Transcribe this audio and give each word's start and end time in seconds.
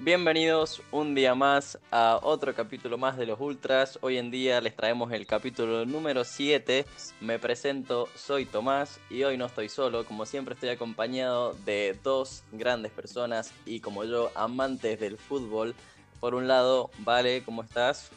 Bienvenidos 0.00 0.80
un 0.92 1.16
día 1.16 1.34
más 1.34 1.76
a 1.90 2.20
otro 2.22 2.54
capítulo 2.54 2.96
más 2.98 3.16
de 3.16 3.26
los 3.26 3.40
Ultras. 3.40 3.98
Hoy 4.00 4.16
en 4.16 4.30
día 4.30 4.60
les 4.60 4.76
traemos 4.76 5.10
el 5.10 5.26
capítulo 5.26 5.84
número 5.86 6.22
7. 6.22 6.86
Me 7.20 7.40
presento, 7.40 8.08
soy 8.14 8.46
Tomás 8.46 9.00
y 9.10 9.24
hoy 9.24 9.36
no 9.36 9.46
estoy 9.46 9.68
solo. 9.68 10.04
Como 10.04 10.24
siempre 10.24 10.54
estoy 10.54 10.68
acompañado 10.68 11.54
de 11.64 11.98
dos 12.04 12.44
grandes 12.52 12.92
personas 12.92 13.52
y 13.66 13.80
como 13.80 14.04
yo, 14.04 14.30
amantes 14.36 15.00
del 15.00 15.18
fútbol. 15.18 15.74
Por 16.20 16.36
un 16.36 16.46
lado, 16.46 16.90
Vale, 16.98 17.42
¿cómo 17.42 17.64
estás? 17.64 18.10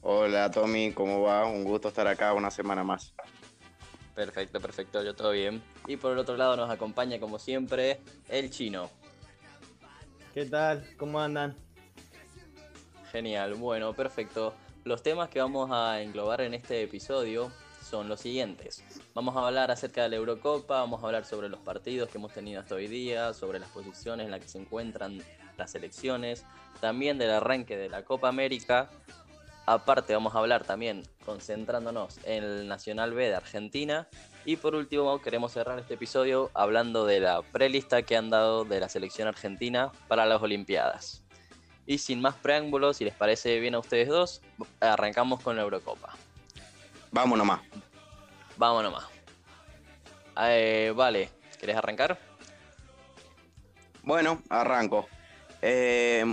Hola 0.00 0.48
Tommy, 0.52 0.92
¿cómo 0.92 1.22
va? 1.22 1.44
Un 1.44 1.64
gusto 1.64 1.88
estar 1.88 2.06
acá 2.06 2.34
una 2.34 2.52
semana 2.52 2.84
más. 2.84 3.12
Perfecto, 4.14 4.60
perfecto, 4.60 5.02
yo 5.02 5.16
todo 5.16 5.32
bien. 5.32 5.60
Y 5.88 5.96
por 5.96 6.12
el 6.12 6.18
otro 6.18 6.36
lado 6.36 6.56
nos 6.56 6.70
acompaña 6.70 7.18
como 7.18 7.40
siempre 7.40 8.00
el 8.28 8.50
chino. 8.50 9.01
¿Qué 10.32 10.46
tal? 10.46 10.82
¿Cómo 10.96 11.20
andan? 11.20 11.54
Genial, 13.10 13.54
bueno, 13.54 13.92
perfecto. 13.92 14.54
Los 14.84 15.02
temas 15.02 15.28
que 15.28 15.40
vamos 15.40 15.70
a 15.70 16.00
englobar 16.00 16.40
en 16.40 16.54
este 16.54 16.82
episodio 16.82 17.52
son 17.82 18.08
los 18.08 18.20
siguientes. 18.20 18.82
Vamos 19.12 19.36
a 19.36 19.46
hablar 19.46 19.70
acerca 19.70 20.04
de 20.04 20.08
la 20.08 20.16
Eurocopa, 20.16 20.80
vamos 20.80 21.02
a 21.02 21.06
hablar 21.06 21.26
sobre 21.26 21.50
los 21.50 21.60
partidos 21.60 22.08
que 22.08 22.16
hemos 22.16 22.32
tenido 22.32 22.60
hasta 22.60 22.76
hoy 22.76 22.86
día, 22.86 23.34
sobre 23.34 23.58
las 23.58 23.68
posiciones 23.68 24.24
en 24.24 24.30
las 24.30 24.40
que 24.40 24.48
se 24.48 24.58
encuentran 24.58 25.22
las 25.58 25.70
selecciones, 25.70 26.46
también 26.80 27.18
del 27.18 27.30
arranque 27.30 27.76
de 27.76 27.90
la 27.90 28.02
Copa 28.02 28.28
América, 28.28 28.88
Aparte 29.64 30.12
vamos 30.12 30.34
a 30.34 30.38
hablar 30.38 30.64
también 30.64 31.04
concentrándonos 31.24 32.18
en 32.24 32.42
el 32.42 32.68
Nacional 32.68 33.14
B 33.14 33.28
de 33.28 33.36
Argentina. 33.36 34.08
Y 34.44 34.56
por 34.56 34.74
último 34.74 35.20
queremos 35.20 35.52
cerrar 35.52 35.78
este 35.78 35.94
episodio 35.94 36.50
hablando 36.54 37.06
de 37.06 37.20
la 37.20 37.42
prelista 37.42 38.02
que 38.02 38.16
han 38.16 38.28
dado 38.28 38.64
de 38.64 38.80
la 38.80 38.88
selección 38.88 39.28
argentina 39.28 39.92
para 40.08 40.26
las 40.26 40.42
Olimpiadas. 40.42 41.22
Y 41.86 41.98
sin 41.98 42.20
más 42.20 42.34
preámbulos, 42.34 42.96
si 42.96 43.04
les 43.04 43.14
parece 43.14 43.60
bien 43.60 43.74
a 43.74 43.78
ustedes 43.78 44.08
dos, 44.08 44.40
arrancamos 44.80 45.40
con 45.40 45.56
la 45.56 45.62
Eurocopa. 45.62 46.14
Vamos 47.12 47.38
nomás. 47.38 47.60
Vamos 48.56 48.82
nomás. 48.82 49.04
Eh, 50.40 50.92
vale, 50.96 51.28
¿querés 51.60 51.76
arrancar? 51.76 52.18
Bueno, 54.02 54.42
arranco. 54.48 55.08
Eh, 55.60 56.24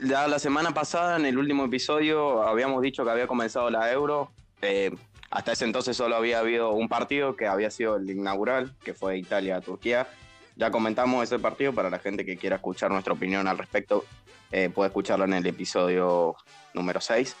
ya 0.00 0.28
la 0.28 0.38
semana 0.38 0.72
pasada, 0.72 1.16
en 1.16 1.24
el 1.24 1.38
último 1.38 1.64
episodio, 1.64 2.42
habíamos 2.42 2.82
dicho 2.82 3.04
que 3.04 3.10
había 3.10 3.26
comenzado 3.26 3.70
la 3.70 3.90
Euro. 3.90 4.32
Eh, 4.60 4.90
hasta 5.30 5.52
ese 5.52 5.64
entonces 5.64 5.96
solo 5.96 6.16
había 6.16 6.38
habido 6.38 6.72
un 6.72 6.88
partido 6.88 7.36
que 7.36 7.46
había 7.46 7.70
sido 7.70 7.96
el 7.96 8.08
inaugural, 8.10 8.74
que 8.82 8.94
fue 8.94 9.18
Italia-Turquía. 9.18 10.08
Ya 10.56 10.70
comentamos 10.70 11.22
ese 11.22 11.38
partido 11.38 11.72
para 11.72 11.90
la 11.90 11.98
gente 11.98 12.24
que 12.24 12.36
quiera 12.36 12.56
escuchar 12.56 12.90
nuestra 12.90 13.12
opinión 13.12 13.46
al 13.46 13.58
respecto. 13.58 14.04
Eh, 14.50 14.70
puede 14.70 14.88
escucharlo 14.88 15.24
en 15.26 15.34
el 15.34 15.46
episodio 15.46 16.34
número 16.72 17.00
6. 17.00 17.36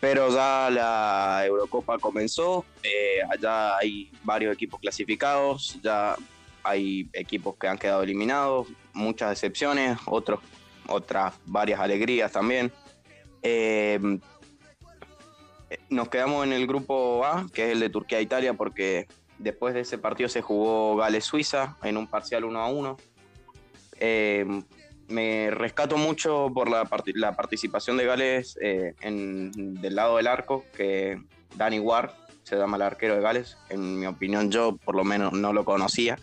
Pero 0.00 0.34
ya 0.34 0.68
la 0.70 1.42
Eurocopa 1.46 1.98
comenzó, 1.98 2.64
eh, 2.82 3.20
allá 3.30 3.76
hay 3.78 4.10
varios 4.24 4.52
equipos 4.52 4.80
clasificados, 4.80 5.78
ya 5.82 6.16
hay 6.64 7.08
equipos 7.12 7.54
que 7.56 7.68
han 7.68 7.78
quedado 7.78 8.02
eliminados, 8.02 8.66
muchas 8.92 9.32
excepciones, 9.32 9.98
otros 10.06 10.40
otras 10.88 11.34
varias 11.46 11.80
alegrías 11.80 12.32
también. 12.32 12.72
Eh, 13.42 13.98
nos 15.88 16.08
quedamos 16.08 16.44
en 16.44 16.52
el 16.52 16.66
grupo 16.66 17.24
A, 17.24 17.46
que 17.52 17.66
es 17.66 17.72
el 17.72 17.80
de 17.80 17.90
Turquía-Italia, 17.90 18.54
porque 18.54 19.06
después 19.38 19.74
de 19.74 19.80
ese 19.80 19.98
partido 19.98 20.28
se 20.28 20.42
jugó 20.42 20.96
Gales-Suiza 20.96 21.76
en 21.82 21.96
un 21.96 22.06
parcial 22.06 22.44
1 22.44 22.58
a 22.58 22.68
1. 22.68 22.96
Eh, 24.00 24.62
me 25.08 25.50
rescato 25.50 25.96
mucho 25.96 26.50
por 26.54 26.70
la, 26.70 26.88
la 27.14 27.36
participación 27.36 27.96
de 27.96 28.06
Gales 28.06 28.58
eh, 28.62 28.94
en, 29.00 29.52
del 29.80 29.94
lado 29.94 30.16
del 30.16 30.26
arco, 30.26 30.64
que 30.74 31.20
Danny 31.56 31.78
Ward 31.78 32.10
se 32.42 32.56
llama 32.56 32.76
el 32.76 32.82
arquero 32.82 33.14
de 33.14 33.20
Gales. 33.20 33.58
En 33.68 34.00
mi 34.00 34.06
opinión, 34.06 34.50
yo 34.50 34.76
por 34.76 34.94
lo 34.94 35.04
menos 35.04 35.32
no 35.32 35.52
lo 35.52 35.64
conocía 35.64 36.18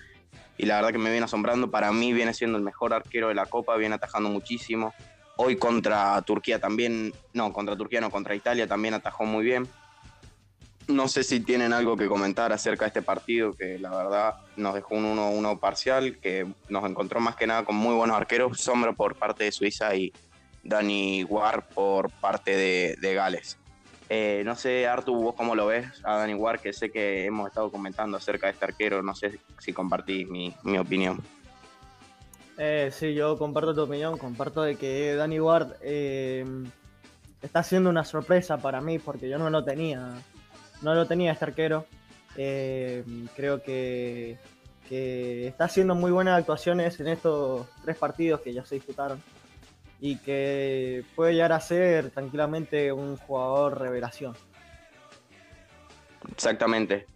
y 0.57 0.65
la 0.65 0.75
verdad 0.75 0.91
que 0.91 0.97
me 0.97 1.09
viene 1.09 1.23
asombrando. 1.23 1.71
Para 1.71 1.91
mí 1.93 2.11
viene 2.11 2.33
siendo 2.33 2.57
el 2.57 2.63
mejor 2.63 2.93
arquero 2.93 3.29
de 3.29 3.35
la 3.35 3.45
Copa, 3.45 3.77
viene 3.77 3.95
atajando 3.95 4.29
muchísimo. 4.29 4.93
Hoy 5.41 5.55
contra 5.55 6.21
Turquía 6.23 6.59
también, 6.59 7.13
no, 7.31 7.53
contra 7.53 7.77
Turquía 7.77 8.01
no, 8.01 8.11
contra 8.11 8.35
Italia 8.35 8.67
también 8.67 8.93
atajó 8.93 9.23
muy 9.23 9.45
bien. 9.45 9.69
No 10.89 11.07
sé 11.07 11.23
si 11.23 11.39
tienen 11.39 11.71
algo 11.71 11.95
que 11.95 12.07
comentar 12.07 12.51
acerca 12.51 12.83
de 12.83 12.89
este 12.89 13.01
partido, 13.01 13.53
que 13.53 13.79
la 13.79 13.89
verdad 13.89 14.35
nos 14.57 14.73
dejó 14.73 14.95
un 14.95 15.05
1-1 15.15 15.57
parcial, 15.57 16.17
que 16.17 16.45
nos 16.67 16.83
encontró 16.83 17.21
más 17.21 17.37
que 17.37 17.47
nada 17.47 17.63
con 17.63 17.77
muy 17.77 17.95
buenos 17.95 18.17
arqueros, 18.17 18.59
Sombra 18.59 18.91
por 18.91 19.15
parte 19.15 19.45
de 19.45 19.53
Suiza 19.53 19.95
y 19.95 20.11
Dani 20.61 21.23
War 21.23 21.69
por 21.69 22.09
parte 22.09 22.97
de, 22.97 23.13
Gales. 23.13 23.57
Eh, 24.09 24.41
no 24.43 24.57
sé, 24.57 24.87
Artu, 24.87 25.15
vos 25.15 25.35
cómo 25.35 25.55
lo 25.55 25.67
ves 25.67 25.87
a 26.03 26.17
Dani 26.17 26.33
Ward, 26.33 26.59
que 26.59 26.73
sé 26.73 26.91
que 26.91 27.23
hemos 27.23 27.47
estado 27.47 27.71
comentando 27.71 28.17
acerca 28.17 28.47
de 28.47 28.53
este 28.53 28.65
arquero, 28.65 29.01
no 29.01 29.15
sé 29.15 29.39
si 29.59 29.71
compartís 29.71 30.27
mi, 30.27 30.53
opinión. 30.77 31.21
Eh, 32.61 32.91
sí, 32.91 33.13
yo 33.13 33.37
comparto 33.37 33.73
tu 33.73 33.83
opinión, 33.83 34.17
comparto 34.17 34.61
de 34.63 34.75
que 34.75 35.15
Dani 35.15 35.39
Ward 35.39 35.75
eh, 35.81 36.45
está 37.41 37.63
siendo 37.63 37.89
una 37.89 38.03
sorpresa 38.03 38.57
para 38.57 38.81
mí 38.81 38.99
porque 38.99 39.29
yo 39.29 39.37
no 39.37 39.49
lo 39.49 39.63
tenía, 39.63 40.21
no 40.81 40.93
lo 40.93 41.07
tenía 41.07 41.31
este 41.31 41.45
arquero. 41.45 41.85
Eh, 42.35 43.05
creo 43.33 43.63
que 43.63 44.37
está 44.89 45.63
haciendo 45.63 45.95
muy 45.95 46.11
buenas 46.11 46.37
actuaciones 46.37 46.99
en 46.99 47.07
estos 47.07 47.65
tres 47.81 47.95
partidos 47.95 48.41
que 48.41 48.53
ya 48.53 48.65
se 48.65 48.75
disputaron 48.75 49.23
y 50.01 50.17
que 50.17 51.05
puede 51.15 51.35
llegar 51.35 51.53
a 51.53 51.61
ser 51.61 52.09
tranquilamente 52.09 52.91
un 52.91 53.15
jugador 53.15 53.79
revelación. 53.79 54.35
Exactamente. 56.29 57.07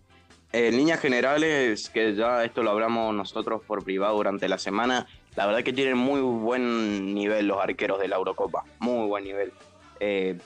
En 0.53 0.77
líneas 0.77 1.01
generales, 1.01 1.89
que 1.89 2.15
ya 2.15 2.45
esto 2.45 2.63
lo 2.63 2.71
hablamos 2.71 3.13
nosotros 3.13 3.61
por 3.65 3.83
privado 3.83 4.15
durante 4.15 4.47
la 4.47 4.57
semana, 4.57 5.07
la 5.35 5.45
verdad 5.45 5.63
que 5.63 5.73
tienen 5.73 5.97
muy 5.97 6.21
buen 6.21 7.13
nivel 7.13 7.47
los 7.47 7.59
arqueros 7.59 7.99
de 7.99 8.07
la 8.07 8.17
Eurocopa, 8.17 8.63
muy 8.79 9.07
buen 9.07 9.23
nivel. 9.23 9.51
Eh, 9.99 10.37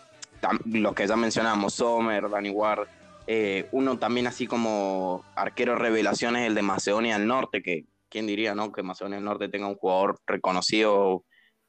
los 0.66 0.94
que 0.94 1.08
ya 1.08 1.16
mencionamos, 1.16 1.74
Sommer, 1.74 2.30
Dani 2.30 2.50
Ward, 2.50 2.88
eh, 3.26 3.68
uno 3.72 3.98
también 3.98 4.28
así 4.28 4.48
como 4.48 5.26
arquero 5.36 5.76
revelación 5.76 6.38
es 6.38 6.48
el 6.48 6.56
de 6.56 6.62
Macedonia 6.62 7.18
del 7.18 7.28
Norte, 7.28 7.62
que 7.62 7.86
quién 8.10 8.26
diría, 8.26 8.56
¿no? 8.56 8.72
Que 8.72 8.84
Macedonia 8.84 9.18
del 9.18 9.26
Norte 9.26 9.50
tenga 9.50 9.68
un 9.68 9.76
jugador 9.76 10.20
reconocido 10.26 11.26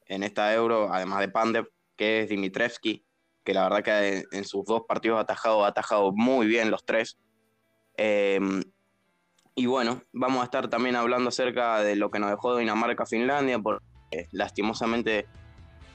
en 0.06 0.22
esta 0.22 0.54
Euro, 0.54 0.92
además 0.92 1.20
de 1.20 1.28
Pandev, 1.28 1.68
que 1.96 2.22
es 2.22 2.28
Dimitrevski, 2.28 3.04
que 3.44 3.54
la 3.54 3.68
verdad 3.68 3.82
que 3.82 4.24
en 4.36 4.44
sus 4.44 4.64
dos 4.64 4.82
partidos 4.86 5.20
atajado, 5.20 5.64
ha 5.64 5.68
atajado 5.68 6.12
muy 6.12 6.46
bien 6.46 6.70
los 6.70 6.84
tres. 6.84 7.18
Em, 7.96 8.62
y 9.58 9.66
bueno, 9.66 10.00
vamos 10.12 10.40
a 10.40 10.44
estar 10.44 10.68
también 10.68 10.94
hablando 10.94 11.30
acerca 11.30 11.80
de 11.80 11.96
lo 11.96 12.12
que 12.12 12.20
nos 12.20 12.30
dejó 12.30 12.56
Dinamarca-Finlandia, 12.56 13.58
porque 13.58 13.84
lastimosamente 14.30 15.26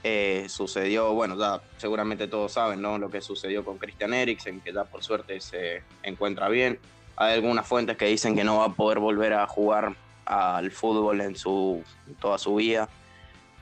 eh, 0.04 0.48
sucedió, 0.50 1.14
bueno, 1.14 1.38
ya 1.40 1.62
seguramente 1.78 2.28
todos 2.28 2.52
saben, 2.52 2.82
¿no? 2.82 2.98
Lo 2.98 3.10
que 3.10 3.22
sucedió 3.22 3.64
con 3.64 3.78
Christian 3.78 4.14
Eriksen, 4.14 4.60
que 4.60 4.74
ya 4.74 4.84
por 4.84 5.02
suerte 5.02 5.40
se 5.40 5.82
encuentra 6.04 6.50
bien. 6.50 6.78
Hay 7.16 7.36
algunas 7.36 7.66
fuentes 7.66 7.96
que 7.96 8.06
dicen 8.08 8.36
que 8.36 8.44
no 8.44 8.58
va 8.58 8.66
a 8.66 8.74
poder 8.74 9.00
volver 9.00 9.32
a 9.32 9.48
jugar 9.48 9.96
al 10.26 10.70
fútbol 10.72 11.22
en 11.22 11.38
su, 11.38 11.82
toda 12.20 12.38
su 12.38 12.56
vida. 12.56 12.90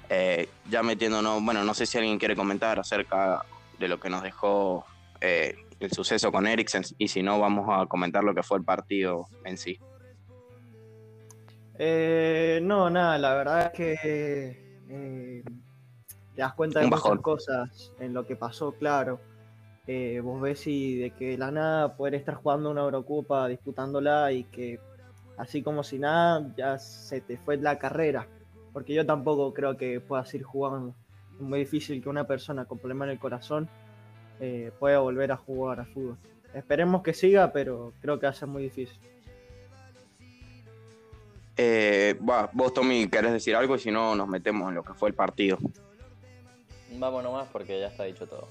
Eh, 0.10 0.50
ya 0.68 0.82
metiéndonos, 0.82 1.44
bueno, 1.44 1.64
no 1.64 1.76
sé 1.76 1.86
si 1.86 2.00
alguien 2.00 2.18
quiere 2.18 2.36
comentar 2.36 2.80
acerca 2.80 3.46
de 3.78 3.88
lo 3.88 4.00
que 4.00 4.10
nos 4.10 4.24
dejó 4.24 4.84
eh, 5.22 5.56
el 5.80 5.92
suceso 5.92 6.32
con 6.32 6.48
Eriksen 6.48 6.84
y 6.98 7.08
si 7.08 7.22
no, 7.22 7.40
vamos 7.40 7.68
a 7.70 7.86
comentar 7.86 8.24
lo 8.24 8.34
que 8.34 8.42
fue 8.42 8.58
el 8.58 8.64
partido 8.64 9.28
en 9.46 9.58
sí. 9.58 9.80
Eh, 11.84 12.60
no, 12.62 12.92
nada, 12.92 13.18
la 13.18 13.34
verdad 13.34 13.66
es 13.68 13.72
que 13.72 15.44
te 16.36 16.42
das 16.42 16.54
cuenta 16.54 16.80
de 16.80 16.88
muchas 16.88 17.20
cosas 17.22 17.94
en 18.00 18.14
lo 18.14 18.26
que 18.28 18.36
pasó, 18.36 18.74
claro. 18.74 19.20
vos 20.24 20.42
ves 20.42 20.68
y 20.68 20.98
de 20.98 21.10
que 21.12 21.38
la 21.38 21.50
nada 21.50 21.98
poder 21.98 22.16
estar 22.16 22.36
jugando 22.36 22.70
una 22.70 22.82
Eurocopa, 22.82 23.48
disputándola 23.48 24.32
y 24.32 24.44
que 24.44 24.80
así 25.38 25.64
como 25.64 25.84
si 25.84 25.98
nada 25.98 26.54
ya 26.56 26.78
se 26.78 27.20
te 27.22 27.38
fue 27.38 27.58
la 27.58 27.80
carrera 27.80 28.28
porque 28.74 28.94
yo 28.94 29.06
tampoco 29.06 29.54
creo 29.54 29.78
que 29.78 30.00
puedas 30.00 30.34
ir 30.34 30.44
jugando. 30.44 30.96
Es 31.36 31.42
muy 31.42 31.60
difícil 31.60 32.02
que 32.02 32.10
una 32.10 32.26
persona 32.26 32.66
con 32.66 32.78
problemas 32.78 33.08
en 33.08 33.12
el 33.12 33.20
corazón 33.20 33.70
eh, 34.40 34.72
pueda 34.80 35.00
volver 35.00 35.32
a 35.32 35.38
jugar 35.38 35.80
a 35.80 35.86
fútbol. 35.86 36.18
Esperemos 36.54 37.02
que 37.02 37.14
siga, 37.14 37.52
pero 37.52 37.94
creo 38.02 38.20
que 38.20 38.26
va 38.26 38.32
a 38.32 38.36
ser 38.36 38.48
muy 38.48 38.64
difícil. 38.64 39.00
Eh, 41.64 42.18
vos, 42.20 42.74
Tommy, 42.74 43.08
¿querés 43.08 43.34
decir 43.34 43.56
algo? 43.56 43.78
Si 43.78 43.92
no, 43.92 44.16
nos 44.16 44.28
metemos 44.28 44.70
en 44.70 44.76
lo 44.76 44.84
que 44.84 44.94
fue 44.94 45.10
el 45.10 45.16
partido. 45.16 45.58
Vamos 46.94 47.24
nomás 47.24 47.48
porque 47.52 47.80
ya 47.80 47.88
está 47.88 48.06
dicho 48.06 48.28
todo. 48.28 48.48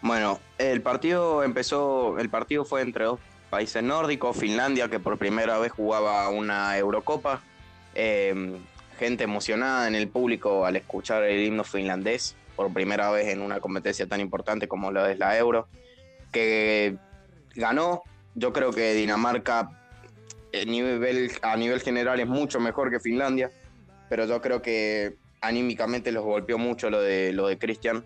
Bueno, 0.00 0.38
el 0.58 0.80
partido 0.82 1.42
empezó, 1.42 2.18
el 2.18 2.28
partido 2.28 2.64
fue 2.64 2.82
entre 2.82 3.06
dos 3.06 3.20
países 3.50 3.82
nórdicos, 3.82 4.36
Finlandia, 4.36 4.88
que 4.88 5.00
por 5.00 5.18
primera 5.18 5.58
vez 5.58 5.72
jugaba 5.72 6.28
una 6.28 6.76
Eurocopa, 6.78 7.42
Em, 7.94 8.58
gente 8.98 9.24
emocionada 9.24 9.88
en 9.88 9.94
el 9.94 10.08
público 10.08 10.66
al 10.66 10.76
escuchar 10.76 11.24
el 11.24 11.44
himno 11.44 11.64
finlandés 11.64 12.36
por 12.56 12.72
primera 12.72 13.10
vez 13.10 13.28
en 13.28 13.40
una 13.40 13.60
competencia 13.60 14.06
tan 14.06 14.20
importante 14.20 14.68
como 14.68 14.92
la 14.92 15.10
es 15.10 15.18
la 15.18 15.36
Euro, 15.36 15.68
que 16.32 16.96
ganó. 17.54 18.02
Yo 18.34 18.52
creo 18.52 18.72
que 18.72 18.94
Dinamarca 18.94 19.70
nivel, 20.66 21.32
a 21.42 21.56
nivel 21.56 21.80
general 21.80 22.20
es 22.20 22.26
mucho 22.26 22.60
mejor 22.60 22.90
que 22.90 23.00
Finlandia, 23.00 23.50
pero 24.08 24.26
yo 24.26 24.40
creo 24.40 24.62
que 24.62 25.16
anímicamente 25.40 26.12
los 26.12 26.24
golpeó 26.24 26.58
mucho 26.58 26.90
lo 26.90 27.00
de, 27.00 27.32
lo 27.32 27.46
de 27.48 27.58
Cristian 27.58 28.04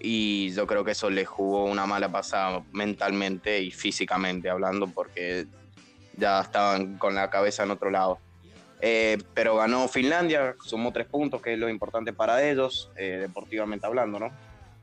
y 0.00 0.50
yo 0.52 0.66
creo 0.66 0.84
que 0.84 0.92
eso 0.92 1.10
le 1.10 1.24
jugó 1.24 1.64
una 1.64 1.86
mala 1.86 2.10
pasada 2.10 2.62
mentalmente 2.72 3.60
y 3.60 3.70
físicamente 3.70 4.48
hablando 4.48 4.86
porque 4.86 5.46
ya 6.16 6.40
estaban 6.40 6.98
con 6.98 7.14
la 7.14 7.30
cabeza 7.30 7.64
en 7.64 7.70
otro 7.70 7.90
lado. 7.90 8.18
Eh, 8.80 9.18
pero 9.34 9.56
ganó 9.56 9.88
Finlandia, 9.88 10.54
sumó 10.64 10.92
tres 10.92 11.06
puntos, 11.06 11.42
que 11.42 11.54
es 11.54 11.58
lo 11.58 11.68
importante 11.68 12.12
para 12.12 12.48
ellos, 12.48 12.90
eh, 12.96 13.18
deportivamente 13.20 13.86
hablando, 13.86 14.20
¿no? 14.20 14.30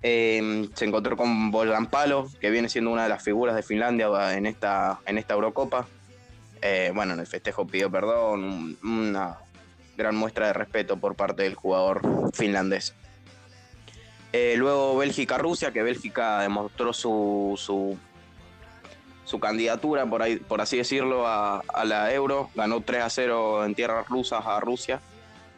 Eh, 0.02 0.70
se 0.74 0.86
encontró 0.86 1.16
con 1.16 1.50
Bojan 1.50 1.88
Palo, 1.88 2.28
que 2.40 2.50
viene 2.50 2.70
siendo 2.70 2.92
una 2.92 3.04
de 3.04 3.10
las 3.10 3.24
figuras 3.24 3.56
de 3.56 3.64
Finlandia 3.64 4.10
en 4.36 4.46
esta, 4.46 5.00
en 5.06 5.18
esta 5.18 5.34
Eurocopa. 5.34 5.88
Bueno, 6.94 7.14
en 7.14 7.20
el 7.20 7.28
festejo 7.28 7.68
pidió 7.68 7.92
perdón, 7.92 8.78
una 8.84 9.38
gran 9.98 10.16
muestra 10.16 10.48
de 10.48 10.54
respeto 10.54 10.98
por 10.98 11.16
parte 11.16 11.44
del 11.44 11.56
jugador 11.56 12.02
finlandés. 12.34 12.94
luego 14.34 14.98
Bélgica-Rusia, 14.98 15.72
que 15.72 15.84
Bélgica 15.84 16.42
demostró 16.42 16.92
su, 16.92 17.58
su 19.26 19.40
candidatura, 19.40 20.06
por, 20.06 20.22
ahí, 20.22 20.38
por 20.38 20.62
así 20.62 20.78
decirlo, 20.78 21.28
a, 21.28 21.62
la 21.84 22.14
Euro. 22.14 22.50
Ganó 22.56 22.82
3 22.82 23.04
a 23.04 23.10
0 23.10 23.66
en 23.66 23.76
tierras 23.76 24.08
rusas 24.08 24.46
a 24.46 24.60
Rusia. 24.60 25.02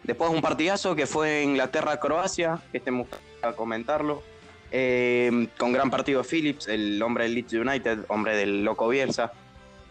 Después 0.04 0.32
un 0.32 0.42
partidazo 0.42 0.96
que 0.96 1.06
fue 1.06 1.44
Inglaterra-Croacia, 1.44 2.60
que 2.72 2.78
estemos 2.78 3.08
a 3.42 3.52
comentarlo. 3.52 4.24
Eh, 4.72 5.48
con 5.58 5.72
gran 5.72 5.90
partido 5.90 6.24
Phillips, 6.24 6.68
el 6.68 7.02
hombre 7.02 7.26
del 7.26 7.36
Leeds 7.36 7.54
United, 7.54 8.00
hombre 8.08 8.36
del 8.36 8.64
Loco 8.64 8.88
Bielsa. 8.88 9.32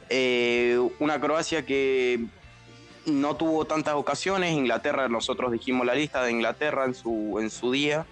Eh, 0.09 0.79
una 0.99 1.21
Croacia 1.21 1.65
que 1.67 2.27
no 3.07 3.37
tuvo 3.37 3.65
tantas 3.65 3.95
ocasiones. 3.95 4.53
Inglaterra, 4.53 5.09
nosotros 5.09 5.53
dijimos 5.53 5.87
la 5.87 5.95
lista 5.95 6.23
de 6.23 6.33
Inglaterra 6.33 6.85
en 6.85 6.95
su, 6.95 7.39
en 7.41 7.51
su 7.51 7.71
día. 7.73 8.07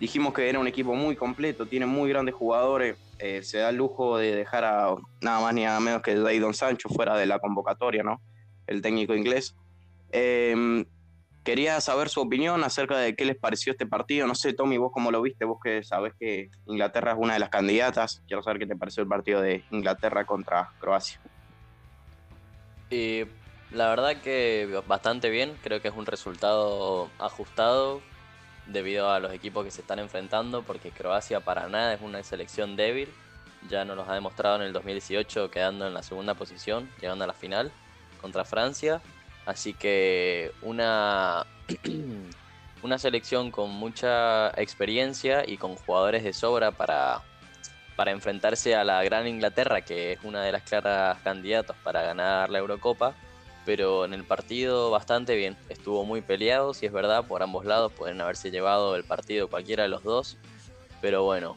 Dijimos 0.00 0.34
que 0.34 0.48
era 0.48 0.58
un 0.58 0.66
equipo 0.66 0.94
muy 0.94 1.16
completo, 1.16 1.66
tiene 1.66 1.86
muy 1.86 2.10
grandes 2.10 2.34
jugadores. 2.34 2.96
Eh, 3.18 3.42
se 3.42 3.58
da 3.58 3.70
el 3.70 3.76
lujo 3.76 4.18
de 4.18 4.34
dejar 4.34 4.64
a 4.64 4.94
nada 5.20 5.40
más 5.40 5.54
ni 5.54 5.62
nada 5.62 5.80
menos 5.80 6.02
que 6.02 6.14
Don 6.14 6.52
Sancho 6.52 6.88
fuera 6.88 7.16
de 7.16 7.26
la 7.26 7.38
convocatoria, 7.38 8.02
¿no? 8.02 8.20
El 8.66 8.82
técnico 8.82 9.14
inglés. 9.14 9.54
Em, 10.10 10.84
quería 11.44 11.80
saber 11.80 12.08
su 12.08 12.20
opinión 12.20 12.64
acerca 12.64 12.98
de 12.98 13.14
qué 13.14 13.24
les 13.24 13.36
pareció 13.36 13.72
este 13.72 13.86
partido. 13.86 14.26
No 14.26 14.34
sé, 14.34 14.54
Tommy, 14.54 14.78
vos 14.78 14.90
cómo 14.92 15.10
lo 15.10 15.22
viste, 15.22 15.44
vos 15.44 15.58
que 15.62 15.84
sabés 15.84 16.14
que 16.18 16.50
Inglaterra 16.66 17.12
es 17.12 17.18
una 17.18 17.34
de 17.34 17.38
las 17.38 17.50
candidatas. 17.50 18.22
Quiero 18.26 18.42
saber 18.42 18.58
qué 18.58 18.66
te 18.66 18.76
pareció 18.76 19.02
el 19.02 19.08
partido 19.08 19.40
de 19.40 19.62
Inglaterra 19.70 20.24
contra 20.24 20.70
Croacia. 20.80 21.20
Y 22.90 23.24
la 23.70 23.88
verdad 23.90 24.16
que 24.22 24.82
bastante 24.88 25.30
bien, 25.30 25.56
creo 25.62 25.80
que 25.80 25.88
es 25.88 25.94
un 25.94 26.06
resultado 26.06 27.10
ajustado 27.18 28.00
debido 28.66 29.10
a 29.10 29.20
los 29.20 29.32
equipos 29.32 29.64
que 29.64 29.70
se 29.70 29.82
están 29.82 29.98
enfrentando, 29.98 30.62
porque 30.62 30.90
Croacia 30.90 31.40
para 31.40 31.68
nada 31.68 31.92
es 31.92 32.00
una 32.00 32.22
selección 32.22 32.76
débil, 32.76 33.10
ya 33.68 33.84
nos 33.84 33.96
lo 33.96 34.10
ha 34.10 34.14
demostrado 34.14 34.56
en 34.56 34.62
el 34.62 34.72
2018 34.72 35.50
quedando 35.50 35.86
en 35.86 35.92
la 35.92 36.02
segunda 36.02 36.34
posición, 36.34 36.88
llegando 37.00 37.24
a 37.24 37.26
la 37.26 37.34
final 37.34 37.70
contra 38.20 38.44
Francia, 38.44 39.02
así 39.46 39.74
que 39.74 40.52
una, 40.62 41.46
una 42.82 42.98
selección 42.98 43.50
con 43.50 43.70
mucha 43.70 44.48
experiencia 44.60 45.44
y 45.46 45.56
con 45.56 45.76
jugadores 45.76 46.24
de 46.24 46.32
sobra 46.32 46.70
para, 46.70 47.22
para 47.96 48.10
enfrentarse 48.10 48.74
a 48.74 48.84
la 48.84 49.02
Gran 49.04 49.26
Inglaterra, 49.26 49.82
que 49.82 50.12
es 50.12 50.18
una 50.24 50.42
de 50.42 50.52
las 50.52 50.62
claras 50.62 51.18
candidatas 51.22 51.76
para 51.82 52.02
ganar 52.02 52.50
la 52.50 52.58
Eurocopa 52.58 53.14
pero 53.64 54.04
en 54.04 54.12
el 54.12 54.24
partido 54.24 54.90
bastante 54.90 55.36
bien. 55.36 55.56
Estuvo 55.68 56.04
muy 56.04 56.20
peleado, 56.20 56.74
si 56.74 56.86
es 56.86 56.92
verdad, 56.92 57.24
por 57.26 57.42
ambos 57.42 57.64
lados. 57.64 57.92
Pueden 57.92 58.20
haberse 58.20 58.50
llevado 58.50 58.96
el 58.96 59.04
partido 59.04 59.48
cualquiera 59.48 59.84
de 59.84 59.88
los 59.88 60.02
dos. 60.02 60.36
Pero 61.00 61.24
bueno, 61.24 61.56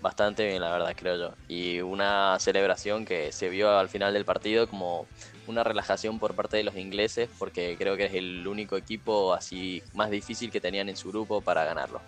bastante 0.00 0.46
bien, 0.46 0.60
la 0.60 0.70
verdad, 0.70 0.94
creo 0.96 1.16
yo. 1.16 1.34
Y 1.48 1.80
una 1.80 2.38
celebración 2.38 3.04
que 3.04 3.32
se 3.32 3.48
vio 3.48 3.76
al 3.76 3.88
final 3.88 4.12
del 4.12 4.24
partido 4.24 4.68
como 4.68 5.06
una 5.50 5.64
relajación 5.64 6.18
por 6.18 6.34
parte 6.34 6.56
de 6.56 6.64
los 6.64 6.76
ingleses, 6.76 7.28
porque 7.38 7.76
creo 7.78 7.96
que 7.96 8.06
es 8.06 8.14
el 8.14 8.46
único 8.46 8.76
equipo 8.76 9.34
así 9.34 9.82
más 9.94 10.10
difícil 10.10 10.50
que 10.50 10.60
tenían 10.60 10.88
en 10.88 10.96
su 10.96 11.10
grupo 11.10 11.40
para 11.40 11.64
ganarlo. 11.64 12.00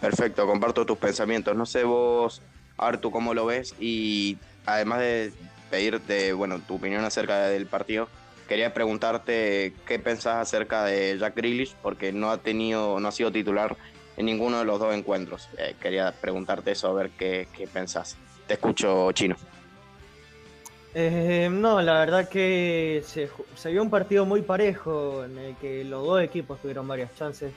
Perfecto, 0.00 0.46
comparto 0.46 0.84
tus 0.86 0.98
pensamientos. 0.98 1.56
No 1.56 1.66
sé 1.66 1.84
vos, 1.84 2.42
Artu, 2.76 3.10
cómo 3.10 3.34
lo 3.34 3.46
ves. 3.46 3.74
Y 3.80 4.38
además 4.66 5.00
de, 5.00 5.32
pedirte, 5.68 6.32
bueno, 6.32 6.60
tu 6.60 6.76
opinión 6.76 7.04
acerca 7.04 7.46
del 7.48 7.66
partido. 7.66 8.08
Quería 8.48 8.72
preguntarte 8.72 9.74
qué 9.86 9.98
pensás 9.98 10.36
acerca 10.36 10.84
de 10.84 11.18
Jack 11.18 11.36
Grealish, 11.36 11.74
porque 11.82 12.12
no 12.12 12.30
ha 12.30 12.38
tenido, 12.38 12.98
no 12.98 13.08
ha 13.08 13.12
sido 13.12 13.30
titular 13.30 13.76
en 14.16 14.26
ninguno 14.26 14.58
de 14.58 14.64
los 14.64 14.80
dos 14.80 14.94
encuentros. 14.94 15.48
Eh, 15.58 15.76
quería 15.80 16.12
preguntarte 16.12 16.72
eso, 16.72 16.88
a 16.88 16.94
ver 16.94 17.10
qué, 17.10 17.48
qué 17.54 17.66
pensás. 17.66 18.16
Te 18.46 18.54
escucho, 18.54 19.12
Chino. 19.12 19.36
Eh, 20.94 21.48
no, 21.50 21.80
la 21.82 22.00
verdad 22.00 22.28
que 22.28 23.02
se, 23.06 23.28
vio 23.70 23.82
un 23.82 23.90
partido 23.90 24.24
muy 24.24 24.42
parejo 24.42 25.24
en 25.24 25.38
el 25.38 25.56
que 25.56 25.84
los 25.84 26.04
dos 26.04 26.22
equipos 26.22 26.60
tuvieron 26.60 26.88
varias 26.88 27.14
chances. 27.14 27.52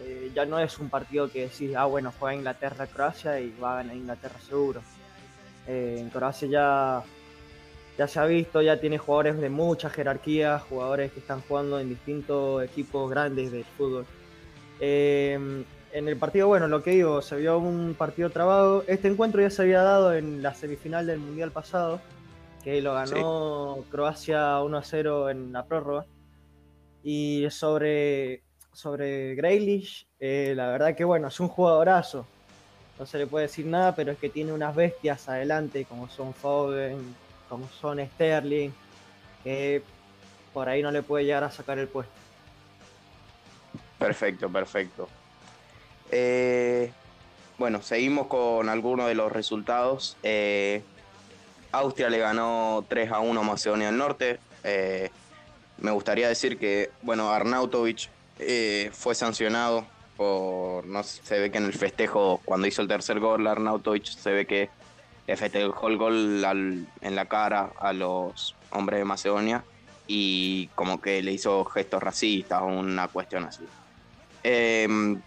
Eh, 0.00 0.30
ya 0.34 0.44
no 0.44 0.58
es 0.58 0.78
un 0.78 0.88
partido 0.88 1.30
que 1.30 1.42
decís, 1.48 1.74
ah, 1.76 1.86
bueno, 1.86 2.12
juega 2.18 2.34
Inglaterra-Croacia 2.36 3.40
y 3.40 3.54
va 3.62 3.74
a 3.74 3.76
ganar 3.76 3.96
Inglaterra 3.96 4.38
seguro. 4.40 4.82
en 5.66 6.08
Croacia 6.10 6.48
ya 6.48 7.04
ya 7.98 8.06
se 8.06 8.20
ha 8.20 8.26
visto, 8.26 8.62
ya 8.62 8.80
tiene 8.80 8.96
jugadores 8.96 9.38
de 9.38 9.50
mucha 9.50 9.90
jerarquía, 9.90 10.60
jugadores 10.60 11.10
que 11.10 11.18
están 11.18 11.40
jugando 11.42 11.80
en 11.80 11.88
distintos 11.88 12.62
equipos 12.62 13.10
grandes 13.10 13.50
del 13.50 13.64
fútbol. 13.64 14.06
Em, 14.78 15.64
en 15.92 16.08
el 16.08 16.16
partido, 16.16 16.46
bueno, 16.46 16.68
lo 16.68 16.80
que 16.82 16.92
digo, 16.92 17.20
se 17.22 17.36
vio 17.36 17.58
un 17.58 17.94
partido 17.98 18.30
trabado. 18.30 18.84
Este 18.86 19.08
encuentro 19.08 19.42
ya 19.42 19.50
se 19.50 19.62
había 19.62 19.82
dado 19.82 20.14
en 20.14 20.42
la 20.42 20.54
semifinal 20.54 21.08
del 21.08 21.18
Mundial 21.18 21.50
pasado, 21.50 22.00
que 22.68 22.82
lo 22.82 22.92
ganó 22.92 23.82
Croacia 23.90 24.60
1 24.60 24.76
a 24.76 24.82
0 24.82 25.30
en 25.30 25.52
la 25.54 25.64
prórroga. 25.64 26.04
Y 27.02 27.46
sobre, 27.48 28.42
sobre 28.74 29.34
Grealish, 29.36 30.06
eh, 30.20 30.52
la 30.54 30.68
verdad 30.68 30.94
que 30.94 31.02
bueno, 31.02 31.28
es 31.28 31.40
un 31.40 31.48
jugadorazo. 31.48 32.26
No 32.98 33.06
se 33.06 33.16
le 33.16 33.26
puede 33.26 33.46
decir 33.46 33.64
nada, 33.64 33.94
pero 33.94 34.12
es 34.12 34.18
que 34.18 34.28
tiene 34.28 34.52
unas 34.52 34.76
bestias 34.76 35.30
adelante, 35.30 35.86
como 35.86 36.10
son 36.10 36.34
Foden, 36.34 36.98
como 37.48 37.66
son 37.70 38.06
Sterling, 38.06 38.68
que 39.42 39.80
por 40.52 40.68
ahí 40.68 40.82
no 40.82 40.90
le 40.90 41.02
puede 41.02 41.24
llegar 41.24 41.44
a 41.44 41.50
sacar 41.50 41.78
el 41.78 41.88
puesto. 41.88 42.12
Perfecto, 43.98 44.50
perfecto. 44.50 45.08
Eh, 46.10 46.92
bueno, 47.56 47.80
seguimos 47.80 48.26
con 48.26 48.68
algunos 48.68 49.06
de 49.08 49.14
los 49.14 49.32
resultados. 49.32 50.18
Eh, 50.22 50.82
Austria 51.72 52.08
le 52.10 52.18
ganó 52.18 52.84
3 52.88 53.12
a 53.12 53.20
1 53.20 53.40
a 53.40 53.44
Macedonia 53.44 53.86
del 53.86 53.98
Norte. 53.98 54.38
Eh, 54.64 55.10
me 55.78 55.90
gustaría 55.90 56.28
decir 56.28 56.58
que, 56.58 56.90
bueno, 57.02 57.30
Arnautovic 57.30 58.08
fue 58.92 59.14
sancionado 59.14 59.84
por, 60.16 60.86
no 60.86 61.02
se 61.02 61.38
ve 61.38 61.50
que 61.50 61.58
en 61.58 61.64
el 61.64 61.72
festejo, 61.72 62.40
cuando 62.44 62.66
hizo 62.66 62.82
el 62.82 62.88
tercer 62.88 63.20
gol, 63.20 63.46
Arnautovic 63.46 64.04
se 64.04 64.30
ve 64.32 64.46
que 64.46 64.70
festejó 65.36 65.88
el 65.88 65.96
gol 65.96 66.44
en 67.00 67.14
la 67.14 67.26
cara 67.26 67.70
a 67.78 67.92
los 67.92 68.54
hombres 68.70 68.98
de 68.98 69.04
Macedonia 69.04 69.64
y 70.06 70.68
como 70.74 71.00
que 71.00 71.22
le 71.22 71.32
hizo 71.32 71.64
gestos 71.66 72.02
racistas 72.02 72.62
o 72.62 72.66
una 72.66 73.08
cuestión 73.08 73.44
así. 73.44 73.64
Em, 74.42 75.20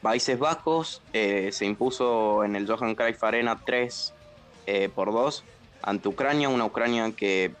Países 0.00 0.38
Bajos 0.38 1.02
eh, 1.12 1.50
se 1.52 1.66
impuso 1.66 2.42
en 2.42 2.56
el 2.56 2.66
Johan 2.66 2.94
Cruyff 2.94 3.22
Arena 3.22 3.60
3 3.64 4.14
eh, 4.70 4.88
por 4.88 5.12
2 5.12 5.42
ante 5.82 6.08
Ucrania, 6.08 6.48
una 6.48 6.64
Ucrania 6.64 7.10
que 7.10 7.52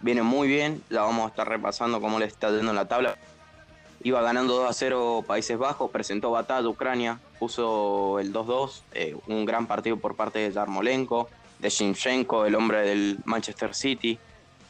viene 0.00 0.22
muy 0.22 0.46
bien, 0.46 0.80
la 0.90 1.02
vamos 1.02 1.24
a 1.24 1.28
estar 1.28 1.48
repasando 1.48 2.00
cómo 2.00 2.20
le 2.20 2.26
está 2.26 2.50
yendo 2.50 2.70
en 2.70 2.76
la 2.76 2.86
tabla. 2.86 3.16
Iba 4.04 4.22
ganando 4.22 4.54
2 4.54 4.70
a 4.70 4.72
0 4.72 5.24
Países 5.26 5.58
Bajos, 5.58 5.90
presentó 5.90 6.30
batalla 6.30 6.68
Ucrania, 6.68 7.18
puso 7.40 8.20
el 8.20 8.32
2-2, 8.32 8.82
eh, 8.92 9.16
un 9.26 9.44
gran 9.44 9.66
partido 9.66 9.96
por 9.96 10.14
parte 10.14 10.38
de 10.38 10.52
Yarmolenko, 10.52 11.28
de 11.58 11.68
Shinchenko, 11.68 12.46
el 12.46 12.54
hombre 12.54 12.82
del 12.82 13.18
Manchester 13.24 13.74
City. 13.74 14.16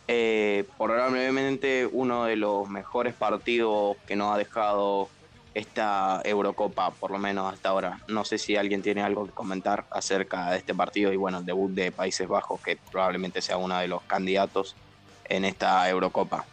Eh, 0.09 0.64
probablemente 0.78 1.87
uno 1.92 2.25
de 2.25 2.37
los 2.37 2.71
mejores 2.71 3.12
partidos 3.12 3.97
que 4.06 4.16
nos 4.16 4.33
ha 4.33 4.38
dejado 4.38 5.11
esta 5.56 6.20
Eurocopa, 6.22 6.90
por 6.90 7.10
lo 7.10 7.16
menos 7.16 7.50
hasta 7.50 7.70
ahora. 7.70 7.98
No 8.08 8.26
sé 8.26 8.36
si 8.36 8.56
alguien 8.56 8.82
tiene 8.82 9.00
algo 9.00 9.25
que 9.25 9.32
comentar 9.32 9.86
acerca 9.90 10.50
de 10.50 10.58
este 10.58 10.75
partido 10.75 11.14
y 11.14 11.16
bueno, 11.16 11.38
el 11.38 11.46
debut 11.46 11.70
de 11.70 11.90
Países 11.90 12.28
Bajos, 12.28 12.60
que 12.60 12.76
probablemente 12.92 13.40
sea 13.40 13.56
uno 13.56 13.78
de 13.78 13.88
los 13.88 14.02
candidatos 14.02 14.76
en 15.25 15.46
esta 15.46 15.88
Eurocopa. 15.88 16.44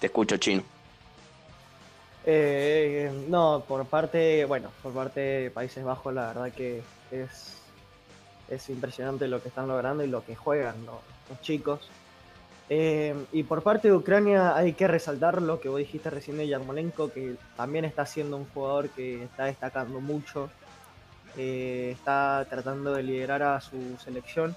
Te 0.00 0.08
escucho, 0.08 0.36
Chino. 0.38 0.64
Eh, 2.26 3.24
no, 3.28 3.62
por 3.68 3.86
parte, 3.86 4.44
bueno, 4.46 4.70
por 4.82 4.92
parte 4.94 5.20
de 5.20 5.50
Países 5.52 5.84
Bajos, 5.84 6.12
la 6.12 6.26
verdad 6.26 6.52
que 6.52 6.82
es, 7.12 7.56
es 8.48 8.68
impresionante 8.68 9.28
lo 9.28 9.40
que 9.40 9.48
están 9.48 9.68
logrando 9.68 10.02
y 10.02 10.08
lo 10.08 10.24
que 10.24 10.34
juegan 10.34 10.74
los 10.86 11.40
chicos. 11.40 11.88
Eh, 12.72 13.16
y 13.32 13.42
por 13.42 13.64
parte 13.64 13.88
de 13.88 13.94
Ucrania 13.94 14.54
hay 14.54 14.74
que 14.74 14.86
resaltar 14.86 15.42
lo 15.42 15.60
que 15.60 15.68
vos 15.68 15.78
dijiste 15.78 16.08
recién 16.08 16.36
de 16.36 16.46
Yarmolenko, 16.46 17.10
que 17.12 17.34
también 17.56 17.84
está 17.84 18.06
siendo 18.06 18.36
un 18.36 18.46
jugador 18.54 18.90
que 18.90 19.24
está 19.24 19.46
destacando 19.46 20.00
mucho, 20.00 20.48
eh, 21.36 21.90
está 21.92 22.46
tratando 22.48 22.92
de 22.92 23.02
liderar 23.02 23.42
a 23.42 23.60
su 23.60 23.96
selección, 23.98 24.54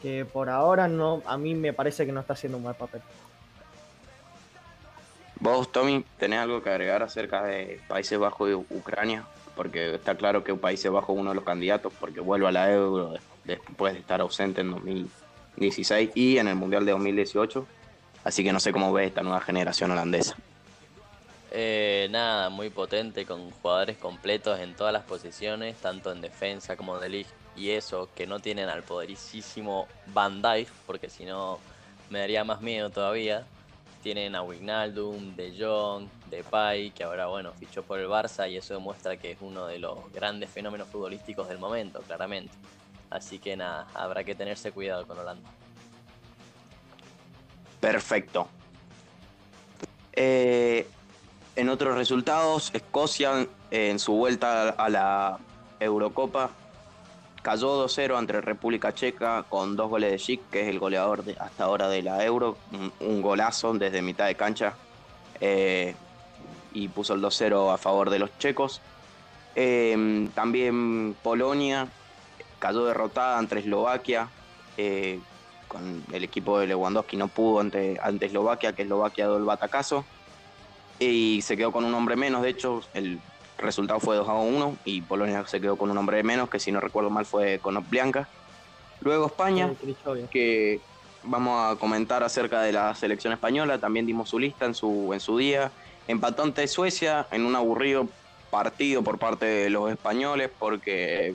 que 0.00 0.24
por 0.24 0.48
ahora 0.48 0.86
no, 0.86 1.20
a 1.26 1.36
mí 1.36 1.56
me 1.56 1.72
parece 1.72 2.06
que 2.06 2.12
no 2.12 2.20
está 2.20 2.34
haciendo 2.34 2.58
un 2.58 2.64
mal 2.64 2.76
papel. 2.76 3.02
Vos, 5.40 5.72
Tommy, 5.72 6.04
¿tenés 6.16 6.38
algo 6.38 6.62
que 6.62 6.70
agregar 6.70 7.02
acerca 7.02 7.42
de 7.42 7.80
Países 7.88 8.20
Bajos 8.20 8.50
y 8.50 8.54
Ucrania? 8.54 9.24
Porque 9.56 9.96
está 9.96 10.14
claro 10.14 10.44
que 10.44 10.54
Países 10.54 10.92
Bajos 10.92 11.16
es 11.16 11.20
uno 11.20 11.30
de 11.30 11.36
los 11.36 11.44
candidatos 11.44 11.92
porque 11.98 12.20
vuelve 12.20 12.46
a 12.46 12.52
la 12.52 12.72
Euro 12.72 13.14
después 13.42 13.94
de 13.94 13.98
estar 13.98 14.20
ausente 14.20 14.60
en 14.60 14.70
2000 14.70 15.10
16 15.58 16.10
y 16.14 16.38
en 16.38 16.48
el 16.48 16.56
Mundial 16.56 16.84
de 16.84 16.92
2018. 16.92 17.66
Así 18.24 18.44
que 18.44 18.52
no 18.52 18.60
sé 18.60 18.72
cómo 18.72 18.92
ves 18.92 19.08
esta 19.08 19.22
nueva 19.22 19.40
generación 19.40 19.90
holandesa. 19.90 20.36
Eh, 21.50 22.08
nada, 22.10 22.50
muy 22.50 22.68
potente 22.68 23.24
con 23.24 23.50
jugadores 23.50 23.96
completos 23.96 24.60
en 24.60 24.74
todas 24.74 24.92
las 24.92 25.04
posiciones, 25.04 25.76
tanto 25.76 26.12
en 26.12 26.20
defensa 26.20 26.76
como 26.76 26.98
de 26.98 27.08
liga. 27.08 27.30
Y 27.56 27.70
eso, 27.70 28.08
que 28.14 28.26
no 28.26 28.38
tienen 28.38 28.68
al 28.68 28.82
poderísimo 28.82 29.88
Van 30.08 30.42
Dijk, 30.42 30.68
porque 30.86 31.08
si 31.08 31.24
no 31.24 31.58
me 32.10 32.20
daría 32.20 32.44
más 32.44 32.60
miedo 32.60 32.90
todavía. 32.90 33.46
Tienen 34.02 34.36
a 34.36 34.42
Wijnaldum, 34.42 35.34
De 35.34 35.52
Jong, 35.58 36.06
Depay, 36.30 36.90
que 36.92 37.02
ahora 37.02 37.26
bueno, 37.26 37.52
fichó 37.58 37.82
por 37.82 37.98
el 37.98 38.06
Barça 38.06 38.48
y 38.48 38.56
eso 38.56 38.74
demuestra 38.74 39.16
que 39.16 39.32
es 39.32 39.38
uno 39.40 39.66
de 39.66 39.80
los 39.80 40.12
grandes 40.12 40.50
fenómenos 40.50 40.88
futbolísticos 40.88 41.48
del 41.48 41.58
momento, 41.58 42.00
claramente. 42.02 42.52
Así 43.10 43.38
que 43.38 43.56
nada, 43.56 43.86
habrá 43.94 44.24
que 44.24 44.34
tenerse 44.34 44.72
cuidado 44.72 45.06
con 45.06 45.18
Holanda. 45.18 45.48
Perfecto. 47.80 48.48
Eh, 50.12 50.86
en 51.56 51.68
otros 51.68 51.94
resultados, 51.94 52.70
Escocia 52.74 53.46
en 53.70 53.98
su 53.98 54.12
vuelta 54.12 54.70
a 54.70 54.88
la 54.88 55.38
Eurocopa 55.80 56.50
cayó 57.42 57.86
2-0 57.86 58.18
ante 58.18 58.40
República 58.40 58.92
Checa 58.92 59.44
con 59.48 59.76
dos 59.76 59.88
goles 59.88 60.10
de 60.10 60.18
Schick, 60.18 60.50
que 60.50 60.62
es 60.62 60.68
el 60.68 60.78
goleador 60.78 61.24
de, 61.24 61.36
hasta 61.38 61.64
ahora 61.64 61.88
de 61.88 62.02
la 62.02 62.24
Euro, 62.24 62.58
un, 63.00 63.22
golazo 63.22 63.72
desde 63.74 64.02
mitad 64.02 64.26
de 64.26 64.34
cancha 64.34 64.74
eh, 65.40 65.94
y 66.74 66.88
puso 66.88 67.14
el 67.14 67.22
2-0 67.22 67.72
a 67.72 67.78
favor 67.78 68.10
de 68.10 68.18
los 68.18 68.36
checos. 68.38 68.80
Eh, 69.54 70.28
también 70.34 71.16
Polonia 71.22 71.88
cayó 72.58 72.84
derrotada 72.84 73.38
ante 73.38 73.58
Eslovaquia. 73.58 74.28
Eh, 74.76 75.20
con 75.66 76.02
el 76.12 76.24
equipo 76.24 76.58
de 76.58 76.66
Lewandowski 76.66 77.16
no 77.16 77.28
pudo 77.28 77.60
ante, 77.60 77.98
ante 78.02 78.26
Eslovaquia, 78.26 78.72
que 78.72 78.82
Eslovaquia 78.82 79.26
dio 79.26 79.36
el 79.36 79.44
batacazo. 79.44 80.04
Y 80.98 81.42
se 81.42 81.56
quedó 81.56 81.72
con 81.72 81.84
un 81.84 81.94
hombre 81.94 82.16
menos. 82.16 82.42
De 82.42 82.48
hecho, 82.48 82.82
el 82.94 83.20
resultado 83.58 84.00
fue 84.00 84.16
2 84.16 84.28
a 84.28 84.34
1 84.34 84.76
y 84.84 85.02
Polonia 85.02 85.46
se 85.46 85.60
quedó 85.60 85.76
con 85.76 85.90
un 85.90 85.98
hombre 85.98 86.22
menos, 86.22 86.48
que 86.48 86.58
si 86.58 86.72
no 86.72 86.80
recuerdo 86.80 87.10
mal 87.10 87.26
fue 87.26 87.58
con 87.58 87.76
Oplianka. 87.76 88.28
Luego 89.00 89.26
España, 89.26 89.70
que 90.30 90.80
vamos 91.22 91.72
a 91.72 91.78
comentar 91.78 92.22
acerca 92.22 92.62
de 92.62 92.72
la 92.72 92.94
selección 92.94 93.32
española. 93.32 93.78
También 93.78 94.06
dimos 94.06 94.30
su 94.30 94.38
lista 94.38 94.64
en 94.64 94.74
su, 94.74 95.12
en 95.12 95.20
su 95.20 95.38
día. 95.38 95.70
Empató 96.08 96.42
ante 96.42 96.66
Suecia 96.66 97.26
en 97.30 97.44
un 97.44 97.54
aburrido 97.54 98.08
partido 98.50 99.02
por 99.02 99.18
parte 99.18 99.44
de 99.44 99.70
los 99.70 99.90
españoles 99.90 100.50
porque 100.58 101.34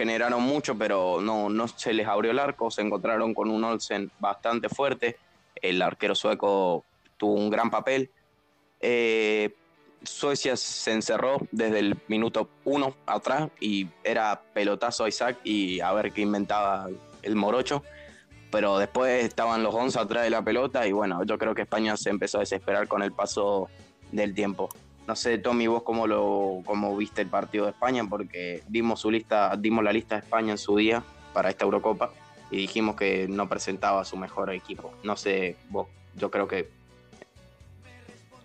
generaron 0.00 0.42
mucho, 0.42 0.78
pero 0.78 1.20
no, 1.20 1.50
no 1.50 1.68
se 1.68 1.92
les 1.92 2.06
abrió 2.06 2.30
el 2.30 2.38
arco, 2.38 2.70
se 2.70 2.80
encontraron 2.80 3.34
con 3.34 3.50
un 3.50 3.62
Olsen 3.64 4.10
bastante 4.18 4.70
fuerte, 4.70 5.18
el 5.56 5.82
arquero 5.82 6.14
sueco 6.14 6.86
tuvo 7.18 7.34
un 7.34 7.50
gran 7.50 7.70
papel. 7.70 8.10
Eh, 8.80 9.54
Suecia 10.02 10.56
se 10.56 10.92
encerró 10.92 11.36
desde 11.52 11.80
el 11.80 11.98
minuto 12.08 12.48
uno 12.64 12.96
atrás 13.04 13.50
y 13.60 13.88
era 14.02 14.40
pelotazo 14.54 15.04
a 15.04 15.08
Isaac 15.10 15.36
y 15.44 15.80
a 15.80 15.92
ver 15.92 16.12
qué 16.12 16.22
inventaba 16.22 16.88
el 17.20 17.36
morocho. 17.36 17.82
Pero 18.50 18.78
después 18.78 19.22
estaban 19.26 19.62
los 19.62 19.74
11 19.74 19.98
atrás 19.98 20.24
de 20.24 20.30
la 20.30 20.42
pelota 20.42 20.86
y 20.86 20.92
bueno, 20.92 21.22
yo 21.24 21.36
creo 21.36 21.54
que 21.54 21.62
España 21.62 21.94
se 21.98 22.08
empezó 22.08 22.38
a 22.38 22.40
desesperar 22.40 22.88
con 22.88 23.02
el 23.02 23.12
paso 23.12 23.68
del 24.12 24.32
tiempo. 24.32 24.70
No 25.10 25.16
sé, 25.16 25.38
Tommy, 25.38 25.66
vos 25.66 25.82
cómo 25.82 26.06
lo 26.06 26.62
cómo 26.64 26.96
viste 26.96 27.22
el 27.22 27.26
partido 27.26 27.64
de 27.64 27.72
España, 27.72 28.06
porque 28.08 28.62
dimos 28.68 29.00
su 29.00 29.10
lista, 29.10 29.52
dimos 29.58 29.82
la 29.82 29.92
lista 29.92 30.14
de 30.14 30.20
España 30.20 30.52
en 30.52 30.58
su 30.58 30.76
día 30.76 31.02
para 31.32 31.50
esta 31.50 31.64
Eurocopa 31.64 32.12
y 32.48 32.58
dijimos 32.58 32.94
que 32.94 33.26
no 33.26 33.48
presentaba 33.48 34.04
su 34.04 34.16
mejor 34.16 34.52
equipo. 34.52 34.94
No 35.02 35.16
sé, 35.16 35.56
vos, 35.68 35.88
yo 36.14 36.30
creo 36.30 36.46
que 36.46 36.68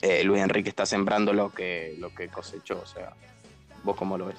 eh, 0.01 0.24
Luis 0.24 0.41
Enrique 0.41 0.69
está 0.69 0.88
sembrando 0.88 1.34
lo 1.34 1.51
que, 1.51 1.95
lo 2.00 2.10
que 2.15 2.29
cosechó, 2.29 2.81
o 2.81 2.88
sea, 2.88 3.13
vos 3.84 3.95
cómo 3.95 4.17
lo 4.17 4.25
ves. 4.25 4.38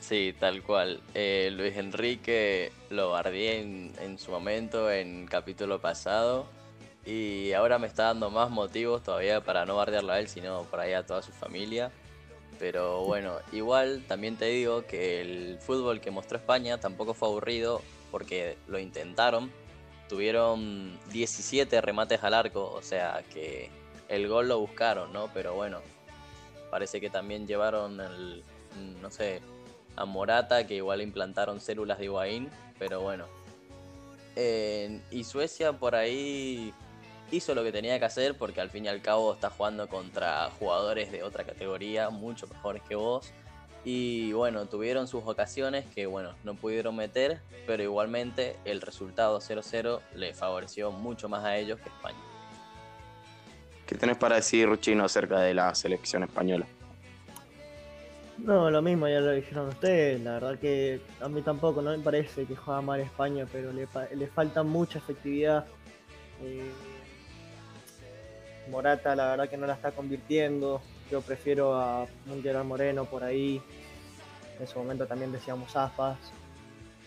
Sí, 0.00 0.34
tal 0.40 0.62
cual. 0.62 1.02
Eh, 1.12 1.50
Luis 1.52 1.76
Enrique 1.76 2.72
lo 2.88 3.10
guardé 3.10 3.60
en, 3.60 3.92
en 4.00 4.18
su 4.18 4.30
momento, 4.30 4.90
en 4.90 5.26
capítulo 5.26 5.78
pasado 5.78 6.46
y 7.06 7.52
ahora 7.52 7.78
me 7.78 7.86
está 7.86 8.04
dando 8.04 8.30
más 8.30 8.50
motivos 8.50 9.02
todavía 9.02 9.42
para 9.42 9.66
no 9.66 9.76
bardearlo 9.76 10.12
a 10.12 10.20
él, 10.20 10.28
sino 10.28 10.62
por 10.64 10.80
ahí 10.80 10.92
a 10.94 11.04
toda 11.04 11.22
su 11.22 11.32
familia. 11.32 11.90
Pero 12.58 13.04
bueno, 13.04 13.36
igual 13.52 14.04
también 14.06 14.36
te 14.36 14.46
digo 14.46 14.86
que 14.86 15.20
el 15.20 15.58
fútbol 15.58 16.00
que 16.00 16.10
mostró 16.10 16.38
España 16.38 16.78
tampoco 16.78 17.12
fue 17.12 17.28
aburrido 17.28 17.82
porque 18.10 18.56
lo 18.68 18.78
intentaron. 18.78 19.50
Tuvieron 20.08 20.98
17 21.12 21.80
remates 21.80 22.22
al 22.22 22.34
arco, 22.34 22.70
o 22.72 22.80
sea 22.80 23.22
que 23.32 23.70
el 24.08 24.28
gol 24.28 24.48
lo 24.48 24.60
buscaron, 24.60 25.12
¿no? 25.12 25.28
Pero 25.34 25.54
bueno, 25.54 25.80
parece 26.70 27.00
que 27.00 27.10
también 27.10 27.46
llevaron 27.46 28.00
el, 28.00 28.44
no 29.02 29.10
sé, 29.10 29.40
a 29.96 30.04
Morata, 30.04 30.66
que 30.66 30.76
igual 30.76 31.02
implantaron 31.02 31.60
células 31.60 31.98
de 31.98 32.04
Higuaín, 32.04 32.50
pero 32.78 33.00
bueno. 33.00 33.26
y 34.36 35.24
Suecia 35.24 35.72
por 35.72 35.94
ahí 35.94 36.72
hizo 37.30 37.54
lo 37.54 37.62
que 37.62 37.72
tenía 37.72 37.98
que 37.98 38.04
hacer 38.04 38.36
porque 38.36 38.60
al 38.60 38.70
fin 38.70 38.84
y 38.84 38.88
al 38.88 39.00
cabo 39.00 39.34
está 39.34 39.50
jugando 39.50 39.88
contra 39.88 40.50
jugadores 40.58 41.10
de 41.12 41.22
otra 41.22 41.44
categoría, 41.44 42.10
mucho 42.10 42.46
mejores 42.46 42.82
que 42.82 42.94
vos. 42.94 43.32
Y 43.84 44.32
bueno, 44.32 44.64
tuvieron 44.66 45.06
sus 45.06 45.22
ocasiones 45.26 45.84
que 45.94 46.06
bueno, 46.06 46.34
no 46.42 46.54
pudieron 46.54 46.96
meter, 46.96 47.40
pero 47.66 47.82
igualmente 47.82 48.56
el 48.64 48.80
resultado 48.80 49.40
0-0 49.40 50.00
le 50.14 50.32
favoreció 50.32 50.90
mucho 50.90 51.28
más 51.28 51.44
a 51.44 51.56
ellos 51.58 51.78
que 51.80 51.90
a 51.90 51.92
España. 51.92 52.18
¿Qué 53.86 53.94
tenés 53.96 54.16
para 54.16 54.36
decir, 54.36 54.66
Ruchino, 54.66 55.04
acerca 55.04 55.40
de 55.40 55.52
la 55.52 55.74
selección 55.74 56.22
española? 56.22 56.66
No, 58.38 58.70
lo 58.70 58.82
mismo, 58.82 59.06
ya 59.06 59.20
lo 59.20 59.32
dijeron 59.32 59.68
ustedes. 59.68 60.20
La 60.22 60.32
verdad 60.32 60.58
que 60.58 61.00
a 61.20 61.28
mí 61.28 61.42
tampoco 61.42 61.82
no 61.82 61.90
me 61.90 61.98
parece 62.02 62.46
que 62.46 62.56
juega 62.56 62.80
mal 62.80 63.00
España, 63.00 63.46
pero 63.50 63.72
le, 63.72 63.86
le 64.14 64.26
falta 64.26 64.62
mucha 64.62 64.98
efectividad. 64.98 65.66
Eh, 66.42 66.70
Morata 68.70 69.14
la 69.14 69.30
verdad 69.30 69.48
que 69.48 69.56
no 69.56 69.66
la 69.66 69.74
está 69.74 69.92
convirtiendo. 69.92 70.80
Yo 71.10 71.20
prefiero 71.20 71.74
a 71.74 72.06
Mundial 72.26 72.64
Moreno 72.64 73.04
por 73.04 73.24
ahí. 73.24 73.60
En 74.58 74.66
su 74.66 74.78
momento 74.78 75.06
también 75.06 75.32
decíamos 75.32 75.76
Aspas. 75.76 76.18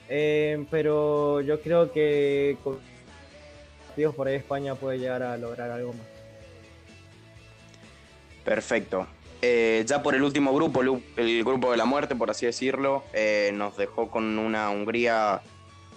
Eh, 0.10 0.66
pero 0.70 1.42
yo 1.42 1.62
creo 1.62 1.92
que 1.92 2.58
con 2.64 2.80
partidos 3.88 4.16
por 4.16 4.28
ahí 4.28 4.36
España 4.36 4.76
puede 4.76 5.00
llegar 5.00 5.24
a 5.24 5.38
lograr 5.38 5.72
algo 5.72 5.94
más. 5.94 6.06
Perfecto. 8.46 9.08
Eh, 9.42 9.84
ya 9.86 10.02
por 10.02 10.16
el 10.16 10.24
último 10.24 10.54
grupo, 10.54 10.82
el 10.82 11.44
grupo 11.44 11.72
de 11.72 11.78
la 11.78 11.86
muerte, 11.86 12.16
por 12.16 12.32
así 12.32 12.46
decirlo, 12.46 13.04
eh, 13.14 13.52
nos 13.54 13.78
dejó 13.78 14.10
con 14.10 14.40
una 14.40 14.70
Hungría 14.70 15.42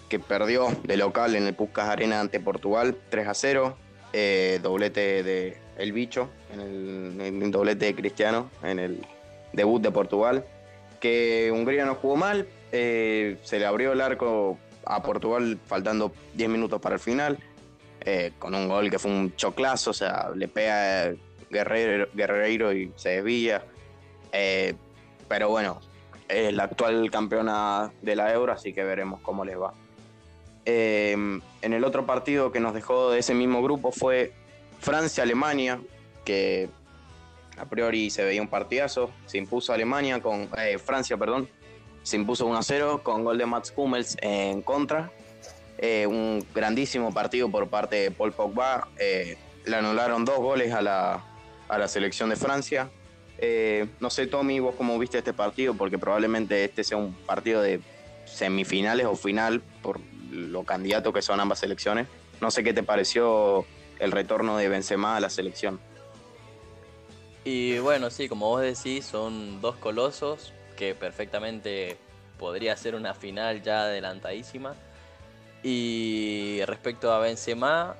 que 0.08 0.18
perdió 0.18 0.68
de 0.82 0.96
local 0.96 1.36
en 1.36 1.46
el 1.46 1.54
Puskas 1.54 1.88
Arena 1.88 2.20
ante 2.20 2.40
Portugal 2.40 2.96
3 3.08 3.28
a 3.28 3.34
0. 3.34 3.76
Eh, 4.12 4.58
doblete 4.60 5.22
de 5.22 5.56
El 5.76 5.92
Bicho, 5.92 6.30
en 6.52 7.20
el, 7.20 7.50
doblete 7.50 7.86
de 7.86 7.94
Cristiano, 7.94 8.50
en 8.62 8.80
el 8.80 9.06
debut 9.52 9.80
de 9.80 9.92
Portugal, 9.92 10.44
que 10.98 11.50
Hungría 11.52 11.84
no 11.84 11.94
jugó 11.94 12.16
mal, 12.16 12.48
eh, 12.72 13.38
se 13.42 13.60
le 13.60 13.66
abrió 13.66 13.92
el 13.92 14.00
arco 14.00 14.58
a 14.84 15.00
Portugal 15.02 15.58
faltando 15.64 16.12
10 16.34 16.50
minutos 16.50 16.80
para 16.80 16.96
el 16.96 17.00
final, 17.00 17.38
eh, 18.00 18.32
con 18.38 18.54
un 18.54 18.68
gol 18.68 18.90
que 18.90 18.98
fue 18.98 19.12
un 19.12 19.36
choclazo, 19.36 19.90
o 19.90 19.94
sea, 19.94 20.30
le 20.34 20.48
pega 20.48 21.12
Guerrero, 21.48 22.72
y 22.72 22.92
se 22.96 23.10
desvía. 23.10 23.62
pero 25.28 25.50
bueno, 25.50 25.80
es 26.28 26.52
la 26.52 26.64
actual 26.64 27.10
campeona 27.12 27.92
de 28.02 28.16
la 28.16 28.32
Euro, 28.32 28.52
así 28.52 28.72
que 28.72 28.82
veremos 28.82 29.20
cómo 29.20 29.44
les 29.44 29.56
va. 29.56 29.72
Em, 30.64 31.40
en 31.62 31.72
el 31.72 31.84
otro 31.84 32.06
partido 32.06 32.52
que 32.52 32.60
nos 32.60 32.74
dejó 32.74 33.10
de 33.10 33.20
ese 33.20 33.34
mismo 33.34 33.62
grupo 33.62 33.92
fue 33.92 34.32
Francia-Alemania, 34.80 35.80
que 36.24 36.68
a 37.56 37.64
priori 37.66 38.10
se 38.10 38.24
veía 38.24 38.40
un 38.40 38.48
partidazo, 38.48 39.10
se 39.26 39.38
impuso 39.38 39.72
Alemania 39.72 40.20
con 40.20 40.48
eh, 40.58 40.78
Francia, 40.78 41.16
perdón, 41.16 41.48
se 42.02 42.16
impuso 42.16 42.46
1 42.46 42.62
0 42.62 43.00
con 43.02 43.24
gol 43.24 43.38
de 43.38 43.46
Mats 43.46 43.72
Hummels 43.76 44.16
en 44.22 44.62
contra. 44.62 45.10
Eh, 45.78 46.06
un 46.06 46.44
grandísimo 46.54 47.12
partido 47.12 47.50
por 47.50 47.68
parte 47.68 47.96
de 47.96 48.10
Paul 48.10 48.32
Pogba. 48.32 48.88
Eh, 48.98 49.36
le 49.64 49.76
anularon 49.76 50.24
dos 50.24 50.38
goles 50.38 50.72
a 50.72 50.82
la, 50.82 51.24
a 51.68 51.78
la 51.78 51.88
selección 51.88 52.30
de 52.30 52.36
Francia. 52.36 52.90
no 54.00 54.10
sé, 54.10 54.26
Tommy, 54.26 54.60
vos 54.60 54.74
cómo 54.74 54.98
viste 54.98 55.18
este 55.18 55.32
partido, 55.32 55.74
porque 55.74 55.98
probablemente 55.98 56.64
este 56.64 56.84
sea 56.84 56.96
un 56.96 57.14
partido 57.14 57.62
de 57.62 57.80
semifinales 58.24 59.06
o 59.06 59.16
final 59.16 59.62
por 59.82 60.00
lo 60.30 60.64
candidato 60.64 61.12
que 61.12 61.22
son 61.22 61.40
ambas 61.40 61.60
selecciones. 61.60 62.06
No 62.40 62.50
sé 62.50 62.64
qué 62.64 62.72
te 62.72 62.82
pareció 62.82 63.66
el 63.98 64.12
retorno 64.12 64.56
de 64.56 64.68
Benzema 64.68 65.16
a 65.16 65.20
la 65.20 65.30
selección. 65.30 65.80
Y 67.44 67.78
bueno, 67.78 68.10
sí, 68.10 68.28
como 68.28 68.48
vos 68.48 68.62
decís, 68.62 69.04
son 69.04 69.60
dos 69.60 69.76
colosos 69.76 70.52
que 70.76 70.94
perfectamente 70.94 71.96
podría 72.38 72.76
ser 72.76 72.94
una 72.94 73.14
final 73.14 73.62
ya 73.62 73.82
adelantadísima. 73.82 74.74
Y 75.62 76.60
respecto 76.64 77.12
a 77.12 77.18
Benzema, 77.18 77.96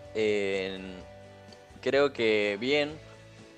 creo 1.83 2.13
que 2.13 2.57
bien, 2.59 2.99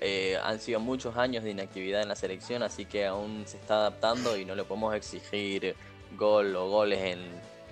eh, 0.01 0.37
han 0.43 0.59
sido 0.59 0.81
muchos 0.81 1.15
años 1.15 1.45
de 1.45 1.51
inactividad 1.51 2.01
en 2.01 2.09
la 2.09 2.17
selección, 2.17 2.61
así 2.63 2.85
que 2.85 3.05
aún 3.05 3.43
se 3.47 3.55
está 3.55 3.75
adaptando 3.75 4.35
y 4.35 4.43
no 4.43 4.55
le 4.55 4.65
podemos 4.65 4.93
exigir 4.93 5.75
gol 6.17 6.53
o 6.57 6.67
goles 6.67 6.99
en 6.99 7.19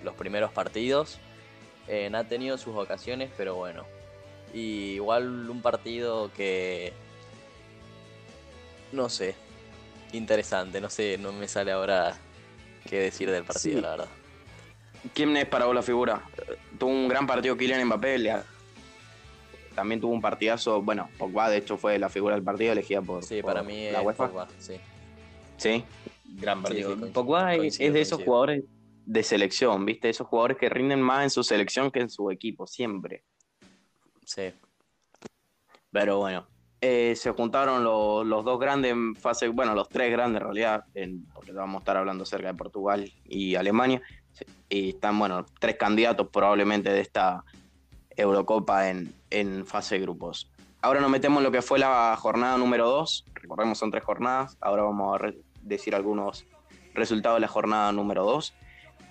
los 0.04 0.16
primeros 0.16 0.52
partidos. 0.52 1.20
ha 2.14 2.24
tenido 2.26 2.58
sus 2.58 2.76
ocasiones, 2.76 3.30
pero 3.38 3.56
bueno. 3.56 3.86
Y 4.54 4.96
igual 4.96 5.50
un 5.50 5.62
partido 5.62 6.32
que 6.36 6.94
no 8.92 9.10
sé, 9.10 9.36
interesante, 10.14 10.82
no 10.82 10.90
sé, 10.90 11.18
no 11.18 11.32
me 11.32 11.48
sale 11.48 11.72
ahora 11.72 12.18
qué 12.90 13.00
decir 13.00 13.32
del 13.32 13.44
partido, 13.44 13.82
la 13.82 13.92
verdad. 13.92 14.08
¿Quién 15.14 15.36
es 15.38 15.46
para 15.46 15.66
vos 15.66 15.74
la 15.74 15.82
figura? 15.82 16.22
Tuvo 16.78 16.92
un 16.92 17.08
gran 17.08 17.26
partido 17.26 17.58
Kylian 17.58 17.86
Mbappé, 17.86 18.44
también 19.76 20.02
tuvo 20.02 20.12
un 20.12 20.22
partidazo, 20.22 20.82
bueno, 20.82 21.10
Pogba 21.18 21.50
de 21.50 21.58
hecho 21.58 21.78
fue 21.78 21.98
la 21.98 22.10
figura 22.10 22.36
del 22.36 22.44
partido 22.44 22.74
elegida 22.74 23.02
por, 23.02 23.24
sí, 23.24 23.42
para 23.42 23.64
mí 23.64 23.90
la 23.90 24.02
UEFA. 24.02 24.28
Pogba, 24.28 24.48
sí. 24.60 24.76
Sí, 25.58 25.84
gran 26.26 26.62
partido. 26.62 26.96
Pogba 27.14 27.56
es, 27.56 27.78
de 27.78 28.02
esos 28.02 28.22
jugadores 28.22 28.64
de 29.12 29.24
selección, 29.24 29.86
¿viste? 29.86 30.10
Esos 30.10 30.28
jugadores 30.28 30.56
que 30.58 30.70
rinden 30.70 31.02
más 31.02 31.24
en 31.24 31.30
su 31.30 31.44
selección 31.44 31.92
que 31.92 32.00
en 32.00 32.10
su 32.10 32.32
equipo, 32.32 32.66
siempre. 32.66 33.26
Sí. 34.24 34.54
Pero 35.92 36.20
bueno, 36.20 36.48
eh, 36.80 37.14
se 37.18 37.32
juntaron 37.32 37.84
los 37.84 38.46
dos 38.46 38.58
grandes 38.58 38.94
en 38.94 39.14
fase, 39.18 39.50
bueno, 39.50 39.76
los 39.76 39.90
tres 39.90 40.12
grandes 40.12 40.42
en 40.42 40.46
realidad, 40.46 40.86
porque 41.34 41.52
vamos 41.52 41.76
a 41.76 41.80
estar 41.80 41.98
hablando 41.98 42.24
acerca 42.24 42.48
de 42.48 42.58
Portugal 42.58 43.12
y 43.26 43.56
Alemania, 43.56 44.02
y 44.70 44.92
están, 44.92 45.20
bueno, 45.20 45.46
tres 45.60 45.76
candidatos 45.76 46.30
probablemente 46.30 46.90
de 46.90 47.02
esta 47.02 47.44
Eurocopa 48.16 48.90
en, 48.90 49.14
en 49.30 49.66
fase 49.66 49.96
de 49.96 50.02
grupos. 50.04 50.50
Ahora 50.82 51.02
nos 51.02 51.10
metemos 51.10 51.40
en 51.40 51.44
lo 51.44 51.52
que 51.52 51.62
fue 51.62 51.80
la 51.80 52.16
jornada 52.18 52.58
número 52.58 52.88
dos, 52.88 53.26
recordemos 53.34 53.78
son 53.78 53.92
tres 53.92 54.06
jornadas, 54.06 54.58
ahora 54.62 54.84
vamos 54.84 55.20
a 55.20 55.34
decir 55.62 55.94
algunos 55.96 56.46
resultados 56.94 57.36
de 57.36 57.42
la 57.42 57.50
jornada 57.50 57.92
número 57.92 58.24
dos. 58.24 58.54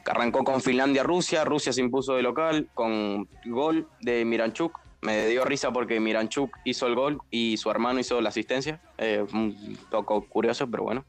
Arrancó 0.07 0.45
con 0.45 0.61
Finlandia-Rusia, 0.61 1.45
Rusia 1.45 1.73
se 1.73 1.81
impuso 1.81 2.15
de 2.15 2.23
local 2.23 2.69
con 2.75 3.29
gol 3.45 3.89
de 4.01 4.25
Miranchuk 4.25 4.81
me 5.03 5.27
dio 5.29 5.45
risa 5.45 5.73
porque 5.73 5.99
Miranchuk 5.99 6.59
hizo 6.65 6.87
el 6.87 6.95
gol 6.95 7.21
y 7.31 7.57
su 7.57 7.71
hermano 7.71 8.01
hizo 8.01 8.21
la 8.21 8.29
asistencia. 8.29 8.81
Eh, 8.99 9.25
un 9.33 9.79
poco 9.91 10.27
curioso, 10.27 10.71
pero 10.71 10.83
bueno. 10.83 11.05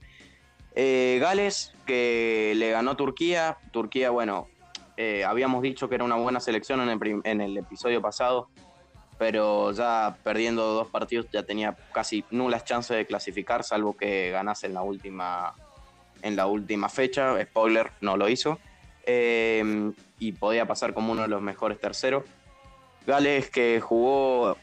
Eh, 0.75 1.17
Gales, 1.19 1.73
que 1.86 2.54
le 2.56 2.71
ganó 2.71 2.95
Turquía. 2.95 3.58
Turquía, 3.71 4.10
bueno, 4.10 4.47
eh, 4.95 5.25
habíamos 5.25 5.62
dicho 5.62 5.89
que 5.89 5.95
era 5.95 6.04
una 6.06 6.15
buena 6.15 6.39
selección 6.39 6.80
en 6.82 6.89
el, 6.89 7.21
en 7.25 7.41
el, 7.41 7.58
episodio 7.58 8.01
pasado, 8.01 8.49
pero 9.17 9.73
ya 9.73 10.17
perdiendo 10.23 10.65
dos 10.73 10.88
partidos 10.88 11.27
ya 11.32 11.43
tenía 11.43 11.75
casi 11.93 12.23
nulas 12.32 12.63
chances 12.63 12.95
de 12.95 13.06
clasificar, 13.06 13.65
salvo 13.65 13.97
que 13.97 14.32
ganase 14.32 14.67
en 14.67 14.73
la 14.73 14.84
última, 14.84 15.54
en 16.21 16.38
la 16.38 16.47
última 16.47 16.88
fecha. 16.88 17.36
Spoiler, 17.43 17.91
no 17.99 18.15
lo 18.15 18.30
hizo. 18.30 18.58
Y 19.07 20.31
podía 20.33 20.65
pasar 20.65 20.93
como 20.93 21.11
uno 21.11 21.23
de 21.23 21.27
los 21.27 21.41
mejores 21.41 21.79
terceros. 21.79 22.23
Gales 23.05 23.49
que 23.49 23.79
jugó 23.81 24.55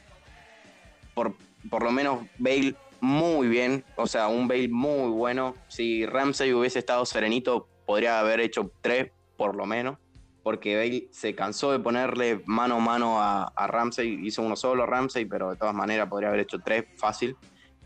por, 1.14 1.34
por 1.68 1.82
lo 1.82 1.90
menos 1.90 2.24
Bale 2.38 2.74
muy 3.00 3.48
bien, 3.48 3.84
o 3.96 4.06
sea, 4.06 4.28
un 4.28 4.48
Bale 4.48 4.68
muy 4.68 5.10
bueno. 5.10 5.54
Si 5.68 6.06
Ramsey 6.06 6.52
hubiese 6.52 6.78
estado 6.78 7.04
serenito, 7.04 7.68
podría 7.86 8.20
haber 8.20 8.40
hecho 8.40 8.70
tres 8.80 9.10
por 9.36 9.54
lo 9.54 9.66
menos, 9.66 9.98
porque 10.42 10.76
Bale 10.76 11.08
se 11.10 11.34
cansó 11.34 11.72
de 11.72 11.78
ponerle 11.78 12.42
mano 12.46 12.76
a 12.76 12.80
mano 12.80 13.22
a, 13.22 13.66
Ramsey, 13.66 14.26
hizo 14.26 14.42
uno 14.42 14.56
solo 14.56 14.86
Ramsey, 14.86 15.24
pero 15.24 15.50
de 15.50 15.56
todas 15.56 15.74
maneras 15.74 16.08
podría 16.08 16.28
haber 16.28 16.40
hecho 16.40 16.58
tres 16.58 16.84
fácil. 16.96 17.36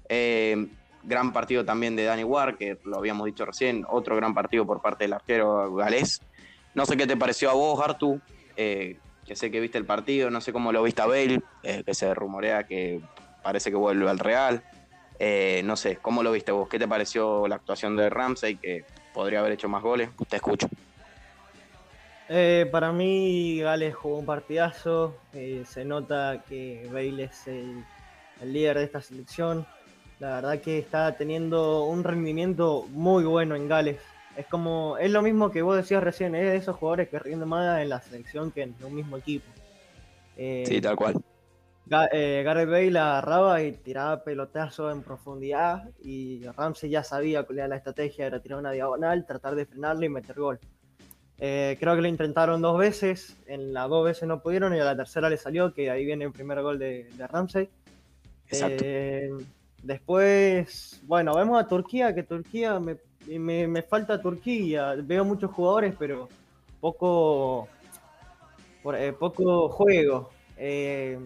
Eh, 0.09 0.69
gran 1.03 1.33
partido 1.33 1.65
también 1.65 1.97
de 1.97 2.05
Danny 2.05 2.25
Ward, 2.25 2.57
que 2.57 2.79
lo 2.85 2.99
habíamos 2.99 3.27
dicho 3.27 3.45
recién, 3.45 3.85
otro 3.89 4.17
gran 4.17 4.35
partido 4.35 4.67
por 4.67 4.81
parte 4.81 5.05
del 5.05 5.13
arquero 5.15 5.75
galés. 5.75 6.21
No 6.75 6.87
sé 6.87 6.97
qué 6.97 7.07
te 7.07 7.17
pareció 7.17 7.51
a 7.51 7.55
vos, 7.55 7.81
Artu, 7.81 8.21
eh, 8.57 8.99
que 9.27 9.37
sé 9.37 9.51
que 9.51 9.61
viste 9.61 9.79
el 9.79 9.85
partido, 9.85 10.31
no 10.31 10.41
sé 10.41 10.53
cómo 10.53 10.73
lo 10.73 10.83
viste 10.83 11.03
a 11.03 11.07
Bale, 11.07 11.41
eh, 11.63 11.83
que 11.85 11.95
se 11.95 12.13
rumorea 12.15 12.65
que 12.65 13.01
parece 13.43 13.71
que 13.71 13.77
vuelve 13.77 14.09
al 14.09 14.19
Real. 14.19 14.63
Eh, 15.19 15.63
no 15.65 15.77
sé, 15.77 15.97
¿cómo 15.97 16.23
lo 16.23 16.33
viste 16.33 16.51
vos? 16.51 16.69
¿Qué 16.69 16.79
te 16.79 16.89
pareció 16.89 17.47
la 17.47 17.57
actuación 17.57 17.97
de 17.97 18.09
Ramsey, 18.09 18.57
que 18.57 18.85
podría 19.13 19.41
haber 19.41 19.53
hecho 19.53 19.69
más 19.69 19.83
goles? 19.83 20.09
Te 20.29 20.37
escucho. 20.37 20.69
Eh, 22.29 22.67
para 22.73 22.91
mí, 22.93 23.61
Gales 23.61 23.95
jugó 23.95 24.19
un 24.19 24.27
partidazo. 24.27 25.19
se 25.33 25.85
nota 25.85 26.43
que 26.49 26.89
Bale 26.91 27.25
es 27.25 27.47
el, 27.47 27.85
el 28.41 28.53
líder 28.53 28.79
de 28.79 28.85
esta 28.85 29.03
selección. 29.03 29.67
La 30.19 30.37
verdad 30.37 30.61
que 30.61 30.79
está 30.79 31.17
teniendo 31.17 31.85
un 31.85 32.03
rendimiento 32.03 32.87
muy 32.91 33.25
bueno 33.25 33.55
en 33.55 33.69
Gales. 33.69 33.99
Es 34.37 34.47
como, 34.47 34.97
es 34.99 35.11
lo 35.11 35.21
mismo 35.21 35.51
que 35.51 35.63
vos 35.63 35.77
decías 35.77 36.03
recién, 36.03 36.35
es 36.35 36.43
de 36.43 36.57
esos 36.57 36.77
jugadores 36.77 37.09
que 37.09 37.19
rinden 37.19 37.49
más 37.49 37.81
en 37.81 37.89
la 37.89 38.01
selección 38.01 38.51
que 38.51 38.63
en 38.63 38.75
un 38.83 38.95
mismo 38.95 39.17
equipo. 39.17 39.47
Eh, 40.37 40.65
sí, 40.67 40.81
tal 40.81 40.97
cual. 40.97 41.23
Eh, 42.13 42.43
Gareth 42.43 42.71
Bale 42.71 42.99
agarraba 42.99 43.63
y 43.63 43.73
tiraba 43.73 44.25
pelotazo 44.25 44.91
en 44.91 45.03
profundidad 45.03 45.91
y 46.03 46.43
Ramsey 46.57 46.89
ya 46.89 47.05
sabía 47.05 47.43
cuál 47.43 47.59
era 47.59 47.69
la 47.69 47.77
estrategia, 47.77 48.27
era 48.27 48.41
tirar 48.41 48.61
una 48.61 48.71
diagonal, 48.71 49.27
tratar 49.27 49.55
de 49.55 49.67
frenarlo 49.67 50.07
y 50.07 50.09
meter 50.09 50.39
gol. 50.39 50.59
Eh, 51.39 51.77
creo 51.79 51.95
que 51.95 52.03
lo 52.03 52.09
intentaron 52.09 52.63
dos 52.63 52.79
veces, 52.79 53.37
en 53.47 53.75
las 53.75 53.89
dos 53.91 54.05
veces 54.05 54.27
no 54.29 54.41
pudieron 54.41 54.75
y 54.75 54.81
a 54.81 54.85
la 54.85 54.97
tercera 54.97 55.29
le 55.29 55.37
salió, 55.37 55.75
que 55.75 55.91
ahí 55.91 56.07
viene 56.07 56.25
el 56.25 56.33
primer 56.33 56.63
gol 56.63 56.79
de, 56.79 57.09
de 57.15 57.27
Ramsey. 57.27 57.69
Exacto. 58.47 58.85
después, 59.83 61.03
bueno, 61.05 61.35
vemos 61.35 61.61
a 61.61 61.67
Turquía, 61.67 62.15
que 62.15 62.23
Turquía 62.23 62.79
me 62.79 62.97
me, 63.27 63.67
me, 63.67 63.83
falta 63.83 64.21
Turquía. 64.21 64.95
Veo 64.99 65.25
muchos 65.25 65.51
jugadores, 65.51 65.95
pero 65.99 66.29
poco, 66.81 67.69
eh, 68.95 69.15
poco 69.19 69.69
juego. 69.69 70.31
Eh, 70.57 71.19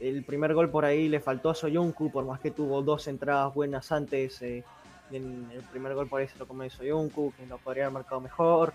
el 0.00 0.24
primer 0.24 0.52
gol 0.52 0.68
por 0.68 0.84
ahí 0.84 1.08
le 1.08 1.20
faltó 1.20 1.50
a 1.50 1.54
Soyuncu, 1.54 2.10
por 2.10 2.24
más 2.24 2.40
que 2.40 2.50
tuvo 2.50 2.82
dos 2.82 3.06
entradas 3.06 3.54
buenas 3.54 3.90
antes. 3.92 4.42
Eh, 4.42 4.64
el 5.12 5.62
primer 5.70 5.94
gol 5.94 6.08
por 6.08 6.20
ahí 6.20 6.28
se 6.28 6.38
lo 6.38 6.48
come 6.48 6.68
Soyuncu, 6.70 7.32
que 7.36 7.46
lo 7.46 7.58
podría 7.58 7.84
haber 7.84 7.94
marcado 7.94 8.20
mejor. 8.20 8.74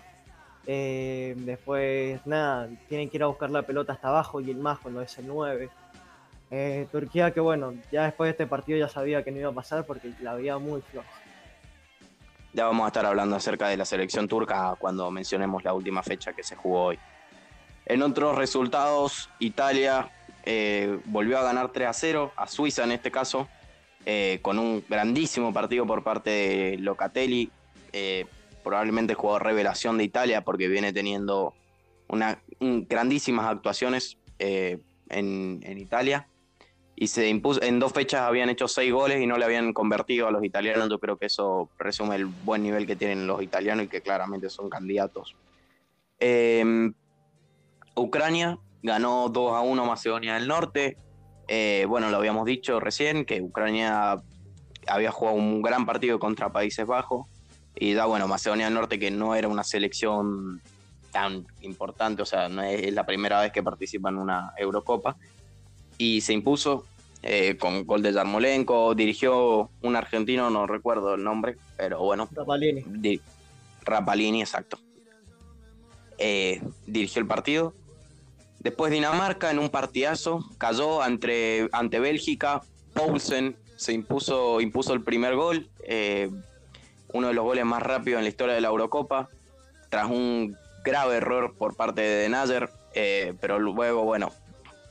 después, 0.64 2.26
nada, 2.26 2.68
tienen 2.88 3.10
que 3.10 3.18
ir 3.18 3.22
a 3.22 3.26
buscar 3.26 3.50
la 3.50 3.62
pelota 3.62 3.92
hasta 3.92 4.08
abajo 4.08 4.40
y 4.40 4.50
el 4.50 4.56
más 4.56 4.78
cuando 4.78 5.02
es 5.02 5.18
el 5.18 5.26
9. 5.26 5.68
Turquía, 6.90 7.32
que 7.32 7.40
bueno, 7.40 7.74
ya 7.92 8.04
después 8.04 8.28
de 8.28 8.30
este 8.30 8.46
partido 8.46 8.78
ya 8.78 8.88
sabía 8.88 9.22
que 9.22 9.30
no 9.30 9.38
iba 9.38 9.50
a 9.50 9.54
pasar 9.54 9.84
porque 9.84 10.12
la 10.22 10.34
veía 10.34 10.58
muy 10.58 10.80
floja. 10.80 11.19
Ya 12.52 12.64
vamos 12.66 12.84
a 12.84 12.88
estar 12.88 13.06
hablando 13.06 13.36
acerca 13.36 13.68
de 13.68 13.76
la 13.76 13.84
selección 13.84 14.26
turca 14.26 14.74
cuando 14.78 15.10
mencionemos 15.10 15.62
la 15.62 15.72
última 15.72 16.02
fecha 16.02 16.32
que 16.32 16.42
se 16.42 16.56
jugó 16.56 16.84
hoy. 16.86 16.98
En 17.86 18.02
otros 18.02 18.36
resultados, 18.36 19.30
Italia 19.38 20.10
eh, 20.44 20.98
volvió 21.06 21.38
a 21.38 21.42
ganar 21.42 21.70
3 21.70 21.88
a 21.88 21.92
0, 21.92 22.32
a 22.36 22.46
Suiza 22.48 22.84
en 22.84 22.92
este 22.92 23.10
caso, 23.10 23.48
eh, 24.04 24.40
con 24.42 24.58
un 24.58 24.84
grandísimo 24.88 25.52
partido 25.52 25.86
por 25.86 26.02
parte 26.02 26.30
de 26.30 26.78
Locatelli, 26.78 27.50
eh, 27.92 28.26
probablemente 28.64 29.14
jugador 29.14 29.44
revelación 29.44 29.98
de 29.98 30.04
Italia 30.04 30.42
porque 30.42 30.68
viene 30.68 30.92
teniendo 30.92 31.54
una, 32.08 32.38
grandísimas 32.58 33.46
actuaciones 33.46 34.18
en, 34.38 34.82
en 35.62 35.78
Italia 35.78 36.26
y 37.00 37.06
se 37.06 37.26
impuso, 37.30 37.62
en 37.62 37.78
dos 37.78 37.94
fechas 37.94 38.20
habían 38.20 38.50
hecho 38.50 38.68
seis 38.68 38.92
goles 38.92 39.22
y 39.22 39.26
no 39.26 39.38
le 39.38 39.46
habían 39.46 39.72
convertido 39.72 40.28
a 40.28 40.30
los 40.30 40.44
italianos. 40.44 40.90
Yo 40.90 40.98
creo 40.98 41.16
que 41.16 41.26
eso 41.26 41.70
resume 41.78 42.16
el 42.16 42.26
buen 42.26 42.62
nivel 42.62 42.86
que 42.86 42.94
tienen 42.94 43.26
los 43.26 43.42
italianos 43.42 43.86
y 43.86 43.88
que 43.88 44.02
claramente 44.02 44.50
son 44.50 44.68
candidatos. 44.68 45.34
Em, 46.18 46.92
Ucrania 47.94 48.58
ganó 48.82 49.30
2 49.30 49.56
a 49.56 49.62
1 49.62 49.86
Macedonia 49.86 50.34
del 50.34 50.46
Norte. 50.46 50.98
Eh, 51.48 51.86
bueno, 51.88 52.10
lo 52.10 52.18
habíamos 52.18 52.44
dicho 52.44 52.80
recién, 52.80 53.24
que 53.24 53.40
Ucrania 53.40 54.20
había 54.86 55.10
jugado 55.10 55.38
un 55.38 55.62
gran 55.62 55.86
partido 55.86 56.18
contra 56.18 56.52
Países 56.52 56.86
Bajos 56.86 57.26
y 57.76 57.94
ya 57.94 58.04
bueno, 58.04 58.28
Macedonia 58.28 58.66
del 58.66 58.74
Norte 58.74 58.98
que 58.98 59.10
no 59.10 59.34
era 59.34 59.48
una 59.48 59.64
selección 59.64 60.60
tan 61.12 61.46
importante, 61.62 62.20
o 62.20 62.26
sea, 62.26 62.50
no 62.50 62.62
es, 62.62 62.92
la 62.92 63.06
primera 63.06 63.40
vez 63.40 63.52
que 63.52 63.62
participa 63.62 64.10
en 64.10 64.18
una 64.18 64.52
Eurocopa 64.58 65.16
y 66.00 66.22
se 66.22 66.32
impuso 66.32 66.86
eh, 67.22 67.56
con 67.58 67.86
gol 67.86 68.02
de 68.02 68.12
Yarmolenko, 68.12 68.94
dirigió 68.94 69.70
un 69.82 69.96
argentino, 69.96 70.50
no 70.50 70.66
recuerdo 70.66 71.14
el 71.14 71.24
nombre, 71.24 71.56
pero 71.76 72.00
bueno. 72.00 72.28
Rapalini. 72.32 73.20
Rapalini, 73.84 74.40
exacto. 74.40 74.78
Eh, 76.18 76.62
dirigió 76.86 77.20
el 77.20 77.26
partido. 77.26 77.74
Después 78.60 78.92
Dinamarca 78.92 79.50
en 79.50 79.58
un 79.58 79.70
partidazo 79.70 80.44
cayó 80.58 81.02
ante, 81.02 81.68
ante 81.72 81.98
Bélgica. 81.98 82.62
Poulsen 82.92 83.56
se 83.76 83.94
impuso, 83.94 84.60
impuso 84.60 84.92
el 84.92 85.02
primer 85.02 85.34
gol, 85.34 85.70
eh, 85.84 86.30
uno 87.14 87.28
de 87.28 87.34
los 87.34 87.44
goles 87.44 87.64
más 87.64 87.82
rápidos 87.82 88.18
en 88.18 88.24
la 88.24 88.28
historia 88.28 88.54
de 88.54 88.60
la 88.60 88.68
Eurocopa, 88.68 89.30
tras 89.88 90.10
un 90.10 90.54
grave 90.84 91.16
error 91.16 91.54
por 91.56 91.74
parte 91.76 92.02
de 92.02 92.28
Nader, 92.28 92.68
eh, 92.92 93.32
pero 93.40 93.58
luego, 93.58 94.04
bueno, 94.04 94.32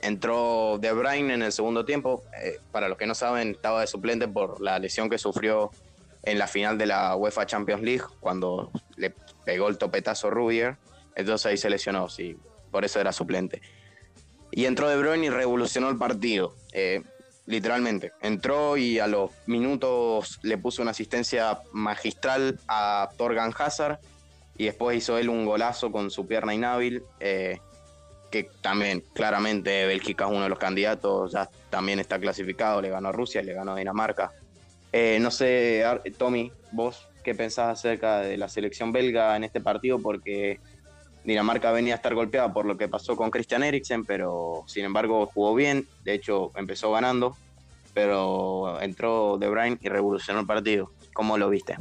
entró 0.01 0.77
De 0.79 0.91
Bruyne 0.91 1.33
en 1.33 1.41
el 1.41 1.51
segundo 1.51 1.85
tiempo. 1.85 2.23
para 2.71 2.87
los 2.87 2.97
que 2.97 3.05
no 3.05 3.15
saben, 3.15 3.51
estaba 3.51 3.81
de 3.81 3.87
suplente 3.87 4.27
por 4.27 4.61
la 4.61 4.79
lesión 4.79 5.09
que 5.09 5.17
sufrió 5.17 5.71
en 6.23 6.37
la 6.37 6.47
final 6.47 6.77
de 6.77 6.85
la 6.85 7.15
UEFA 7.15 7.45
Champions 7.45 7.81
League, 7.81 8.03
cuando 8.19 8.71
le 8.97 9.13
pegó 9.45 9.67
el 9.67 9.77
topetazo 9.77 10.29
Rudiger. 10.29 10.77
Entonces 11.15 11.45
ahí 11.45 11.57
se 11.57 11.69
lesionó, 11.69 12.09
sí, 12.09 12.37
por 12.71 12.85
eso 12.85 12.99
era 12.99 13.11
suplente. 13.11 13.61
Y 14.51 14.65
entró 14.65 14.89
De 14.89 14.97
Bruyne 14.97 15.27
y 15.27 15.29
revolucionó 15.29 15.89
el 15.89 15.97
partido, 15.97 16.55
eh, 16.71 17.03
literalmente. 17.45 18.13
Entró 18.21 18.77
y 18.77 18.99
a 18.99 19.07
los 19.07 19.31
minutos 19.45 20.39
le 20.43 20.57
puso 20.57 20.81
una 20.81 20.91
asistencia 20.91 21.59
magistral 21.71 22.59
a 22.67 23.09
Torgan 23.17 23.53
Hazard 23.57 23.99
y 24.57 24.65
después 24.65 24.97
hizo 24.97 25.17
él 25.17 25.29
un 25.29 25.45
golazo 25.45 25.91
con 25.91 26.11
su 26.11 26.27
pierna 26.27 26.53
inhábil, 26.53 27.03
eh, 27.19 27.59
que 28.29 28.49
también 28.61 29.03
claramente 29.13 29.85
Bélgica 29.85 30.25
es 30.25 30.31
uno 30.31 30.43
de 30.43 30.49
los 30.49 30.59
candidatos, 30.59 31.31
ya 31.31 31.49
también 31.69 31.99
está 31.99 32.19
clasificado, 32.19 32.81
le 32.81 32.89
ganó 32.89 33.09
a 33.09 33.11
Rusia, 33.11 33.41
le 33.41 33.53
ganó 33.53 33.75
Dinamarca. 33.75 34.31
Eh, 34.91 35.17
no 35.21 35.31
sé, 35.31 35.83
Tommy, 36.17 36.51
vos 36.71 37.07
qué 37.23 37.35
pensás 37.35 37.79
acerca 37.79 38.21
de 38.21 38.37
la 38.37 38.49
selección 38.49 38.91
belga 38.91 39.35
en 39.35 39.43
este 39.43 39.61
partido, 39.61 39.99
porque 39.99 40.59
Dinamarca 41.23 41.71
venía 41.71 41.93
a 41.93 41.97
estar 41.97 42.15
golpeada 42.15 42.51
por 42.53 42.65
lo 42.65 42.77
que 42.77 42.87
pasó 42.87 43.15
con 43.15 43.29
Christian 43.29 43.63
Eriksen, 43.63 44.05
pero 44.05 44.63
sin 44.67 44.85
embargo 44.85 45.25
jugó 45.27 45.53
bien, 45.53 45.87
de 46.03 46.13
hecho 46.13 46.51
empezó 46.55 46.91
ganando, 46.91 47.35
pero 47.93 48.79
entró 48.81 49.37
De 49.37 49.49
Bruyne 49.49 49.77
y 49.81 49.89
revolucionó 49.89 50.39
el 50.39 50.45
partido. 50.45 50.91
¿Cómo 51.13 51.37
lo 51.37 51.49
viste? 51.49 51.75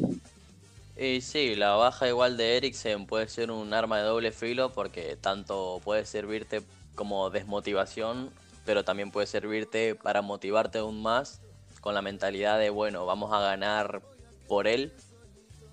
Y 0.98 1.20
sí, 1.20 1.54
la 1.54 1.76
baja 1.76 2.08
igual 2.08 2.36
de 2.36 2.56
Eriksen 2.56 3.06
puede 3.06 3.28
ser 3.28 3.50
un 3.50 3.72
arma 3.72 3.98
de 3.98 4.04
doble 4.04 4.32
filo 4.32 4.72
porque 4.72 5.16
tanto 5.16 5.80
puede 5.84 6.04
servirte 6.04 6.62
como 6.94 7.30
desmotivación, 7.30 8.30
pero 8.64 8.84
también 8.84 9.12
puede 9.12 9.28
servirte 9.28 9.94
para 9.94 10.22
motivarte 10.22 10.78
aún 10.78 11.00
más 11.00 11.40
con 11.80 11.94
la 11.94 12.02
mentalidad 12.02 12.58
de, 12.58 12.70
bueno, 12.70 13.06
vamos 13.06 13.32
a 13.32 13.40
ganar 13.40 14.02
por 14.48 14.66
él, 14.66 14.92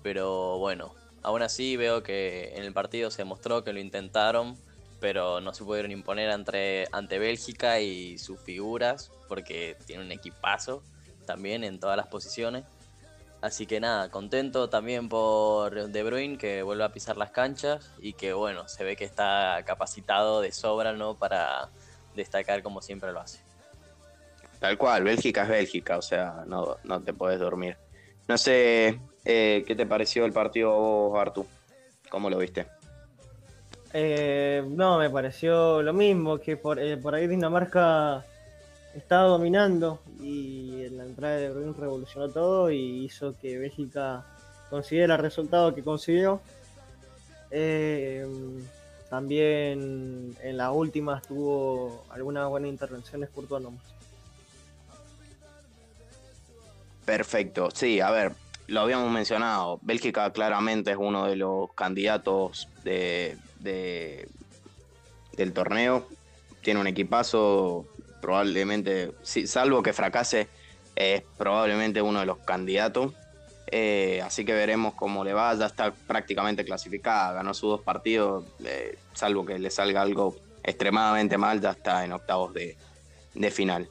pero 0.02 0.58
bueno, 0.58 0.94
Aún 1.26 1.42
así 1.42 1.76
veo 1.76 2.04
que 2.04 2.52
en 2.54 2.62
el 2.62 2.72
partido 2.72 3.10
se 3.10 3.24
mostró 3.24 3.64
que 3.64 3.72
lo 3.72 3.80
intentaron, 3.80 4.56
pero 5.00 5.40
no 5.40 5.52
se 5.52 5.64
pudieron 5.64 5.90
imponer 5.90 6.30
ante, 6.30 7.18
Bélgica 7.18 7.80
y 7.80 8.16
sus 8.18 8.38
figuras, 8.38 9.10
porque 9.26 9.76
tiene 9.86 10.04
un 10.04 10.12
equipazo 10.12 10.84
también 11.26 11.64
en 11.64 11.80
todas 11.80 11.96
las 11.96 12.06
posiciones. 12.06 12.62
Así 13.40 13.66
que 13.66 13.80
nada, 13.80 14.10
contento 14.10 14.68
también 14.68 15.08
por 15.08 15.88
De 15.88 16.02
Bruyne 16.02 16.38
que 16.38 16.62
vuelve 16.62 16.84
a 16.84 16.92
pisar 16.92 17.16
las 17.16 17.30
canchas 17.30 17.90
y 17.98 18.14
que 18.14 18.32
bueno, 18.32 18.66
se 18.66 18.82
ve 18.82 18.96
que 18.96 19.04
está 19.04 19.62
capacitado 19.66 20.40
de 20.40 20.52
sobra 20.52 20.92
¿no? 20.92 21.14
para 21.14 21.68
destacar 22.14 22.62
como 22.62 22.80
siempre 22.80 23.12
lo 23.12 23.20
hace. 23.20 23.40
Tal 24.58 24.78
cual, 24.78 25.04
Bélgica 25.04 25.42
es 25.42 25.48
Bélgica, 25.48 25.98
o 25.98 26.02
sea, 26.02 26.44
no, 26.46 26.78
no 26.82 27.02
te 27.02 27.12
puedes 27.12 27.38
dormir. 27.38 27.76
No 28.26 28.38
sé, 28.38 28.98
eh, 29.28 29.64
¿Qué 29.66 29.74
te 29.74 29.86
pareció 29.86 30.24
el 30.24 30.32
partido 30.32 30.70
vos, 30.70 31.20
Artu? 31.20 31.44
¿Cómo 32.08 32.30
lo 32.30 32.38
viste? 32.38 32.66
Eh, 33.92 34.62
no, 34.68 34.98
me 34.98 35.10
pareció 35.10 35.82
lo 35.82 35.92
mismo, 35.92 36.38
que 36.38 36.56
por, 36.56 36.78
eh, 36.78 36.96
por 36.96 37.14
ahí 37.16 37.26
Dinamarca 37.26 38.24
estaba 38.96 39.24
dominando 39.24 40.00
y 40.20 40.84
en 40.84 40.98
la 40.98 41.04
entrada 41.04 41.36
de 41.36 41.50
Bruyne 41.50 41.74
revolucionó 41.78 42.28
todo 42.30 42.70
y 42.70 43.04
hizo 43.04 43.36
que 43.38 43.58
Bélgica 43.58 44.24
consiguiera 44.70 45.14
el 45.14 45.20
resultado 45.20 45.74
que 45.74 45.82
consiguió. 45.82 46.40
también 49.10 50.36
en 50.42 50.56
las 50.56 50.72
últimas 50.72 51.22
tuvo 51.22 52.04
algunas 52.10 52.48
buenas 52.48 52.70
intervenciones 52.70 53.30
Courtois 53.30 53.64
Perfecto, 57.04 57.70
sí, 57.72 58.00
a 58.00 58.10
ver, 58.10 58.32
lo 58.66 58.80
habíamos 58.80 59.12
mencionado, 59.12 59.78
Bélgica 59.82 60.32
claramente 60.32 60.90
es 60.90 60.96
uno 60.96 61.26
de 61.26 61.36
los 61.36 61.72
candidatos 61.74 62.68
de, 62.82 63.38
del 63.60 65.52
torneo. 65.52 66.08
Tiene 66.62 66.80
un 66.80 66.88
equipazo, 66.88 67.86
probablemente, 68.26 69.12
salvo 69.22 69.84
que 69.84 69.92
fracase, 69.92 70.48
es 70.96 71.22
probablemente 71.38 72.02
uno 72.02 72.18
de 72.18 72.26
los 72.26 72.38
candidatos. 72.38 73.12
Eh, 73.68 74.20
así 74.24 74.44
que 74.44 74.52
veremos 74.52 74.94
cómo 74.94 75.22
le 75.22 75.32
va. 75.32 75.54
Ya 75.54 75.66
está 75.66 75.92
prácticamente 75.92 76.64
clasificada, 76.64 77.34
ganó 77.34 77.54
sus 77.54 77.70
dos 77.70 77.82
partidos, 77.82 78.44
eh, 78.64 78.98
salvo 79.14 79.46
que 79.46 79.60
le 79.60 79.70
salga 79.70 80.02
algo 80.02 80.34
extremadamente 80.64 81.38
mal, 81.38 81.60
ya 81.60 81.70
está 81.70 82.04
en 82.04 82.12
octavos 82.12 82.52
de, 82.52 82.76
de 83.34 83.50
final. 83.52 83.88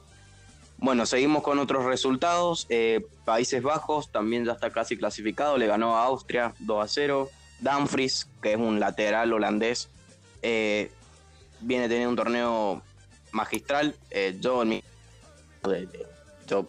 Bueno, 0.76 1.06
seguimos 1.06 1.42
con 1.42 1.58
otros 1.58 1.86
resultados. 1.86 2.66
Eh, 2.68 3.06
Países 3.24 3.62
Bajos 3.62 4.12
también 4.12 4.44
ya 4.44 4.52
está 4.52 4.68
casi 4.68 4.98
clasificado, 4.98 5.56
le 5.56 5.66
ganó 5.66 5.96
a 5.96 6.04
Austria 6.04 6.52
2 6.58 6.84
a 6.84 6.88
0. 6.88 7.30
Dumfries, 7.60 8.28
que 8.42 8.52
es 8.52 8.58
un 8.58 8.80
lateral 8.80 9.32
holandés, 9.32 9.88
viene 10.42 11.88
teniendo 11.88 12.10
un 12.10 12.16
torneo 12.16 12.82
magistral. 13.32 13.94
Eh, 14.10 14.36
yo, 14.40 14.64
yo 16.46 16.66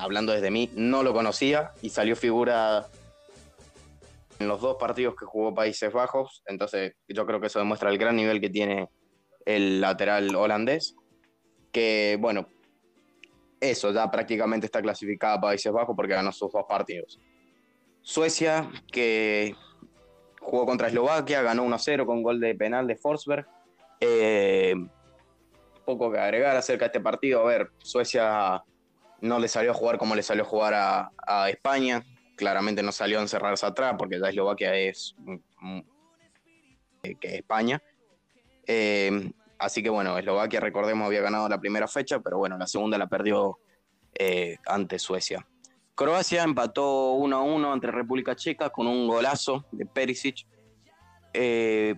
hablando 0.00 0.32
desde 0.32 0.50
mí, 0.50 0.70
no 0.74 1.02
lo 1.02 1.12
conocía 1.12 1.72
y 1.82 1.90
salió 1.90 2.16
figura 2.16 2.88
en 4.38 4.48
los 4.48 4.60
dos 4.60 4.76
partidos 4.76 5.16
que 5.16 5.24
jugó 5.24 5.54
Países 5.54 5.92
Bajos. 5.92 6.42
Entonces, 6.46 6.94
yo 7.08 7.26
creo 7.26 7.40
que 7.40 7.48
eso 7.48 7.58
demuestra 7.58 7.90
el 7.90 7.98
gran 7.98 8.16
nivel 8.16 8.40
que 8.40 8.50
tiene 8.50 8.88
el 9.44 9.80
lateral 9.80 10.34
holandés. 10.34 10.94
Que, 11.72 12.16
bueno, 12.20 12.48
eso 13.60 13.92
ya 13.92 14.10
prácticamente 14.10 14.66
está 14.66 14.80
clasificada 14.80 15.34
para 15.36 15.52
Países 15.52 15.72
Bajos 15.72 15.96
porque 15.96 16.14
ganó 16.14 16.32
sus 16.32 16.52
dos 16.52 16.64
partidos. 16.68 17.18
Suecia, 18.02 18.70
que 18.90 19.54
jugó 20.40 20.64
contra 20.64 20.88
Eslovaquia, 20.88 21.42
ganó 21.42 21.64
1-0 21.64 22.06
con 22.06 22.22
gol 22.22 22.40
de 22.40 22.54
penal 22.54 22.86
de 22.86 22.96
Forsberg. 22.96 23.46
Eh, 24.00 24.74
poco 25.96 26.12
que 26.12 26.18
agregar 26.18 26.56
acerca 26.56 26.84
de 26.84 26.88
este 26.88 27.00
partido. 27.00 27.40
A 27.40 27.44
ver, 27.44 27.70
Suecia 27.78 28.62
no 29.20 29.38
le 29.38 29.48
salió 29.48 29.70
a 29.70 29.74
jugar 29.74 29.98
como 29.98 30.14
le 30.14 30.22
salió 30.22 30.42
a 30.42 30.46
jugar 30.46 30.74
a, 30.74 31.48
España. 31.48 32.04
Claramente 32.36 32.82
no 32.82 32.92
salió 32.92 33.18
a 33.18 33.22
encerrarse 33.22 33.66
atrás 33.66 33.94
porque 33.98 34.20
ya 34.20 34.28
Eslovaquia 34.28 34.74
es 34.76 35.16
que 37.20 37.36
España. 37.36 37.82
Eh, 38.66 39.32
Así 39.58 39.82
que 39.82 39.90
bueno, 39.90 40.16
Eslovaquia, 40.16 40.60
recordemos, 40.60 41.06
había 41.06 41.20
ganado 41.20 41.48
la 41.48 41.58
primera 41.58 41.88
fecha, 41.88 42.20
pero 42.20 42.38
bueno, 42.38 42.56
la 42.56 42.66
segunda 42.66 42.96
la 42.96 43.08
perdió 43.08 43.58
eh, 44.14 44.58
ante 44.66 44.98
Suecia. 45.00 45.44
Croacia 45.96 46.44
empató 46.44 47.14
1 47.14 47.36
a 47.36 47.42
1 47.42 47.72
ante 47.72 47.88
República 47.88 48.36
Checa 48.36 48.70
con 48.70 48.86
un 48.86 49.08
golazo 49.08 49.66
de 49.72 49.84
Perisic. 49.84 50.46
Eh, 51.34 51.96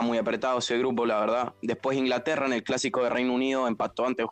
muy 0.00 0.18
apretado 0.18 0.58
ese 0.58 0.78
grupo, 0.78 1.06
la 1.06 1.20
verdad. 1.20 1.54
Después 1.62 1.96
Inglaterra 1.96 2.46
en 2.46 2.52
el 2.52 2.62
clásico 2.62 3.02
de 3.02 3.10
Reino 3.10 3.34
Unido 3.34 3.66
empató 3.68 4.06
ante, 4.06 4.24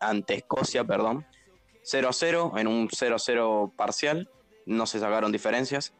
ante 0.00 0.34
Escocia, 0.34 0.84
perdón, 0.84 1.26
0 1.82 2.08
a 2.08 2.12
0 2.12 2.52
en 2.56 2.66
un 2.66 2.88
0 2.90 3.16
a 3.16 3.18
0 3.18 3.72
parcial. 3.76 4.30
No 4.66 4.86
se 4.86 5.00
sacaron 5.00 5.32
diferencias. 5.32 5.94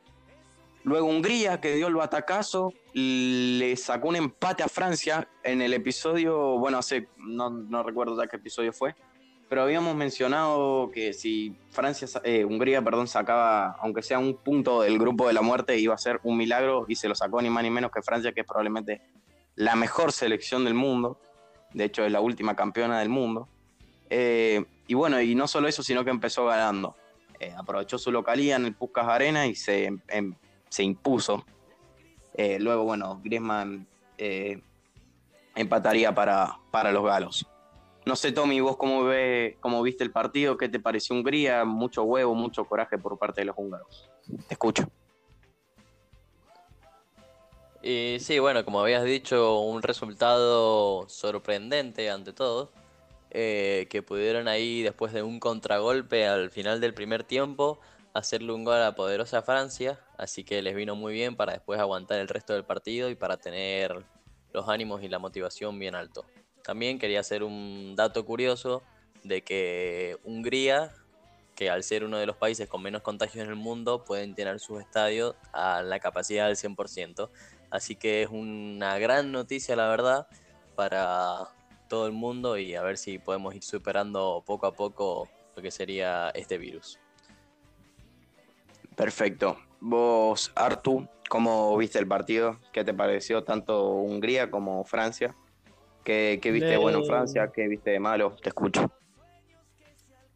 Luego 0.83 1.09
Hungría, 1.09 1.61
que 1.61 1.75
dio 1.75 1.89
el 1.89 1.95
batacazo, 1.95 2.73
le 2.95 3.77
sacó 3.77 4.09
un 4.09 4.17
empate 4.17 4.63
a 4.63 4.69
Francia 4.69 5.29
en 5.43 5.61
el 5.61 5.75
episodio, 5.75 6.59
bueno, 6.59 6.79
hace, 6.79 7.09
no, 7.19 7.83
recuerdo 7.83 8.17
ya 8.17 8.27
qué 8.29 8.37
episodio 8.37 8.73
fue, 8.73 8.95
pero 9.51 9.65
habíamos 9.65 9.97
mencionado 9.97 10.93
que 10.93 11.13
si 11.13 11.57
Francia, 11.71 12.07
eh, 12.23 12.45
Hungría, 12.45 12.83
perdón, 12.83 13.09
sacaba, 13.09 13.73
aunque 13.81 14.01
sea 14.01 14.21
un 14.21 14.37
punto 14.37 14.81
del 14.83 14.97
grupo 14.97 15.27
de 15.27 15.33
la 15.33 15.43
muerte, 15.43 15.77
iba 15.77 15.93
a 15.93 15.99
ser 15.99 16.21
un 16.23 16.37
milagro 16.37 16.85
y 16.87 16.95
se 16.95 17.09
lo 17.09 17.17
sacó 17.17 17.43
ni 17.43 17.51
más 17.51 17.65
ni 17.65 17.71
menos 17.71 17.91
que 17.91 18.01
Francia, 18.01 18.31
que 18.31 18.43
es 18.43 18.47
probablemente 18.47 19.03
la 19.57 19.75
mejor 19.75 20.13
selección 20.13 20.65
del 20.65 20.75
mundo, 20.75 21.21
de 21.75 21.83
hecho 21.83 22.05
es 22.05 22.13
la 22.13 22.21
última 22.21 22.55
campeona 22.55 23.01
del 23.01 23.09
mundo. 23.09 23.49
Eh, 24.09 24.65
y 24.87 24.95
bueno, 24.95 25.21
y 25.21 25.35
no 25.35 25.49
solo 25.49 25.67
eso, 25.67 25.83
sino 25.83 26.05
que 26.05 26.11
empezó 26.11 26.47
ganando. 26.47 26.95
eh, 27.41 27.53
aprovechó 27.57 27.99
su 27.99 28.13
localía 28.13 28.55
en 28.55 28.67
el 28.67 28.75
Puskas 28.75 29.09
Arena 29.09 29.49
y 29.49 29.57
se, 29.57 29.87
em, 30.09 30.35
se 30.69 30.85
impuso. 30.85 31.45
Eh, 32.35 32.61
luego, 32.61 32.85
bueno, 32.85 33.21
Griezmann 33.25 33.89
empataría 35.57 36.15
para, 36.15 36.57
para 36.71 36.93
los 36.93 37.05
galos. 37.05 37.50
No 38.11 38.17
sé, 38.17 38.33
Tommy, 38.33 38.59
vos 38.59 38.77
cómo, 38.77 39.05
ve, 39.05 39.57
cómo 39.61 39.81
viste 39.83 40.03
el 40.03 40.11
partido, 40.11 40.57
qué 40.57 40.69
te 40.69 40.81
pareció 40.81 41.15
Hungría, 41.15 41.65
mucho 41.65 42.03
huevo, 42.03 42.35
mucho 42.35 42.65
coraje 42.65 42.99
por 42.99 43.17
parte 43.21 43.43
de 43.43 43.45
los 43.45 43.55
húngaros. 43.57 44.11
Te 44.49 44.55
escucho. 44.55 44.91
Y 47.81 48.17
sí, 48.19 48.41
bueno, 48.41 48.65
como 48.65 48.81
habías 48.81 49.05
dicho, 49.05 49.61
un 49.61 49.81
resultado 49.81 51.09
sorprendente 51.09 52.11
ante 52.11 52.33
todo, 52.33 52.73
eh, 53.31 53.87
que 53.91 54.03
pudieron 54.03 54.49
ahí 54.49 54.83
después 54.83 55.13
de 55.13 55.23
un 55.23 55.39
contragolpe 55.39 56.27
al 56.27 56.51
final 56.51 56.81
del 56.81 56.95
primer 56.95 57.23
tiempo 57.23 57.79
hacerle 58.13 58.53
un 58.53 58.65
gol 58.65 58.75
a 58.75 58.81
la 58.81 58.95
poderosa 58.97 59.41
Francia, 59.43 60.01
así 60.19 60.43
que 60.43 60.63
les 60.63 60.75
vino 60.75 60.97
muy 60.97 61.13
bien 61.13 61.37
para 61.37 61.53
después 61.53 61.79
aguantar 61.79 62.19
el 62.19 62.27
resto 62.27 62.55
del 62.55 62.65
partido 62.65 63.09
y 63.09 63.15
para 63.15 63.37
tener 63.37 64.05
los 64.53 64.69
ánimos 64.69 65.01
y 65.05 65.09
la 65.09 65.21
motivación 65.21 65.79
bien 65.79 65.95
alto. 65.95 66.25
También 66.63 66.99
quería 66.99 67.21
hacer 67.21 67.43
un 67.43 67.95
dato 67.97 68.25
curioso 68.25 68.83
de 69.25 69.43
que 69.43 70.19
Hungría, 70.25 70.93
que 71.55 71.71
al 71.71 71.83
ser 71.83 72.05
uno 72.05 72.19
de 72.19 72.27
los 72.27 72.37
países 72.37 72.69
con 72.69 72.83
menos 72.83 73.03
contagios 73.03 73.45
en 73.45 73.51
el 73.51 73.57
mundo, 73.57 74.05
pueden 74.05 74.35
tener 74.35 74.61
sus 74.61 74.81
estadios 74.81 75.35
a 75.53 75.83
la 75.83 76.01
capacidad 76.01 76.47
del 76.47 76.57
100%. 76.57 77.31
Así 77.71 77.97
que 77.97 78.23
es 78.23 78.29
una 78.31 78.99
gran 78.99 79.31
noticia, 79.33 79.77
la 79.77 79.89
verdad, 79.89 80.27
para 80.75 81.49
todo 81.89 82.07
el 82.07 82.13
mundo 82.13 82.57
y 82.57 82.75
a 82.75 82.83
ver 82.83 82.97
si 82.97 83.19
podemos 83.19 83.55
ir 83.55 83.63
superando 83.63 84.43
poco 84.47 84.67
a 84.67 84.73
poco 84.73 85.29
lo 85.55 85.63
que 85.63 85.71
sería 85.71 86.31
este 86.31 86.57
virus. 86.57 86.99
Perfecto. 88.97 89.59
Vos, 89.81 90.53
Artu, 90.55 91.09
¿cómo 91.29 91.77
viste 91.77 91.99
el 91.99 92.07
partido? 92.07 92.61
¿Qué 92.73 92.85
te 92.85 92.95
pareció 92.95 93.45
tanto 93.45 93.93
Hungría 93.93 94.51
como 94.51 94.85
Francia? 94.85 95.35
¿Qué, 96.05 96.41
viste 96.43 96.67
de 96.71 96.77
bueno 96.77 97.05
Francia? 97.05 97.51
¿Qué 97.53 97.69
viste 97.69 97.91
de 97.91 98.01
malo? 98.01 98.37
Te 98.43 98.49
escucho. 98.49 98.91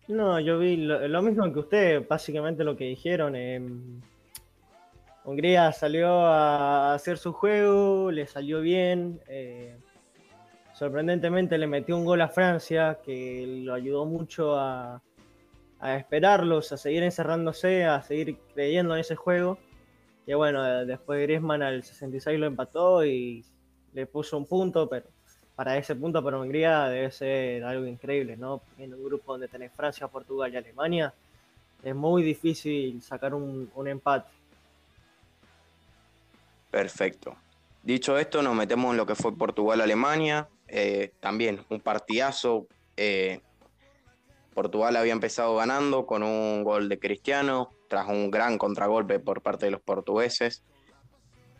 No, 0.09 0.39
yo 0.39 0.59
vi 0.59 0.77
lo, 0.77 1.23
mismo 1.23 1.51
que 1.53 1.59
usted, 1.59 2.07
básicamente 2.07 2.63
lo 2.63 2.77
que 2.77 2.85
dijeron. 2.85 3.35
Eh, 3.37 3.61
Hungría 5.25 5.73
salió 5.73 6.27
a 6.27 6.93
hacer 6.93 7.17
su 7.17 7.33
juego, 7.33 8.11
le 8.11 8.27
salió 8.27 8.61
bien. 8.61 9.21
Eh, 9.27 9.79
sorprendentemente 10.75 11.57
le 11.57 11.67
metió 11.67 11.97
un 11.97 12.05
gol 12.05 12.21
a 12.21 12.29
Francia 12.29 12.99
que 13.03 13.63
lo 13.65 13.73
ayudó 13.73 14.05
mucho 14.05 14.59
a, 14.59 15.01
esperarlos, 15.83 16.73
a 16.73 16.77
seguir 16.77 17.03
encerrándose, 17.03 17.85
a 17.85 18.03
seguir 18.03 18.39
creyendo 18.55 18.95
en 18.95 19.01
ese 19.01 19.17
juego. 19.17 19.59
Y 20.27 20.35
bueno, 20.35 20.85
después 20.85 21.23
Griezmann 21.23 21.63
al 21.63 21.83
66 21.83 22.39
lo 22.39 22.47
empató 22.47 23.05
y 23.05 23.45
le 23.95 24.07
puso 24.07 24.37
un 24.37 24.47
punto, 24.47 24.89
pero 24.89 25.07
para 25.57 25.77
ese 25.79 25.95
punto 25.95 26.23
para 26.23 26.39
Hungría 26.39 26.85
debe 26.89 27.11
ser 27.11 27.65
algo 27.65 27.87
increíble, 27.87 28.37
¿no? 28.37 28.61
En 28.79 28.95
un 28.95 29.05
grupo 29.05 29.33
donde 29.33 29.49
tenés 29.49 29.73
Francia, 29.73 30.09
Portugal 30.09 30.53
y 30.53 30.57
Alemania, 30.57 31.15
es 31.83 31.95
muy 31.95 32.23
difícil 32.23 33.01
sacar 33.03 33.35
un 33.35 33.87
empate. 33.87 34.31
Perfecto. 36.71 37.37
Dicho 37.85 38.19
esto, 38.19 38.43
nos 38.43 38.55
metemos 38.55 38.91
en 38.91 38.97
lo 38.97 39.07
que 39.07 39.15
fue 39.15 39.37
Portugal-Alemania. 39.37 40.49
Eh, 40.67 41.13
también 41.21 41.61
un 41.69 41.81
partidazo. 41.81 42.67
Eh, 42.97 43.41
Portugal 44.55 44.97
había 44.97 45.13
empezado 45.13 45.55
ganando 45.55 46.05
con 46.05 46.23
un 46.23 46.65
gol 46.65 46.89
de 46.89 46.99
Cristiano, 46.99 47.71
tras 47.87 48.09
un 48.09 48.31
gran 48.31 48.59
contragolpe 48.59 49.21
por 49.21 49.41
parte 49.41 49.67
de 49.67 49.71
los 49.71 49.83
portugueses. 49.83 50.65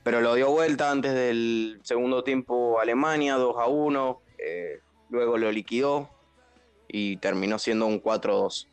Pero 0.05 0.21
lo 0.21 0.35
dio 0.35 0.51
vuelta 0.51 0.91
antes 0.91 1.15
del 1.15 1.81
segundo 1.83 2.23
tiempo 2.23 2.79
Alemania, 2.79 3.35
2 3.35 3.57
a 3.59 3.67
1. 3.67 4.23
Eh, 4.39 4.81
luego 5.09 5.39
lo 5.39 5.51
liquidó 5.51 6.11
y 6.87 7.17
terminó 7.17 7.59
siendo 7.59 7.87
un 7.87 8.01
4-2. 8.01 8.69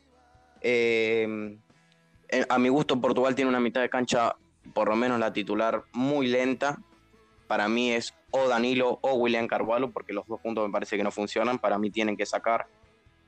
a 2.50 2.60
mi 2.60 2.70
gusto, 2.70 3.02
Portugal 3.02 3.34
tiene 3.34 3.50
una 3.50 3.60
mitad 3.60 3.82
de 3.82 3.89
cancha 3.89 4.36
por 4.74 4.89
lo 4.89 4.96
menos 4.96 5.20
la 5.20 5.34
titular, 5.34 5.84
muy 5.94 6.28
lenta. 6.28 6.78
Para 7.48 7.67
mí 7.67 7.91
es 7.91 8.13
o 8.32 8.48
Danilo 8.48 9.00
o 9.02 9.15
William 9.15 9.48
Carvalho, 9.48 9.91
porque 9.91 10.13
los 10.13 10.26
dos 10.28 10.39
puntos 10.39 10.65
me 10.65 10.72
parece 10.72 10.98
que 10.98 11.04
no 11.04 11.12
funcionan. 11.12 11.60
Para 11.60 11.78
mí 11.78 11.91
tienen 11.91 12.15
que 12.15 12.26
sacar 12.26 12.67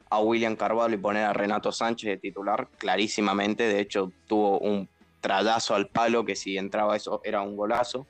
a 0.09 0.19
William 0.19 0.55
Carvalho 0.55 0.95
y 0.95 0.97
poner 0.97 1.25
a 1.25 1.33
Renato 1.33 1.71
Sánchez 1.71 2.09
de 2.09 2.17
titular, 2.17 2.67
clarísimamente. 2.77 3.63
De 3.63 3.79
hecho, 3.79 4.11
tuvo 4.27 4.59
un 4.59 4.87
tradazo 5.23 5.73
al 5.73 5.87
palo 5.87 6.25
que 6.25 6.35
si 6.35 6.57
entraba 6.57 6.97
eso 6.97 7.21
era 7.23 7.41
un 7.41 7.55
golazo. 7.55 8.05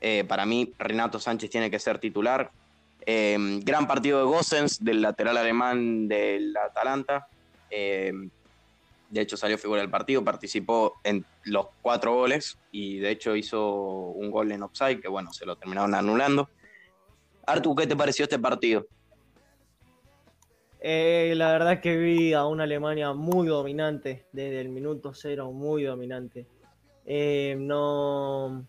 Eh, 0.00 0.24
para 0.26 0.46
mí, 0.46 0.72
Renato 0.78 1.20
Sánchez 1.20 1.50
tiene 1.50 1.70
que 1.70 1.78
ser 1.78 1.98
titular. 1.98 2.50
Eh, 3.04 3.36
gran 3.62 3.86
partido 3.86 4.18
de 4.20 4.24
Gossens, 4.24 4.82
del 4.82 5.02
lateral 5.02 5.36
alemán 5.36 6.08
del 6.08 6.56
Atalanta. 6.56 7.28
Eh, 7.70 8.10
de 9.10 9.20
hecho 9.20 9.36
salió 9.36 9.58
figura 9.58 9.82
del 9.82 9.90
partido, 9.90 10.24
participó 10.24 10.94
en 11.04 11.26
los 11.44 11.66
cuatro 11.82 12.14
goles 12.14 12.58
y 12.72 12.98
de 12.98 13.10
hecho 13.10 13.36
hizo 13.36 13.74
un 13.74 14.30
gol 14.30 14.50
en 14.52 14.62
offside 14.62 15.00
que 15.00 15.08
bueno, 15.08 15.32
se 15.34 15.44
lo 15.44 15.56
terminaron 15.56 15.94
anulando. 15.94 16.48
Artu, 17.44 17.74
¿qué 17.74 17.86
te 17.86 17.96
pareció 17.96 18.22
este 18.22 18.38
partido? 18.38 18.86
Eh, 20.80 21.34
la 21.36 21.52
verdad 21.52 21.80
que 21.80 21.96
vi 21.96 22.32
a 22.32 22.46
una 22.46 22.64
Alemania 22.64 23.12
muy 23.12 23.48
dominante, 23.48 24.26
desde 24.32 24.60
el 24.60 24.70
minuto 24.70 25.12
cero, 25.14 25.52
muy 25.52 25.84
dominante. 25.84 26.46
Eh, 27.04 27.56
no, 27.58 28.64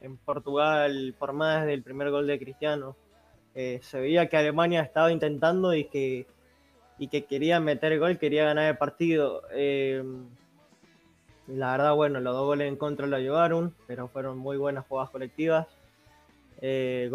en 0.00 0.16
Portugal, 0.18 1.14
por 1.18 1.32
más 1.32 1.66
del 1.66 1.82
primer 1.82 2.10
gol 2.10 2.26
de 2.26 2.38
Cristiano, 2.38 2.96
eh, 3.54 3.80
se 3.82 4.00
veía 4.00 4.28
que 4.28 4.36
Alemania 4.36 4.82
estaba 4.82 5.12
intentando 5.12 5.74
y 5.74 5.84
que 5.84 6.26
y 6.98 7.08
que 7.08 7.26
quería 7.26 7.60
meter 7.60 7.98
gol, 7.98 8.18
quería 8.18 8.44
ganar 8.44 8.70
el 8.70 8.78
partido. 8.78 9.42
La 11.46 11.72
verdad, 11.72 11.94
bueno, 11.94 12.20
los 12.20 12.34
dos 12.34 12.44
goles 12.44 12.68
en 12.68 12.76
contra 12.76 13.06
lo 13.06 13.18
llevaron, 13.18 13.72
pero 13.86 14.08
fueron 14.08 14.36
muy 14.36 14.56
buenas 14.56 14.84
jugadas 14.86 15.10
colectivas. 15.10 15.68
Eh, 16.60 17.08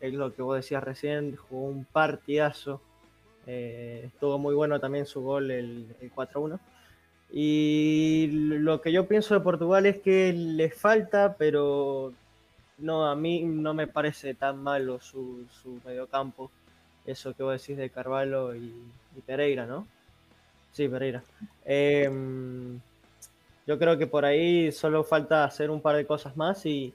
es 0.00 0.12
lo 0.12 0.32
que 0.34 0.42
vos 0.42 0.56
decías 0.56 0.84
recién, 0.84 1.34
jugó 1.34 1.64
un 1.66 1.84
partidazo. 1.84 2.80
Eh, 3.46 4.02
estuvo 4.06 4.38
muy 4.38 4.54
bueno 4.54 4.80
también 4.80 5.06
su 5.06 5.22
gol, 5.22 5.50
el, 5.50 5.94
4-1. 6.14 6.58
Y 7.32 8.28
lo 8.32 8.80
que 8.80 8.92
yo 8.92 9.06
pienso 9.06 9.34
de 9.34 9.40
Portugal 9.40 9.86
es 9.86 9.98
que 10.00 10.32
le 10.32 10.70
falta, 10.70 11.36
pero 11.38 12.12
no, 12.78 13.06
a 13.06 13.16
mí 13.16 13.42
no 13.42 13.74
me 13.74 13.86
parece 13.86 14.34
tan 14.34 14.62
malo 14.62 15.00
su, 15.00 15.46
su 15.62 15.80
mediocampo 15.84 16.50
eso 17.06 17.34
que 17.34 17.42
vos 17.42 17.60
decís 17.60 17.76
de 17.76 17.90
Carvalho 17.90 18.54
y, 18.54 18.72
Pereira, 19.24 19.64
¿no? 19.64 19.86
Sí, 20.72 20.88
Pereira. 20.88 21.22
Em, 21.64 22.78
yo 23.66 23.78
creo 23.78 23.96
que 23.96 24.06
por 24.06 24.24
ahí 24.24 24.70
solo 24.72 25.04
falta 25.04 25.44
hacer 25.44 25.70
un 25.70 25.80
par 25.80 25.96
de 25.96 26.06
cosas 26.06 26.36
más 26.36 26.66
y, 26.66 26.92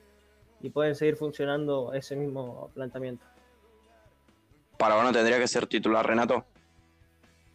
pueden 0.72 0.94
seguir 0.94 1.16
funcionando 1.16 1.92
ese 1.92 2.14
mismo 2.14 2.70
planteamiento. 2.72 3.24
¿Para 4.82 4.96
vos 4.96 5.04
no 5.04 5.12
tendría 5.12 5.38
que 5.38 5.46
ser 5.46 5.68
titular 5.68 6.04
Renato? 6.04 6.44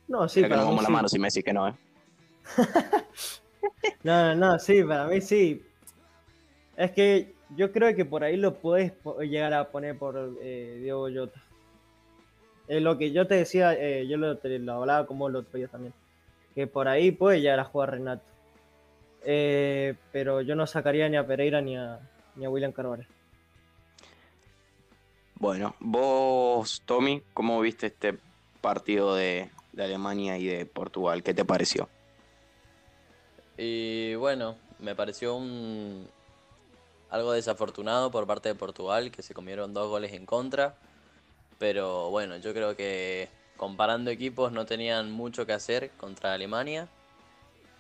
No, 0.08 0.30
sí. 0.30 0.42
que 0.42 0.48
nos 0.48 0.64
vamos 0.64 0.82
la 0.82 0.88
mano 0.88 1.10
si 1.10 1.20
me 1.20 1.28
decís 1.28 1.44
que 1.44 1.52
no, 1.52 1.68
¿eh? 1.68 1.74
no, 4.04 4.34
no, 4.34 4.58
sí, 4.58 4.82
para 4.82 5.08
mí 5.08 5.20
sí. 5.20 5.62
Es 6.78 6.92
que 6.92 7.36
yo 7.58 7.74
creo 7.74 7.94
que 7.98 8.06
por 8.06 8.24
ahí 8.24 8.38
lo 8.38 8.54
puedes 8.54 8.94
llegar 9.30 9.54
a 9.54 9.68
poner 9.72 9.98
por 9.98 10.38
eh, 10.42 10.80
Diego. 10.82 11.10
Es 12.70 12.82
lo 12.82 12.98
que 12.98 13.12
yo 13.12 13.28
te 13.28 13.36
decía, 13.36 13.74
eh, 13.74 14.08
yo 14.08 14.16
lo, 14.16 14.40
hablaba 14.72 15.06
como 15.06 15.28
lo 15.28 15.40
otro 15.40 15.58
día 15.58 15.68
también, 15.68 15.94
que 16.56 16.66
por 16.66 16.88
ahí 16.88 17.12
puede 17.12 17.42
llegar 17.42 17.60
a 17.60 17.66
jugar 17.66 17.92
Renato. 17.92 18.24
Eh, 19.26 19.96
pero 20.14 20.40
yo 20.40 20.56
no 20.56 20.66
sacaría 20.66 21.10
ni 21.10 21.18
a 21.18 21.28
Pereira 21.28 21.60
ni 21.60 21.76
a, 21.76 22.00
ni 22.38 22.46
a 22.46 22.50
William 22.50 22.72
Carvalho. 22.72 23.04
Bueno, 25.40 25.76
vos, 25.80 26.82
Tommy, 26.86 27.22
¿cómo 27.34 27.60
viste 27.62 27.88
este 27.88 28.18
partido 28.60 29.16
de, 29.16 29.52
de 29.72 29.84
Alemania 29.84 30.38
y 30.40 30.48
de 30.48 30.66
Portugal? 30.66 31.22
¿Qué 31.22 31.36
te 31.36 31.46
pareció? 31.46 31.88
Y 33.56 34.16
bueno, 34.16 34.56
me 34.80 34.96
pareció 34.96 35.36
un 35.36 36.08
algo 37.10 37.34
desafortunado 37.34 38.10
por 38.10 38.26
parte 38.26 38.50
de 38.50 38.56
Portugal, 38.56 39.12
que 39.12 39.22
se 39.22 39.36
comieron 39.36 39.74
dos 39.74 39.90
goles 39.90 40.14
en 40.14 40.26
contra. 40.26 40.76
Pero 41.60 42.10
bueno, 42.10 42.38
yo 42.38 42.54
creo 42.54 42.76
que 42.76 43.30
comparando 43.58 44.10
equipos 44.12 44.52
no 44.52 44.66
tenían 44.66 45.12
mucho 45.12 45.46
que 45.46 45.54
hacer 45.54 45.92
contra 45.92 46.34
Alemania. 46.34 46.88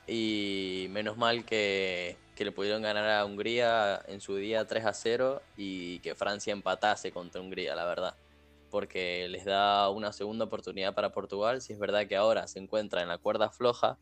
Y 0.08 0.88
menos 0.92 1.18
mal 1.18 1.44
que, 1.44 2.18
le 2.46 2.52
pudieron 2.52 2.82
ganar 2.82 3.10
a 3.10 3.26
Hungría 3.26 4.02
en 4.08 4.22
su 4.22 4.36
día 4.36 4.66
3 4.66 4.86
a 4.86 4.94
0 4.94 5.42
y 5.56 6.00
que 6.00 6.16
Francia 6.16 6.54
empatase 6.54 7.12
contra 7.12 7.42
Hungría, 7.42 7.76
la 7.76 7.86
verdad. 7.86 8.16
Porque 8.70 9.28
les 9.30 9.46
da 9.46 9.90
una 9.90 10.12
segunda 10.14 10.46
oportunidad 10.46 10.94
para 10.94 11.12
Portugal. 11.12 11.62
Si 11.62 11.74
es 11.74 11.80
verdad 11.80 12.08
que 12.08 12.16
ahora 12.16 12.48
se 12.48 12.60
encuentra 12.60 13.02
en 13.02 13.08
la 13.08 13.18
cuerda 13.18 13.50
floja, 13.50 13.98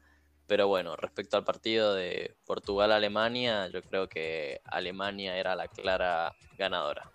Pero 0.47 0.67
bueno, 0.67 0.95
respecto 0.95 1.37
al 1.37 1.43
partido 1.43 1.95
de 1.95 2.35
Portugal-Alemania, 2.45 3.67
yo 3.69 3.81
creo 3.81 4.07
que 4.07 4.61
Alemania 4.65 5.37
era 5.37 5.55
la 5.55 5.67
clara 5.67 6.35
ganadora. 6.55 7.11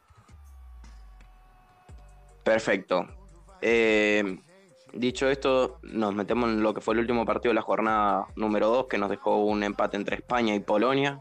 Perfecto. 2.42 3.06
Eh, 3.62 4.40
dicho 4.92 5.28
esto, 5.28 5.78
nos 5.82 6.14
metemos 6.14 6.50
en 6.50 6.62
lo 6.62 6.74
que 6.74 6.80
fue 6.80 6.94
el 6.94 7.00
último 7.00 7.24
partido 7.24 7.50
de 7.50 7.54
la 7.54 7.62
jornada 7.62 8.26
número 8.36 8.68
2, 8.68 8.86
que 8.86 8.98
nos 8.98 9.10
dejó 9.10 9.36
un 9.36 9.62
empate 9.62 9.96
entre 9.96 10.16
España 10.16 10.54
y 10.54 10.60
Polonia. 10.60 11.20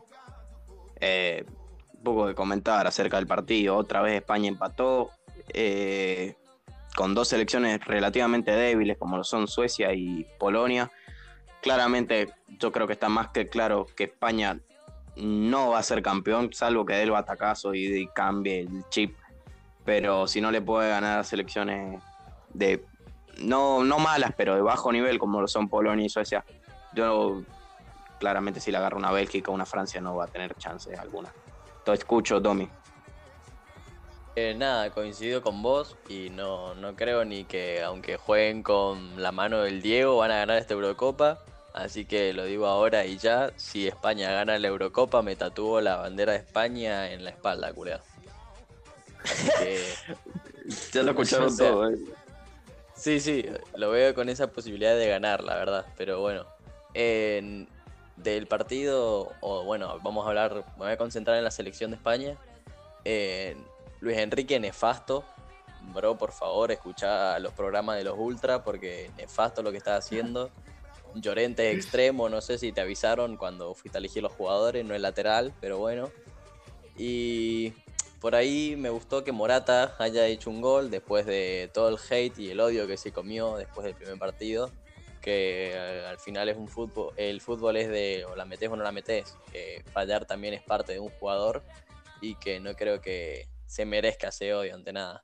Eh, 0.99 1.45
un 1.93 2.03
poco 2.03 2.27
de 2.27 2.35
comentar 2.35 2.87
acerca 2.87 3.17
del 3.17 3.27
partido. 3.27 3.75
Otra 3.75 4.01
vez 4.01 4.15
España 4.15 4.47
empató 4.47 5.11
eh, 5.53 6.35
con 6.95 7.13
dos 7.13 7.27
selecciones 7.27 7.83
relativamente 7.85 8.51
débiles, 8.51 8.97
como 8.97 9.17
lo 9.17 9.23
son 9.23 9.47
Suecia 9.47 9.93
y 9.93 10.25
Polonia. 10.37 10.91
Claramente, 11.61 12.33
yo 12.59 12.71
creo 12.71 12.87
que 12.87 12.93
está 12.93 13.09
más 13.09 13.29
que 13.29 13.47
claro 13.47 13.85
que 13.95 14.05
España 14.05 14.59
no 15.17 15.71
va 15.71 15.79
a 15.79 15.83
ser 15.83 16.01
campeón, 16.01 16.53
salvo 16.53 16.85
que 16.85 16.93
dé 16.93 17.03
el 17.03 17.11
batacazo 17.11 17.73
y 17.73 18.07
cambie 18.13 18.61
el 18.61 18.83
chip 18.89 19.13
pero 19.89 20.27
si 20.27 20.39
no 20.39 20.51
le 20.51 20.61
puede 20.61 20.87
ganar 20.87 21.17
a 21.17 21.23
selecciones 21.23 21.99
de, 22.53 22.85
no, 23.41 23.83
no 23.83 23.99
malas, 23.99 24.33
pero 24.35 24.55
de 24.55 24.61
bajo 24.61 24.91
nivel, 24.91 25.19
como 25.19 25.41
lo 25.41 25.47
son 25.47 25.69
Polonia 25.69 26.05
y 26.05 26.09
Suecia, 26.09 26.43
yo 26.93 27.41
claramente 28.19 28.59
si 28.59 28.71
le 28.71 28.77
agarro 28.77 28.97
una 28.97 29.11
Bélgica 29.11 29.51
o 29.51 29.53
una 29.53 29.65
Francia 29.65 30.01
no 30.01 30.15
va 30.15 30.25
a 30.25 30.27
tener 30.27 30.55
chance 30.55 30.93
alguna. 30.95 31.33
Te 31.83 31.93
escucho, 31.93 32.41
Tommy. 32.41 32.69
Eh, 34.35 34.53
nada, 34.55 34.89
coincido 34.91 35.41
con 35.41 35.61
vos 35.61 35.97
y 36.07 36.29
no, 36.29 36.75
no 36.75 36.95
creo 36.95 37.25
ni 37.25 37.45
que 37.45 37.81
aunque 37.81 38.17
jueguen 38.17 38.63
con 38.63 39.21
la 39.21 39.31
mano 39.31 39.61
del 39.61 39.81
Diego 39.81 40.17
van 40.17 40.31
a 40.31 40.37
ganar 40.37 40.57
esta 40.57 40.73
Eurocopa. 40.73 41.39
Así 41.73 42.05
que 42.05 42.33
lo 42.33 42.45
digo 42.45 42.65
ahora 42.67 43.05
y 43.05 43.17
ya, 43.17 43.51
si 43.55 43.87
España 43.87 44.31
gana 44.31 44.57
la 44.57 44.67
Eurocopa 44.67 45.21
me 45.21 45.35
tatúo 45.35 45.81
la 45.81 45.97
bandera 45.97 46.33
de 46.33 46.39
España 46.39 47.11
en 47.11 47.23
la 47.23 47.31
espalda, 47.31 47.73
culeado. 47.73 48.03
ya 50.93 51.03
lo 51.03 51.11
escucharon 51.11 51.55
todo, 51.55 51.89
eh. 51.89 51.97
Sí, 52.99 53.21
sí, 53.21 53.45
lo 53.75 53.91
veo 53.91 54.13
con 54.13 54.27
esa 54.27 54.47
posibilidad 54.51 54.95
de 54.97 55.07
ganar, 55.07 55.41
la 55.41 55.55
verdad. 55.55 55.85
Pero 55.95 56.19
bueno, 56.19 56.45
del 56.93 58.47
partido, 58.47 59.31
o 59.39 59.63
bueno, 59.63 59.99
vamos 60.03 60.25
a 60.25 60.29
hablar, 60.29 60.65
me 60.77 60.83
voy 60.83 60.91
a 60.91 60.97
concentrar 60.97 61.37
en 61.37 61.45
la 61.45 61.51
selección 61.51 61.91
de 61.91 61.95
España. 61.95 62.37
Luis 64.01 64.17
Enrique 64.17 64.59
Nefasto, 64.59 65.23
bro, 65.93 66.17
por 66.17 66.33
favor, 66.33 66.73
escucha 66.73 67.39
los 67.39 67.53
programas 67.53 67.97
de 67.97 68.03
los 68.03 68.17
Ultra 68.17 68.63
porque 68.65 69.09
nefasto 69.15 69.63
lo 69.63 69.71
que 69.71 69.77
está 69.77 69.95
haciendo. 69.95 70.51
Llorente 71.15 71.71
extremo, 71.71 72.27
no 72.27 72.41
sé 72.41 72.57
si 72.57 72.73
te 72.73 72.81
avisaron 72.81 73.37
cuando 73.37 73.73
fuiste 73.75 73.97
a 73.97 73.99
elegir 73.99 74.21
los 74.21 74.33
jugadores, 74.33 74.83
no 74.85 74.93
es 74.93 74.99
lateral, 74.99 75.53
pero 75.61 75.77
bueno. 75.77 76.11
Y 76.97 77.73
por 78.19 78.35
ahí 78.35 78.75
me 78.77 78.89
gustó 78.89 79.23
que 79.23 79.31
Morata 79.31 79.95
haya 79.97 80.25
hecho 80.27 80.49
un 80.49 80.61
gol 80.61 80.91
después 80.91 81.25
de 81.25 81.69
todo 81.73 81.89
el 81.89 81.97
hate 82.09 82.37
y 82.39 82.51
el 82.51 82.59
odio 82.59 82.85
que 82.87 82.97
se 82.97 83.11
comió 83.11 83.55
después 83.55 83.85
del 83.85 83.95
primer 83.95 84.17
partido. 84.17 84.71
Que 85.21 86.05
al 86.07 86.17
final 86.17 86.49
es 86.49 86.57
un 86.57 86.67
fútbol, 86.67 87.13
el 87.17 87.41
fútbol 87.41 87.75
es 87.75 87.89
de 87.89 88.25
o 88.25 88.35
la 88.35 88.45
metes 88.45 88.69
o 88.69 88.75
no 88.75 88.83
la 88.83 88.91
metes. 88.91 89.37
Que 89.51 89.83
fallar 89.91 90.25
también 90.25 90.53
es 90.53 90.61
parte 90.61 90.93
de 90.93 90.99
un 90.99 91.09
jugador 91.09 91.63
y 92.21 92.35
que 92.35 92.59
no 92.59 92.73
creo 92.75 93.01
que 93.01 93.47
se 93.65 93.85
merezca 93.85 94.29
ese 94.29 94.53
odio 94.53 94.75
ante 94.75 94.93
nada. 94.93 95.23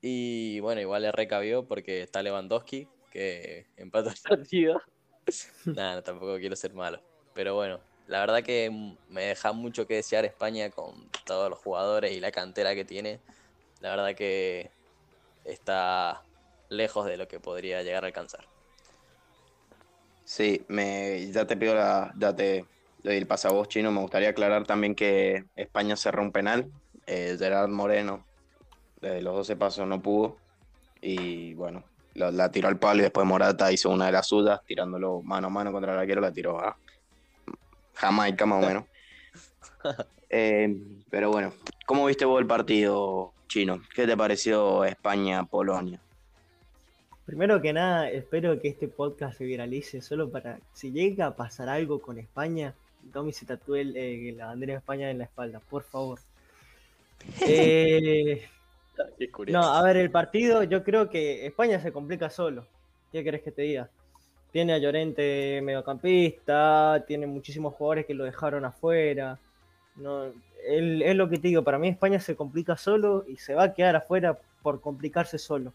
Y 0.00 0.60
bueno, 0.60 0.80
igual 0.80 1.02
le 1.02 1.12
recabió 1.12 1.66
porque 1.66 2.02
está 2.02 2.22
Lewandowski, 2.22 2.88
que 3.10 3.66
empató 3.76 4.10
el 4.10 4.16
partido. 4.22 4.80
Nada, 5.64 6.02
tampoco 6.02 6.36
quiero 6.38 6.54
ser 6.54 6.74
malo. 6.74 7.00
Pero 7.34 7.54
bueno, 7.54 7.80
la 8.08 8.20
verdad 8.20 8.42
que 8.42 8.70
me 9.08 9.24
deja 9.24 9.52
mucho 9.52 9.86
que 9.86 9.94
desear 9.94 10.24
España 10.24 10.70
con 10.70 11.08
todos 11.24 11.50
los 11.50 11.58
jugadores 11.58 12.12
y 12.12 12.20
la 12.20 12.30
cantera 12.30 12.74
que 12.74 12.84
tiene. 12.84 13.20
La 13.80 13.90
verdad 13.90 14.14
que 14.14 14.70
está 15.44 16.22
lejos 16.68 17.06
de 17.06 17.16
lo 17.16 17.26
que 17.26 17.40
podría 17.40 17.82
llegar 17.82 18.04
a 18.04 18.06
alcanzar. 18.06 18.44
Sí, 20.24 20.64
me, 20.68 21.30
ya 21.30 21.46
te 21.46 21.56
pido 21.56 21.74
la, 21.74 22.12
ya 22.16 22.34
te 22.34 22.64
doy 23.02 23.16
el 23.16 23.26
pasavoz 23.26 23.68
chino. 23.68 23.90
Me 23.90 24.00
gustaría 24.00 24.30
aclarar 24.30 24.66
también 24.66 24.94
que 24.94 25.44
España 25.56 25.96
cerró 25.96 26.22
un 26.22 26.32
penal. 26.32 26.70
Eh, 27.06 27.36
Gerard 27.38 27.68
Moreno, 27.68 28.24
desde 29.00 29.22
los 29.22 29.34
12 29.34 29.56
pasos 29.56 29.86
no 29.86 30.00
pudo. 30.00 30.36
Y 31.00 31.54
bueno, 31.54 31.84
la, 32.14 32.50
tiró 32.50 32.68
al 32.68 32.78
palo 32.78 33.00
y 33.00 33.02
después 33.02 33.26
Morata 33.26 33.70
hizo 33.70 33.90
una 33.90 34.06
de 34.06 34.12
las 34.12 34.26
suyas, 34.26 34.60
tirándolo 34.64 35.22
mano 35.22 35.48
a 35.48 35.50
mano 35.50 35.72
contra 35.72 35.92
el 35.92 35.98
arquero, 35.98 36.20
la 36.20 36.32
tiró 36.32 36.58
a, 36.58 36.76
Jamaica 37.96 38.46
más 38.46 38.64
o 38.64 38.66
menos. 38.66 38.84
Eh, 40.28 40.82
pero 41.08 41.30
bueno, 41.30 41.52
¿cómo 41.86 42.06
viste 42.06 42.24
vos 42.24 42.40
el 42.40 42.48
partido 42.48 43.32
chino? 43.46 43.80
¿Qué 43.94 44.08
te 44.08 44.16
pareció 44.16 44.84
España-Polonia? 44.84 46.00
Primero 47.24 47.62
que 47.62 47.72
nada, 47.72 48.10
espero 48.10 48.60
que 48.60 48.66
este 48.66 48.88
podcast 48.88 49.38
se 49.38 49.44
viralice 49.44 50.02
solo 50.02 50.28
para, 50.28 50.58
si 50.72 50.90
llega 50.90 51.26
a 51.26 51.36
pasar 51.36 51.68
algo 51.68 52.00
con 52.00 52.18
España, 52.18 52.74
Tommy 53.12 53.32
se 53.32 53.46
tatúe 53.46 53.76
eh, 53.76 54.34
la 54.36 54.46
bandera 54.46 54.72
de 54.72 54.78
España 54.78 55.10
en 55.10 55.18
la 55.18 55.24
espalda, 55.24 55.60
por 55.60 55.84
favor. 55.84 56.18
Eh, 57.48 58.48
no, 59.48 59.62
a 59.62 59.82
ver, 59.82 59.96
el 59.96 60.10
partido, 60.10 60.62
yo 60.62 60.84
creo 60.84 61.08
que 61.08 61.46
España 61.46 61.80
se 61.80 61.92
complica 61.92 62.30
solo. 62.30 62.66
¿Qué 63.12 63.24
querés 63.24 63.42
que 63.42 63.52
te 63.52 63.62
diga? 63.62 63.90
Tiene 64.56 64.72
a 64.72 64.78
Llorente 64.78 65.60
mediocampista, 65.62 67.04
tiene 67.06 67.26
muchísimos 67.26 67.74
jugadores 67.74 68.06
que 68.06 68.14
lo 68.14 68.24
dejaron 68.24 68.64
afuera. 68.64 69.38
No, 69.96 70.32
es 70.66 71.14
lo 71.14 71.28
que 71.28 71.36
te 71.36 71.48
digo, 71.48 71.62
para 71.62 71.78
mí 71.78 71.88
España 71.88 72.18
se 72.20 72.36
complica 72.36 72.74
solo 72.74 73.26
y 73.28 73.36
se 73.36 73.52
va 73.52 73.64
a 73.64 73.74
quedar 73.74 73.96
afuera 73.96 74.38
por 74.62 74.80
complicarse 74.80 75.36
solo. 75.36 75.74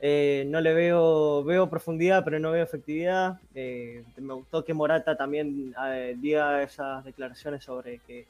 Eh, 0.00 0.44
no 0.48 0.60
le 0.60 0.74
veo, 0.74 1.44
veo 1.44 1.70
profundidad, 1.70 2.24
pero 2.24 2.40
no 2.40 2.50
veo 2.50 2.64
efectividad. 2.64 3.38
Eh, 3.54 4.02
me 4.16 4.34
gustó 4.34 4.64
que 4.64 4.74
Morata 4.74 5.16
también 5.16 5.72
eh, 5.86 6.16
diga 6.18 6.64
esas 6.64 7.04
declaraciones 7.04 7.62
sobre 7.62 8.00
que 8.00 8.26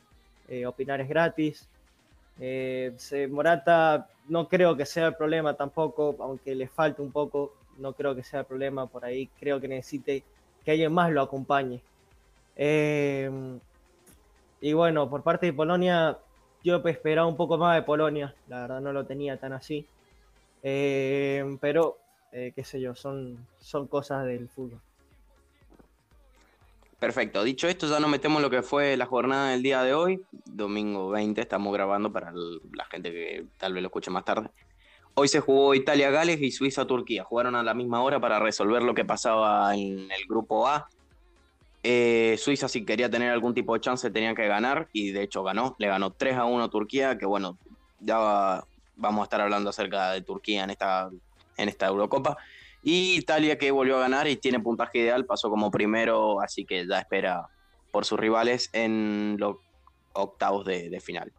opinar 0.67 1.01
es 1.01 1.09
gratis. 1.09 1.67
Morata 3.31 4.07
no 4.29 4.49
creo 4.49 4.77
que 4.77 4.85
sea 4.85 5.07
el 5.07 5.15
problema 5.15 5.55
tampoco, 5.55 6.15
aunque 6.19 6.55
le 6.55 6.69
falte 6.69 7.01
un 7.01 7.11
poco 7.11 7.55
no 7.79 7.93
creo 7.93 8.15
que 8.15 8.23
sea 8.23 8.41
el 8.41 8.47
problema 8.47 8.87
por 8.87 9.05
ahí, 9.05 9.29
creo 9.39 9.61
que 9.61 9.69
necesite 9.69 10.23
que 10.65 10.71
alguien 10.73 10.93
más 10.93 11.11
lo 11.11 11.23
acompañe. 11.23 11.81
Eh, 12.57 13.31
y 14.61 14.73
bueno, 14.73 15.09
por 15.09 15.23
parte 15.23 15.47
de 15.47 15.53
Polonia, 15.53 16.19
yo 16.65 16.83
esperaba 16.85 17.27
un 17.29 17.37
poco 17.37 17.59
más 17.59 17.77
de 17.77 17.83
Polonia, 17.83 18.35
la 18.49 18.63
verdad 18.63 18.81
no 18.81 18.93
lo 18.93 19.07
tenía 19.07 19.39
tan 19.39 19.53
así. 19.53 19.87
Eh, 20.63 21.57
pero, 21.61 21.99
eh, 22.33 22.53
qué 22.55 22.65
sé 22.65 22.81
yo, 22.81 22.95
son, 22.95 23.47
son 23.61 23.87
cosas 23.87 24.25
del 24.25 24.49
fútbol. 24.49 24.81
Perfecto, 26.99 27.45
dicho 27.45 27.69
esto, 27.69 27.87
ya 27.87 28.01
nos 28.01 28.09
metemos 28.09 28.41
lo 28.41 28.49
que 28.49 28.63
fue 28.63 28.97
la 28.97 29.05
jornada 29.05 29.51
del 29.51 29.63
día 29.63 29.83
de 29.83 29.93
hoy, 29.93 30.23
domingo 30.47 31.11
20, 31.11 31.43
estamos 31.43 31.73
grabando 31.73 32.11
para 32.11 32.33
la 32.33 32.85
gente 32.87 33.13
que 33.13 33.45
tal 33.59 33.75
vez 33.75 33.83
lo 33.83 33.89
escuche 33.89 34.11
más 34.11 34.25
tarde. 34.25 34.49
Hoy 35.19 35.29
se 35.29 35.41
jugó 35.41 35.75
Italia-Gales 35.75 36.43
y 36.43 36.51
Suiza-Turquía. 36.51 37.25
Jugaron 37.25 37.57
a 37.57 37.63
la 37.63 37.73
misma 37.73 38.03
hora 38.03 38.21
para 38.21 38.39
resolver 38.39 38.83
lo 38.83 38.95
que 38.95 39.07
pasaba 39.07 39.75
en 39.75 40.11
el 40.11 40.27
grupo 40.29 40.69
A. 40.69 40.91
Eh, 41.83 42.37
Suiza, 42.39 42.69
si 42.69 42.85
quería 42.85 43.09
tener 43.09 43.31
algún 43.31 43.55
tipo 43.55 43.73
de 43.73 43.81
chance, 43.81 44.11
tenía 44.11 44.35
que 44.35 44.47
ganar 44.47 44.91
y 44.93 45.13
de 45.13 45.23
hecho 45.23 45.43
ganó. 45.43 45.75
Le 45.79 45.87
ganó 45.87 46.11
3 46.11 46.37
a 46.37 46.45
1 46.45 46.65
a 46.65 46.69
Turquía, 46.69 47.17
que 47.17 47.25
bueno, 47.25 47.57
ya 47.99 48.63
vamos 48.97 49.21
a 49.21 49.25
estar 49.25 49.41
hablando 49.41 49.71
acerca 49.71 50.13
de 50.13 50.21
Turquía 50.21 50.65
en 50.65 51.69
esta 51.69 51.87
Eurocopa. 51.87 52.37
Y 52.83 53.17
Italia, 53.17 53.57
que 53.57 53.71
volvió 53.71 53.97
a 53.97 54.01
ganar 54.01 54.29
y 54.29 54.37
tiene 54.37 54.61
puntaje 54.61 54.99
ideal, 54.99 55.25
pasó 55.25 55.49
como 55.49 55.71
primero, 55.71 56.43
así 56.43 56.67
que 56.67 56.87
ya 56.87 56.99
espera 56.99 57.49
por 57.91 58.05
sus 58.05 58.21
rivales 58.21 58.69
en 58.75 59.37
los 59.39 59.57
octavos 60.13 60.67
de 60.67 61.01
final. 61.01 61.33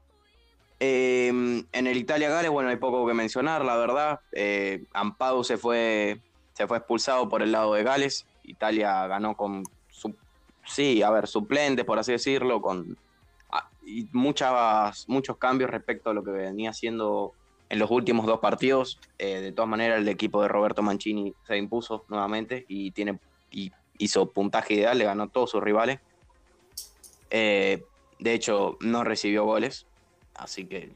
Em, 0.79 1.65
en 1.71 1.87
el 1.87 1.97
Italia-Gales, 1.97 2.51
bueno, 2.51 2.69
hay 2.69 2.75
poco 2.75 3.07
que 3.07 3.13
mencionar, 3.13 3.65
la 3.65 3.75
verdad. 3.77 4.19
Eh, 4.31 4.83
Ampadu 4.93 5.43
se 5.43 5.57
fue, 5.57 6.21
se 6.53 6.67
fue 6.67 6.77
expulsado 6.77 7.27
por 7.29 7.41
el 7.41 7.51
lado 7.51 7.73
de 7.73 7.83
Gales. 7.83 8.27
Italia 8.43 9.07
ganó 9.07 9.35
con, 9.35 9.63
sí, 10.67 11.01
a 11.01 11.09
ver, 11.09 11.27
suplentes, 11.27 11.85
por 11.85 11.99
así 11.99 12.11
decirlo, 12.11 12.61
con 12.61 12.97
ah, 13.51 13.69
y 13.85 14.07
muchas, 14.11 15.07
muchos 15.07 15.37
cambios 15.37 15.69
respecto 15.71 16.09
a 16.09 16.13
lo 16.13 16.23
que 16.23 16.31
venía 16.31 16.69
haciendo 16.69 17.33
en 17.69 17.79
los 17.79 17.89
últimos 17.89 18.25
dos 18.25 18.39
partidos. 18.39 18.99
Eh, 19.17 19.41
de 19.41 19.51
todas 19.51 19.69
maneras, 19.69 19.99
el 19.99 20.07
equipo 20.07 20.41
de 20.41 20.47
Roberto 20.47 20.81
Mancini 20.83 21.33
se 21.45 21.57
impuso 21.57 22.05
nuevamente 22.09 22.65
y, 22.67 22.91
tiene, 22.91 23.19
y 23.51 23.71
hizo 23.97 24.29
puntaje 24.31 24.75
ideal, 24.75 24.97
le 24.97 25.05
ganó 25.05 25.23
a 25.23 25.27
todos 25.27 25.51
sus 25.51 25.63
rivales. 25.63 25.99
Eh, 27.29 27.83
de 28.19 28.33
hecho, 28.33 28.77
no 28.79 29.03
recibió 29.03 29.43
goles, 29.43 29.85
así 30.37 30.65
que 30.65 30.91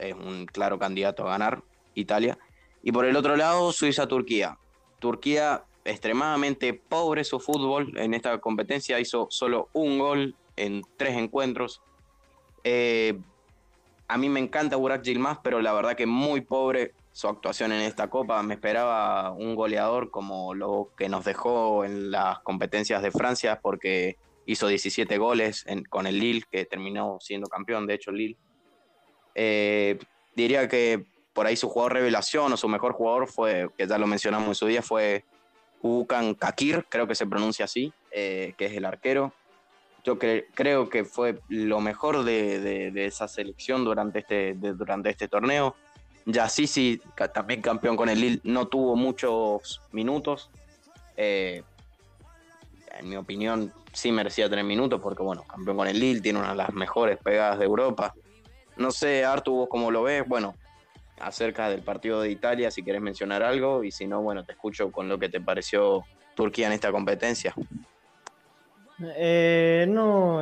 es 0.00 0.14
un 0.14 0.46
claro 0.46 0.78
candidato 0.78 1.26
a 1.26 1.30
ganar 1.30 1.62
Italia. 1.94 2.38
Y 2.82 2.92
por 2.92 3.04
el 3.04 3.16
otro 3.16 3.36
lado, 3.36 3.72
Suiza-Turquía. 3.72 4.58
Turquía 4.98 5.64
extremadamente 5.84 6.74
pobre 6.74 7.24
su 7.24 7.40
fútbol 7.40 7.96
en 7.96 8.14
esta 8.14 8.38
competencia. 8.38 9.00
Hizo 9.00 9.26
solo 9.30 9.68
un 9.72 9.98
gol 9.98 10.34
en 10.56 10.82
tres 10.96 11.16
encuentros. 11.16 11.82
Eh, 12.62 13.18
a 14.08 14.18
mí 14.18 14.28
me 14.28 14.40
encanta 14.40 14.76
Burak 14.76 15.02
Yilmaz, 15.02 15.38
pero 15.42 15.60
la 15.60 15.72
verdad 15.72 15.96
que 15.96 16.06
muy 16.06 16.40
pobre 16.42 16.92
su 17.12 17.28
actuación 17.28 17.72
en 17.72 17.80
esta 17.80 18.08
copa. 18.10 18.42
Me 18.42 18.54
esperaba 18.54 19.30
un 19.30 19.54
goleador 19.54 20.10
como 20.10 20.54
lo 20.54 20.90
que 20.96 21.08
nos 21.08 21.24
dejó 21.24 21.84
en 21.84 22.10
las 22.10 22.40
competencias 22.40 23.02
de 23.02 23.10
Francia, 23.10 23.60
porque 23.62 24.16
hizo 24.46 24.66
17 24.66 25.16
goles 25.18 25.64
con 25.88 26.06
el 26.06 26.18
Lille, 26.18 26.44
que 26.50 26.66
terminó 26.66 27.18
siendo 27.20 27.46
campeón, 27.46 27.86
de 27.86 27.94
hecho, 27.94 28.10
el 28.10 28.16
Lille. 28.16 28.36
Eh, 29.34 29.98
diría 30.34 30.68
que 30.68 31.04
por 31.32 31.46
ahí 31.46 31.56
su 31.56 31.68
jugador 31.68 31.94
revelación 31.94 32.52
o 32.52 32.56
su 32.56 32.68
mejor 32.68 32.92
jugador 32.92 33.28
fue, 33.28 33.68
que 33.76 33.86
ya 33.86 33.98
lo 33.98 34.06
mencionamos 34.06 34.48
en 34.48 34.54
su 34.54 34.66
día, 34.66 34.82
fue 34.82 35.24
Ukan 35.82 36.34
Kakir, 36.34 36.86
creo 36.88 37.06
que 37.06 37.14
se 37.14 37.26
pronuncia 37.26 37.66
así, 37.66 37.92
eh, 38.10 38.54
que 38.56 38.66
es 38.66 38.72
el 38.72 38.84
arquero. 38.84 39.32
Yo 40.04 40.18
creo 40.18 40.88
que 40.90 41.04
fue 41.04 41.40
lo 41.48 41.80
mejor 41.80 42.24
de, 42.24 42.92
esa 42.94 43.26
selección 43.26 43.84
durante 43.84 44.20
este, 44.20 44.54
durante 44.54 45.10
este 45.10 45.28
torneo. 45.28 45.76
Yassisi, 46.26 47.00
también 47.32 47.62
campeón 47.62 47.96
con 47.96 48.08
el 48.08 48.20
Lille, 48.20 48.40
no 48.44 48.66
tuvo 48.66 48.96
muchos 48.96 49.80
minutos. 49.92 50.50
Eh, 51.16 51.62
en 52.98 53.08
mi 53.08 53.16
opinión, 53.16 53.72
sí 53.92 54.12
merecía 54.12 54.48
tener 54.48 54.64
minutos 54.64 55.00
porque, 55.02 55.22
bueno, 55.22 55.42
campeón 55.44 55.76
con 55.76 55.88
el 55.88 55.98
Lille, 55.98 56.20
tiene 56.20 56.38
una 56.38 56.50
de 56.50 56.56
las 56.56 56.72
mejores 56.72 57.18
pegadas 57.18 57.58
de 57.58 57.64
Europa. 57.64 58.14
No 58.76 58.90
sé, 58.90 59.24
Artu, 59.24 59.54
vos 59.54 59.68
cómo 59.68 59.90
lo 59.90 60.02
ves. 60.02 60.26
Bueno, 60.26 60.54
acerca 61.20 61.68
del 61.68 61.82
partido 61.82 62.20
de 62.20 62.30
Italia, 62.30 62.70
si 62.70 62.82
querés 62.82 63.00
mencionar 63.00 63.42
algo, 63.42 63.84
y 63.84 63.90
si 63.90 64.06
no, 64.06 64.22
bueno, 64.22 64.44
te 64.44 64.52
escucho 64.52 64.90
con 64.90 65.08
lo 65.08 65.18
que 65.18 65.28
te 65.28 65.40
pareció 65.40 66.04
Turquía 66.34 66.66
en 66.66 66.72
esta 66.72 66.90
competencia. 66.90 67.54
Eh, 69.16 69.86
no, 69.88 70.40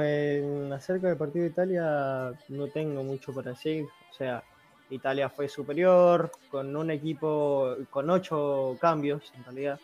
acerca 0.75 1.09
del 1.09 1.17
partido 1.17 1.45
de 1.45 1.51
Italia 1.51 2.33
no 2.49 2.69
tengo 2.69 3.03
mucho 3.03 3.33
para 3.33 3.53
decir. 3.53 3.87
O 4.11 4.15
sea, 4.15 4.43
Italia 4.91 5.29
fue 5.29 5.49
superior, 5.49 6.31
con 6.51 6.75
un 6.77 6.91
equipo 6.91 7.77
con 7.91 8.11
ocho 8.11 8.77
cambios 8.81 9.33
en 9.37 9.45
realidad. 9.45 9.81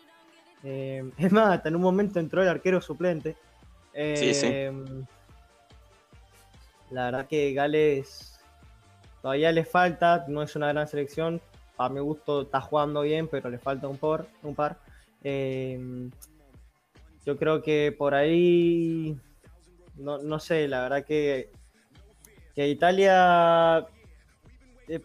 Eh, 0.63 1.09
es 1.17 1.31
más, 1.31 1.55
hasta 1.55 1.69
en 1.69 1.75
un 1.75 1.81
momento 1.81 2.19
entró 2.19 2.41
el 2.41 2.49
arquero 2.49 2.81
suplente. 2.81 3.35
sí, 3.93 4.33
sí. 4.33 4.47
Eh, 4.47 4.71
la 6.91 7.05
verdad 7.05 7.27
que 7.27 7.53
Gales 7.53 8.38
todavía 9.21 9.51
le 9.51 9.65
falta, 9.65 10.25
no 10.27 10.41
es 10.41 10.55
una 10.55 10.67
gran 10.69 10.87
selección. 10.87 11.41
A 11.77 11.89
mi 11.89 11.99
gusto 11.99 12.41
está 12.41 12.61
jugando 12.61 13.01
bien, 13.01 13.27
pero 13.27 13.49
le 13.49 13.57
falta 13.57 13.87
un 13.87 13.97
par. 13.97 14.25
Un 14.43 14.55
par. 14.55 14.79
Eh, 15.23 16.09
yo 17.25 17.37
creo 17.37 17.61
que 17.61 17.93
por 17.97 18.13
ahí, 18.15 19.17
no, 19.95 20.17
no 20.17 20.39
sé, 20.39 20.67
la 20.67 20.81
verdad 20.81 21.05
que, 21.05 21.51
que 22.55 22.67
Italia 22.67 23.87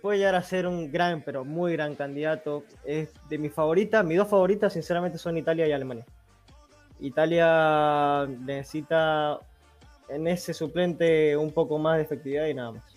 puede 0.01 0.19
llegar 0.19 0.35
a 0.35 0.43
ser 0.43 0.67
un 0.67 0.91
gran, 0.91 1.23
pero 1.23 1.45
muy 1.45 1.73
gran 1.73 1.95
candidato. 1.95 2.65
Es 2.85 3.13
de 3.29 3.39
mis 3.39 3.53
favoritas, 3.53 4.05
mis 4.05 4.17
dos 4.17 4.29
favoritas 4.29 4.73
sinceramente 4.73 5.19
son 5.19 5.37
Italia 5.37 5.69
y 5.69 5.73
Alemania. 5.73 6.07
Italia 7.01 8.27
necesita 8.27 9.39
en 10.09 10.27
ese 10.27 10.55
suplente 10.55 11.37
un 11.37 11.53
poco 11.53 11.79
más 11.79 11.97
de 11.97 12.05
efectividad 12.05 12.47
y 12.47 12.55
nada 12.55 12.73
más. 12.73 12.94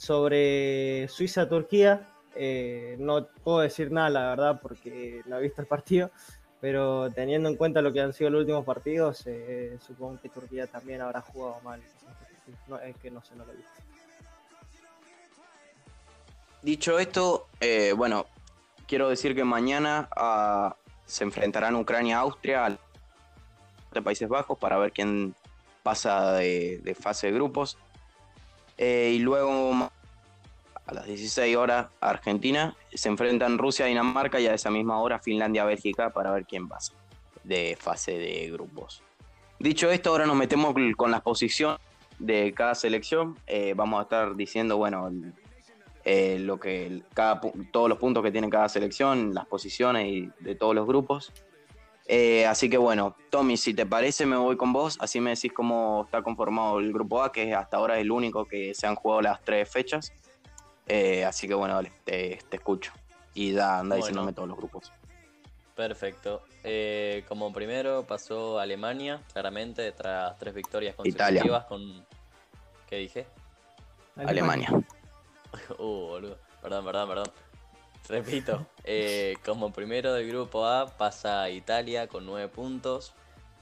Sobre 0.00 1.08
Suiza-Turquía, 1.08 2.08
eh, 2.34 2.96
no 2.98 3.26
puedo 3.44 3.58
decir 3.58 3.92
nada, 3.92 4.08
la 4.08 4.30
verdad, 4.30 4.58
porque 4.62 5.20
no 5.26 5.36
he 5.36 5.42
visto 5.42 5.60
el 5.60 5.66
partido, 5.66 6.10
pero 6.58 7.10
teniendo 7.10 7.50
en 7.50 7.56
cuenta 7.56 7.82
lo 7.82 7.92
que 7.92 8.00
han 8.00 8.14
sido 8.14 8.30
los 8.30 8.40
últimos 8.40 8.64
partidos, 8.64 9.26
eh, 9.26 9.76
supongo 9.86 10.18
que 10.22 10.30
Turquía 10.30 10.66
también 10.66 11.02
habrá 11.02 11.20
jugado 11.20 11.60
mal. 11.60 11.82
es 12.82 12.96
que 12.96 13.10
no 13.10 13.22
sé, 13.22 13.36
lo 13.36 13.44
he 13.44 13.56
visto. 13.56 13.72
Dicho 16.62 16.98
esto, 16.98 17.48
eh, 17.60 17.92
bueno, 17.94 18.24
quiero 18.86 19.10
decir 19.10 19.34
que 19.34 19.44
mañana 19.44 20.08
ah, 20.16 20.76
se 21.04 21.24
enfrentarán 21.24 21.76
Ucrania-Austria 21.76 22.78
de 23.92 24.00
Países 24.00 24.30
Bajos 24.30 24.58
para 24.58 24.78
ver 24.78 24.92
quién 24.92 25.34
pasa 25.82 26.32
de, 26.36 26.96
fase 26.98 27.26
de 27.26 27.34
grupos. 27.34 27.76
Eh, 28.82 29.12
y 29.14 29.18
luego 29.18 29.90
a 30.86 30.94
las 30.94 31.04
16 31.04 31.54
horas 31.54 31.88
Argentina 32.00 32.74
se 32.94 33.10
enfrentan 33.10 33.58
Rusia, 33.58 33.84
Dinamarca 33.84 34.40
y 34.40 34.46
a 34.46 34.54
esa 34.54 34.70
misma 34.70 34.98
hora 35.00 35.18
Finlandia, 35.18 35.66
Bélgica 35.66 36.08
para 36.08 36.30
ver 36.30 36.46
quién 36.46 36.66
pasa 36.66 36.94
de 37.44 37.76
fase 37.78 38.12
de 38.18 38.50
grupos. 38.50 39.02
Dicho 39.58 39.90
esto, 39.90 40.08
ahora 40.08 40.24
nos 40.24 40.36
metemos 40.36 40.74
con 40.96 41.10
la 41.10 41.20
posición 41.20 41.76
de 42.18 42.54
cada 42.54 42.74
selección. 42.74 43.36
Eh, 43.46 43.74
vamos 43.76 44.00
a 44.00 44.04
estar 44.04 44.34
diciendo, 44.34 44.78
bueno, 44.78 45.10
eh, 46.06 46.38
lo 46.40 46.58
que 46.58 47.02
todos 47.70 47.90
los 47.90 47.98
puntos 47.98 48.22
que 48.22 48.32
tiene 48.32 48.48
cada 48.48 48.70
selección, 48.70 49.34
las 49.34 49.44
posiciones 49.44 50.06
y 50.06 50.30
de 50.40 50.54
todos 50.54 50.74
los 50.74 50.86
grupos. 50.86 51.34
Eh, 52.12 52.44
así 52.44 52.68
que 52.68 52.76
bueno, 52.76 53.14
Tommy, 53.30 53.56
si 53.56 53.72
te 53.72 53.86
parece, 53.86 54.26
me 54.26 54.34
voy 54.34 54.56
con 54.56 54.72
vos. 54.72 54.98
Así 55.00 55.20
me 55.20 55.30
decís 55.30 55.52
cómo 55.52 56.02
está 56.06 56.22
conformado 56.22 56.80
el 56.80 56.92
grupo 56.92 57.22
A, 57.22 57.30
que 57.30 57.54
hasta 57.54 57.76
ahora 57.76 57.98
es 57.98 58.00
el 58.00 58.10
único 58.10 58.46
que 58.46 58.74
se 58.74 58.88
han 58.88 58.96
jugado 58.96 59.22
las 59.22 59.40
tres 59.44 59.70
fechas. 59.70 60.12
Eh, 60.88 61.24
así 61.24 61.46
que 61.46 61.54
bueno, 61.54 61.76
dale, 61.76 61.92
te, 62.02 62.40
escucho. 62.50 62.92
Y 63.32 63.52
da, 63.52 63.78
anda 63.78 63.94
diciéndome 63.94 64.32
todos 64.32 64.48
los 64.48 64.58
grupos. 64.58 64.92
Perfecto. 65.76 66.42
como 67.28 67.52
primero 67.52 68.04
pasó 68.04 68.58
Alemania, 68.58 69.22
claramente, 69.32 69.92
tras 69.92 70.36
tres 70.36 70.52
victorias 70.52 70.96
consecutivas 70.96 71.30
Italia. 71.40 71.66
con. 71.68 72.04
¿Qué 72.88 72.96
dije? 72.96 73.26
Alemania. 74.16 74.68
Uh, 75.78 76.06
boludo. 76.06 76.38
Perdón, 76.62 76.84
perdón, 76.84 77.08
perdón. 77.08 77.26
Repito, 78.08 78.66
eh, 78.84 79.36
como 79.44 79.72
primero 79.72 80.12
del 80.12 80.28
grupo 80.28 80.66
A 80.66 80.86
pasa 80.96 81.48
Italia 81.50 82.08
con 82.08 82.26
9 82.26 82.48
puntos. 82.48 83.14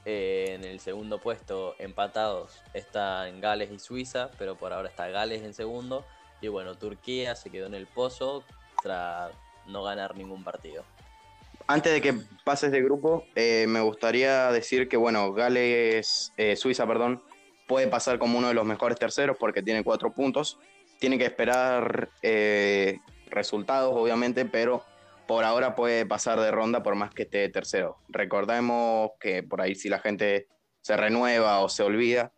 Eh, 0.04 0.54
en 0.54 0.64
el 0.64 0.80
segundo 0.80 1.20
puesto, 1.20 1.74
empatados, 1.78 2.62
están 2.72 3.40
Gales 3.42 3.70
y 3.70 3.78
Suiza, 3.78 4.30
pero 4.38 4.56
por 4.56 4.72
ahora 4.72 4.88
está 4.88 5.08
Gales 5.08 5.42
en 5.42 5.52
segundo. 5.52 6.06
Y 6.40 6.48
bueno, 6.48 6.76
Turquía 6.76 7.34
se 7.36 7.50
quedó 7.50 7.66
en 7.66 7.74
el 7.74 7.86
pozo 7.86 8.42
tras 8.82 9.32
no 9.66 9.82
ganar 9.82 10.16
ningún 10.16 10.44
partido. 10.44 10.82
Antes 11.66 11.92
de 11.92 12.00
que 12.00 12.14
pases 12.44 12.70
de 12.70 12.80
grupo, 12.80 13.24
eh, 13.34 13.66
me 13.68 13.82
gustaría 13.82 14.50
decir 14.50 14.88
que, 14.88 14.96
bueno, 14.96 15.34
Gales, 15.34 16.32
Suiza, 16.56 16.86
perdón, 16.86 17.22
puede 17.66 17.88
pasar 17.88 18.18
como 18.18 18.38
uno 18.38 18.48
de 18.48 18.54
los 18.54 18.64
mejores 18.64 18.98
terceros 18.98 19.36
porque 19.38 19.62
tiene 19.62 19.84
4 19.84 20.12
puntos 20.14 20.58
tiene 20.98 21.16
que 21.16 21.24
esperar 21.24 22.10
resultados, 23.30 23.94
obviamente, 23.94 24.44
pero 24.44 24.84
por 25.26 25.44
ahora 25.44 25.74
puede 25.74 26.06
pasar 26.06 26.40
de 26.40 26.50
ronda 26.50 26.82
por 26.82 26.94
más 26.94 27.12
que 27.12 27.22
esté 27.22 27.48
tercero. 27.48 27.98
Recordemos 28.08 29.10
que 29.20 29.42
por 29.42 29.60
ahí 29.60 29.74
si 29.74 29.88
la 29.88 29.98
gente 29.98 30.48
se 30.80 30.96
renueva 30.96 31.60
o 31.60 31.68
se 31.68 31.82
olvida, 31.82 32.32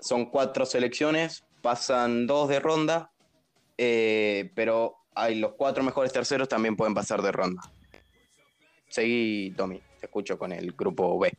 son 0.00 0.26
cuatro 0.26 0.66
selecciones, 0.66 1.44
pasan 1.62 2.26
dos 2.26 2.48
de 2.48 2.60
ronda, 2.60 3.12
eh, 3.78 4.50
pero 4.54 4.96
hay 5.14 5.36
los 5.36 5.52
cuatro 5.54 5.82
mejores 5.82 6.12
terceros 6.12 6.48
también 6.48 6.76
pueden 6.76 6.94
pasar 6.94 7.22
de 7.22 7.32
ronda. 7.32 7.62
Seguí, 8.88 9.52
Tommy, 9.56 9.80
te 10.00 10.06
escucho 10.06 10.38
con 10.38 10.52
el 10.52 10.72
grupo 10.72 11.18
B. 11.18 11.32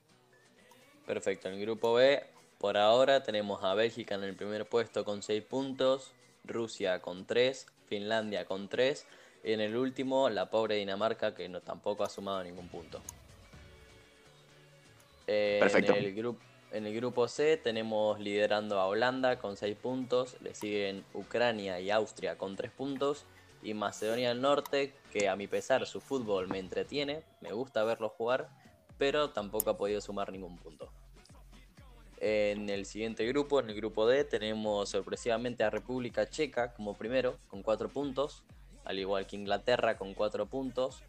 Perfecto, 1.06 1.50
el 1.50 1.60
grupo 1.60 1.94
B 1.94 2.24
por 2.58 2.78
ahora 2.78 3.22
tenemos 3.22 3.64
a 3.64 3.76
Bélgica 3.76 4.16
en 4.16 4.24
el 4.24 4.36
primer 4.36 4.68
puesto 4.68 5.06
con 5.06 5.22
6 5.22 5.44
puntos, 5.44 6.14
Rusia 6.44 7.02
con 7.02 7.26
3, 7.26 7.68
Finlandia 7.88 8.46
con 8.46 8.70
3 8.70 9.06
y 9.44 9.54
en 9.54 9.62
el 9.62 9.76
último 9.76 10.30
la 10.30 10.50
pobre 10.50 10.76
Dinamarca 10.76 11.34
que 11.34 11.48
no, 11.50 11.62
tampoco 11.62 12.04
ha 12.04 12.10
sumado 12.10 12.44
ningún 12.44 12.68
punto. 12.68 13.02
Eh, 15.28 15.58
Perfecto. 15.60 15.94
En 15.94 16.04
el, 16.04 16.16
grupo, 16.16 16.40
en 16.72 16.86
el 16.86 16.96
grupo 16.96 17.28
C 17.28 17.58
tenemos 17.58 18.20
liderando 18.20 18.80
a 18.80 18.88
Holanda 18.88 19.40
con 19.40 19.58
6 19.58 19.76
puntos, 19.78 20.38
le 20.42 20.56
siguen 20.56 21.04
Ucrania 21.14 21.80
y 21.80 21.92
Austria 21.92 22.38
con 22.38 22.56
3 22.56 22.72
puntos 22.72 23.26
y 23.62 23.74
Macedonia 23.74 24.30
del 24.30 24.42
Norte 24.42 24.94
que 25.12 25.30
a 25.30 25.36
mi 25.36 25.48
pesar 25.48 25.86
su 25.86 26.00
fútbol 26.00 26.48
me 26.48 26.60
entretiene, 26.60 27.24
me 27.42 27.52
gusta 27.52 27.84
verlo 27.84 28.10
jugar, 28.10 28.50
pero 28.98 29.32
tampoco 29.32 29.70
ha 29.70 29.78
podido 29.78 30.02
sumar 30.02 30.32
ningún 30.32 30.58
punto. 30.58 30.92
En 32.20 32.70
el 32.70 32.86
siguiente 32.86 33.26
grupo, 33.28 33.60
en 33.60 33.70
el 33.70 33.76
grupo 33.76 34.08
D, 34.08 34.24
tenemos 34.24 34.90
sorpresivamente 34.90 35.64
a 35.64 35.70
República 35.70 36.28
Checa 36.28 36.74
como 36.74 36.96
primero, 36.96 37.38
con 37.48 37.62
4 37.62 37.90
puntos, 37.90 38.44
al 38.86 38.98
igual 38.98 39.28
que 39.28 39.36
Inglaterra 39.36 39.98
con 39.98 40.16
4 40.16 40.48
puntos, 40.48 41.04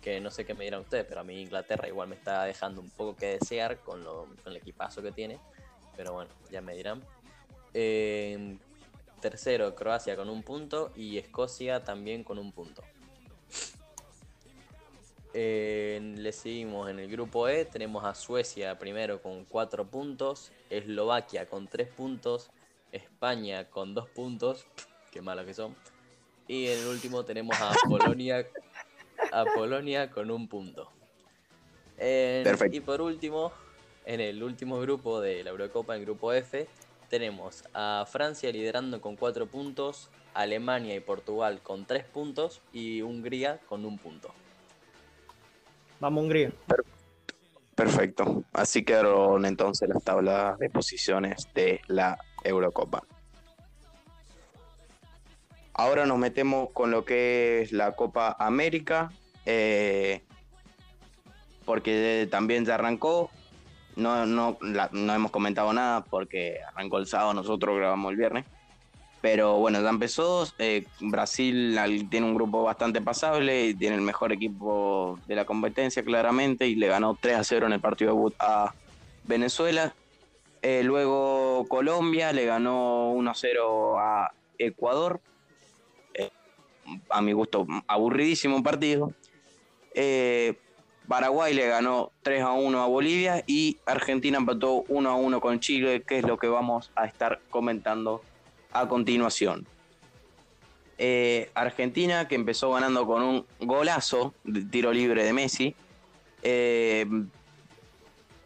que 0.00 0.20
no 0.20 0.30
sé 0.30 0.44
qué 0.44 0.54
me 0.54 0.64
dirán 0.64 0.82
ustedes, 0.82 1.04
pero 1.08 1.20
a 1.20 1.24
mí 1.24 1.40
Inglaterra 1.40 1.88
igual 1.88 2.08
me 2.08 2.14
está 2.14 2.44
dejando 2.44 2.80
un 2.80 2.90
poco 2.90 3.16
que 3.16 3.38
desear 3.38 3.78
con, 3.80 4.04
el 4.46 4.56
equipazo 4.56 5.02
que 5.02 5.10
tiene, 5.10 5.40
pero 5.96 6.12
bueno, 6.12 6.30
ya 6.50 6.60
me 6.60 6.76
dirán. 6.76 7.02
tercero, 9.20 9.74
Croacia 9.74 10.14
con 10.14 10.28
un 10.28 10.44
punto 10.44 10.92
y 10.94 11.18
Escocia 11.18 11.82
también 11.82 12.22
con 12.22 12.38
un 12.38 12.52
punto. 12.52 12.82
Le 15.34 16.32
seguimos 16.32 16.90
en 16.90 16.98
el 16.98 17.10
grupo 17.10 17.48
E, 17.48 17.64
tenemos 17.64 18.04
a 18.04 18.14
Suecia 18.14 18.78
primero 18.78 19.22
con 19.22 19.44
4 19.44 19.86
puntos, 19.86 20.52
Eslovaquia 20.68 21.46
con 21.46 21.68
3 21.68 21.88
puntos, 21.88 22.50
España 22.92 23.70
con 23.70 23.94
2 23.94 24.08
puntos, 24.10 24.66
qué 25.10 25.22
malos 25.22 25.46
que 25.46 25.54
son, 25.54 25.74
y 26.48 26.66
en 26.66 26.80
el 26.80 26.86
último 26.88 27.24
tenemos 27.24 27.60
a 27.60 27.72
Polonia, 27.88 28.46
a 29.32 29.44
Polonia 29.54 30.10
con 30.10 30.30
un 30.30 30.48
punto. 30.48 30.90
Y 32.70 32.80
por 32.80 33.00
último, 33.00 33.52
en 34.04 34.20
el 34.20 34.42
último 34.42 34.80
grupo 34.80 35.20
de 35.20 35.44
la 35.44 35.50
Eurocopa, 35.50 35.94
el 35.94 36.02
grupo 36.04 36.32
F, 36.32 36.66
tenemos 37.08 37.64
a 37.74 38.04
Francia 38.10 38.50
liderando 38.50 39.00
con 39.00 39.16
4 39.16 39.46
puntos, 39.46 40.10
Alemania 40.34 40.94
y 40.94 41.00
Portugal 41.00 41.62
con 41.62 41.84
3 41.86 42.04
puntos 42.04 42.60
y 42.72 43.02
Hungría 43.02 43.60
con 43.68 43.84
un 43.84 43.98
punto. 43.98 44.34
Vamos 46.02 46.24
Hungría. 46.24 46.50
Perfecto. 47.76 48.42
Así 48.52 48.84
quedaron 48.84 49.46
entonces 49.46 49.88
las 49.88 50.02
tablas 50.02 50.58
de 50.58 50.68
posiciones 50.68 51.46
de 51.54 51.80
la 51.86 52.18
Eurocopa. 52.42 53.04
Ahora 55.72 56.04
nos 56.04 56.18
metemos 56.18 56.70
con 56.72 56.90
lo 56.90 57.04
que 57.04 57.62
es 57.62 57.70
la 57.70 57.92
Copa 57.92 58.34
América, 58.40 59.12
eh, 59.46 60.22
porque 61.64 62.26
también 62.28 62.64
ya 62.64 62.74
arrancó. 62.74 63.30
No, 63.94 64.26
no, 64.26 64.58
no 64.60 65.14
hemos 65.14 65.30
comentado 65.30 65.72
nada 65.72 66.02
porque 66.02 66.58
arrancó 66.66 66.98
el 66.98 67.06
sábado, 67.06 67.32
nosotros 67.32 67.76
grabamos 67.76 68.10
el 68.10 68.16
viernes. 68.16 68.44
Pero 69.22 69.56
bueno, 69.58 69.80
ya 69.80 69.88
empezó. 69.88 70.46
Eh, 70.58 70.84
Brasil 71.00 71.78
tiene 72.10 72.26
un 72.26 72.34
grupo 72.34 72.64
bastante 72.64 73.00
pasable 73.00 73.68
y 73.68 73.74
tiene 73.74 73.94
el 73.94 74.02
mejor 74.02 74.32
equipo 74.32 75.18
de 75.28 75.36
la 75.36 75.44
competencia, 75.44 76.02
claramente, 76.02 76.66
y 76.66 76.74
le 76.74 76.88
ganó 76.88 77.16
3 77.18 77.36
a 77.36 77.44
0 77.44 77.66
en 77.66 77.72
el 77.72 77.80
partido 77.80 78.10
debut 78.10 78.34
a 78.40 78.74
Venezuela. 79.24 79.94
Eh, 80.60 80.82
luego 80.82 81.66
Colombia 81.68 82.32
le 82.32 82.46
ganó 82.46 83.12
1 83.12 83.30
a 83.30 83.34
0 83.34 83.98
a 84.00 84.32
Ecuador. 84.58 85.20
Eh, 86.14 86.30
a 87.08 87.22
mi 87.22 87.32
gusto, 87.32 87.64
aburridísimo 87.86 88.60
partido. 88.64 89.12
Paraguay 91.06 91.54
le 91.54 91.68
ganó 91.68 92.10
3 92.22 92.42
a 92.42 92.52
1 92.52 92.82
a 92.82 92.86
Bolivia 92.86 93.44
y 93.46 93.78
Argentina 93.86 94.38
empató 94.38 94.84
1 94.88 95.10
a 95.10 95.14
1 95.14 95.40
con 95.40 95.60
Chile, 95.60 96.02
que 96.02 96.18
es 96.18 96.24
lo 96.24 96.38
que 96.38 96.48
vamos 96.48 96.90
a 96.96 97.04
estar 97.04 97.40
comentando 97.50 98.22
a 98.72 98.88
continuación. 98.88 99.66
Eh, 100.98 101.50
Argentina, 101.54 102.28
que 102.28 102.34
empezó 102.34 102.70
ganando 102.72 103.06
con 103.06 103.22
un 103.22 103.46
golazo 103.60 104.34
de 104.44 104.62
tiro 104.62 104.92
libre 104.92 105.24
de 105.24 105.32
Messi. 105.32 105.74
Eh, 106.42 107.06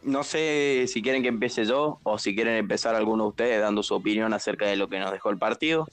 no 0.03 0.23
sé 0.23 0.85
si 0.87 1.01
quieren 1.01 1.21
que 1.21 1.27
empiece 1.27 1.65
yo 1.65 1.99
o 2.03 2.17
si 2.17 2.33
quieren 2.33 2.55
empezar 2.55 2.95
alguno 2.95 3.25
de 3.25 3.29
ustedes 3.29 3.61
dando 3.61 3.83
su 3.83 3.93
opinión 3.93 4.33
acerca 4.33 4.65
de 4.65 4.75
lo 4.75 4.87
que 4.87 4.99
nos 4.99 5.11
dejó 5.11 5.29
el 5.29 5.37
partido. 5.37 5.87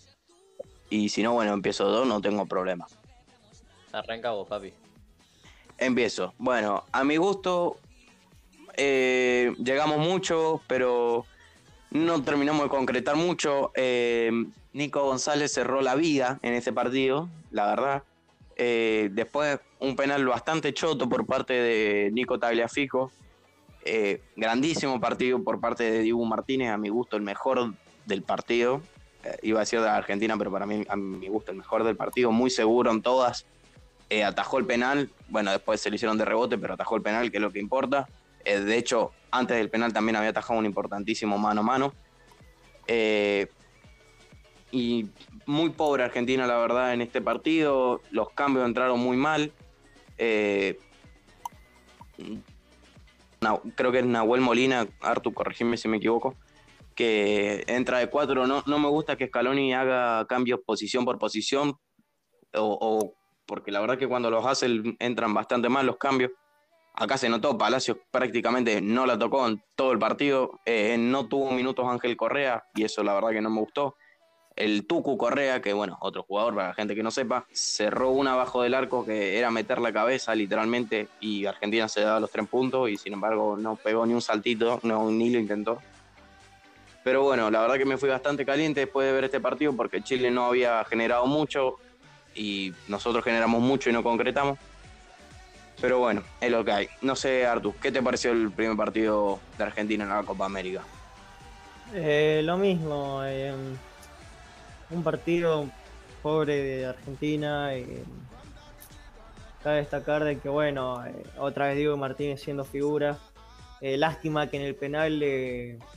Y 0.89 1.09
si 1.09 1.23
no, 1.23 1.33
bueno, 1.33 1.53
empiezo 1.53 1.91
yo, 1.93 2.05
no 2.05 2.21
tengo 2.21 2.47
problema. 2.47 2.87
Arranca 3.93 4.31
vos, 4.31 4.47
papi. 4.49 4.73
Empiezo. 5.79 6.33
Bueno, 6.39 6.85
a 6.93 7.05
mi 7.05 7.17
gusto, 7.17 7.79
eh, 8.77 9.53
llegamos 9.59 9.99
mucho, 9.99 10.63
pero 10.67 11.27
no 11.95 12.23
terminamos 12.23 12.65
de 12.65 12.69
concretar 12.69 13.17
mucho. 13.17 13.71
Eh, 13.75 14.31
Nico 14.73 15.05
González 15.05 15.53
cerró 15.53 15.81
la 15.81 15.95
vida 15.95 16.41
en 16.43 16.53
ese 16.53 16.73
partido, 16.73 17.29
la 17.53 17.67
verdad. 17.67 18.03
Eh, 18.57 19.11
después 19.13 19.61
un 19.79 19.97
penal 19.97 20.27
bastante 20.27 20.75
choto 20.75 21.09
por 21.09 21.25
parte 21.25 21.55
de 21.55 22.11
Nico 22.13 22.39
Tagliafico. 22.39 23.13
Eh, 23.85 24.23
grandísimo 24.35 25.01
partido 25.01 25.43
por 25.43 25.61
parte 25.61 25.85
de 25.85 26.01
Dibu 26.01 26.25
Martínez, 26.25 26.71
a 26.71 26.77
mi 26.77 26.89
gusto 26.89 27.17
el 27.17 27.23
mejor 27.23 27.75
del 28.07 28.23
partido. 28.23 28.83
iba 29.43 29.61
a 29.61 29.63
decir 29.63 29.81
de 29.81 29.89
Argentina, 29.89 30.37
pero 30.37 30.51
para 30.51 30.67
mí, 30.67 30.85
a 30.89 30.97
mi 30.97 31.29
gusto, 31.29 31.53
el 31.53 31.59
mejor 31.59 31.85
del 31.85 31.97
partido. 31.97 32.33
Muy 32.33 32.51
seguro 32.51 32.91
en 32.91 33.03
todas. 33.03 33.47
atajó 34.27 34.59
el 34.59 34.67
penal. 34.67 35.11
Bueno, 35.29 35.53
después 35.53 35.81
se 35.81 35.91
le 35.91 35.97
hicieron 35.97 36.19
de 36.19 36.25
rebote, 36.25 36.59
pero 36.59 36.75
atajó 36.75 36.97
el 36.97 37.03
penal, 37.03 37.31
que 37.31 37.37
es 37.37 37.43
lo 37.43 37.53
que 37.53 37.61
importa. 37.61 38.09
de 38.45 38.77
hecho, 38.77 39.13
antes 39.35 39.57
del 39.57 39.69
penal 39.69 39.93
también 39.93 40.17
había 40.17 40.31
atajado 40.31 40.59
un 40.59 40.67
importantísimo 40.67 41.37
mano 41.39 41.61
a 41.61 41.65
mano. 41.65 41.93
Eh, 42.87 43.49
y 44.71 45.09
muy 45.47 45.71
pobre 45.71 46.05
Argentina, 46.05 46.47
la 46.47 46.57
verdad, 46.59 46.95
en 46.95 47.01
este 47.01 47.21
partido. 47.21 48.01
Los 48.11 48.31
cambios 48.31 48.65
entraron 48.65 49.01
muy 49.01 49.17
mal. 49.17 49.53
Eh, 50.19 50.79
creo 53.75 53.93
que 53.93 53.99
es 53.99 54.07
Nahuel 54.07 54.41
Molina, 54.41 54.87
Artu, 55.01 55.35
corregime 55.35 55.77
si 55.77 55.89
me 55.89 55.97
equivoco, 55.97 56.37
que 56.95 57.65
entra 57.67 57.99
de 57.99 58.09
cuatro. 58.09 58.47
No, 58.47 58.63
no 58.67 58.79
me 58.79 58.89
gusta 58.89 59.17
que 59.17 59.27
Scaloni 59.27 59.75
haga 59.75 60.27
cambios 60.27 60.61
posición 60.65 61.05
por 61.05 61.19
posición, 61.19 61.75
o, 62.55 63.15
porque 63.47 63.73
la 63.73 63.81
verdad 63.81 63.99
que 63.99 64.09
cuando 64.09 64.31
los 64.31 64.47
hace 64.47 64.69
entran 65.01 65.35
bastante 65.35 65.69
mal 65.69 65.87
los 65.87 65.97
cambios. 65.97 66.31
Acá 66.97 67.19
se 67.19 67.29
notó, 67.29 67.59
Palacios 67.59 67.97
prácticamente 68.13 68.81
no 68.81 69.05
la 69.05 69.19
tocó 69.19 69.49
en 69.49 69.61
todo 69.75 69.91
el 69.91 69.99
partido, 69.99 70.61
eh, 70.65 70.97
no 70.97 71.27
tuvo 71.27 71.51
minutos 71.51 71.87
Ángel 71.89 72.17
Correa 72.17 72.65
y 72.73 72.85
eso 72.85 73.03
la 73.03 73.15
verdad 73.15 73.31
que 73.31 73.41
no 73.41 73.51
me 73.51 73.61
gustó. 73.61 73.97
El 74.55 74.87
Tucu 74.87 75.19
Correa, 75.19 75.61
que 75.61 75.73
bueno, 75.73 75.99
otro 76.01 76.23
jugador 76.23 76.55
para 76.55 76.69
la 76.69 76.75
gente 76.75 76.95
que 76.95 77.03
no 77.03 77.11
sepa, 77.11 77.47
cerró 77.53 78.11
una 78.11 78.35
abajo 78.35 78.63
del 78.63 78.75
arco 78.75 79.05
que 79.05 79.37
era 79.37 79.51
meter 79.51 79.81
la 79.81 79.93
cabeza 79.93 80.33
literalmente 80.37 81.09
y 81.19 81.47
Argentina 81.47 81.89
se 81.89 82.03
daba 82.03 82.21
los 82.21 82.31
tres 82.31 82.47
puntos 82.47 82.89
y 82.89 82.97
sin 82.97 83.15
embargo 83.15 83.57
no 83.57 83.75
pegó 83.75 84.07
ni 84.07 84.15
un 84.15 84.23
saltito, 84.23 84.79
ni 84.85 85.31
lo 85.31 85.41
intentó. 85.41 85.83
Pero 87.03 87.25
bueno, 87.25 87.51
la 87.51 87.61
verdad 87.61 87.77
que 87.77 87.85
me 87.85 87.99
fui 87.99 88.09
bastante 88.09 88.47
caliente 88.47 88.81
después 88.81 89.09
de 89.09 89.13
ver 89.13 89.25
este 89.25 89.41
partido 89.41 89.75
porque 89.75 90.01
Chile 90.01 90.31
no 90.31 90.47
había 90.47 90.85
generado 90.85 91.27
mucho 91.27 91.75
y 92.37 92.73
nosotros 92.87 93.25
generamos 93.25 93.61
mucho 93.61 93.91
y 93.91 93.93
no 93.93 94.05
concretamos. 94.05 94.61
Pero 95.81 95.99
bueno, 95.99 96.23
es 96.41 96.51
lo 96.51 96.65
que 96.65 96.73
hay. 96.73 96.89
No 97.03 97.17
sé, 97.17 97.47
Artur, 97.47 97.75
¿qué 97.81 97.91
te 97.91 98.03
pareció 98.03 98.33
el 98.33 98.51
primer 98.51 98.77
partido 98.77 99.41
de 99.59 99.65
Argentina 99.65 100.05
en 100.05 100.11
la 100.11 100.23
Copa 100.23 100.47
América? 100.47 100.83
Eh, 101.93 102.43
lo 102.45 102.57
mismo, 102.57 103.23
eh, 103.25 103.53
un 104.91 105.03
partido 105.03 105.69
pobre 106.23 106.63
de 106.63 106.87
Argentina. 106.87 107.75
Eh, 107.75 108.05
cabe 109.63 109.77
destacar 109.77 110.25
de 110.25 110.39
que, 110.39 110.49
bueno, 110.49 111.05
eh, 111.05 111.13
otra 111.39 111.69
vez 111.69 111.77
Diego 111.77 111.97
Martínez 111.97 112.41
siendo 112.41 112.65
figura. 112.65 113.19
lástima 113.81 114.49
que 114.49 114.57
en 114.57 114.63
el 114.63 114.75
penal 114.75 115.21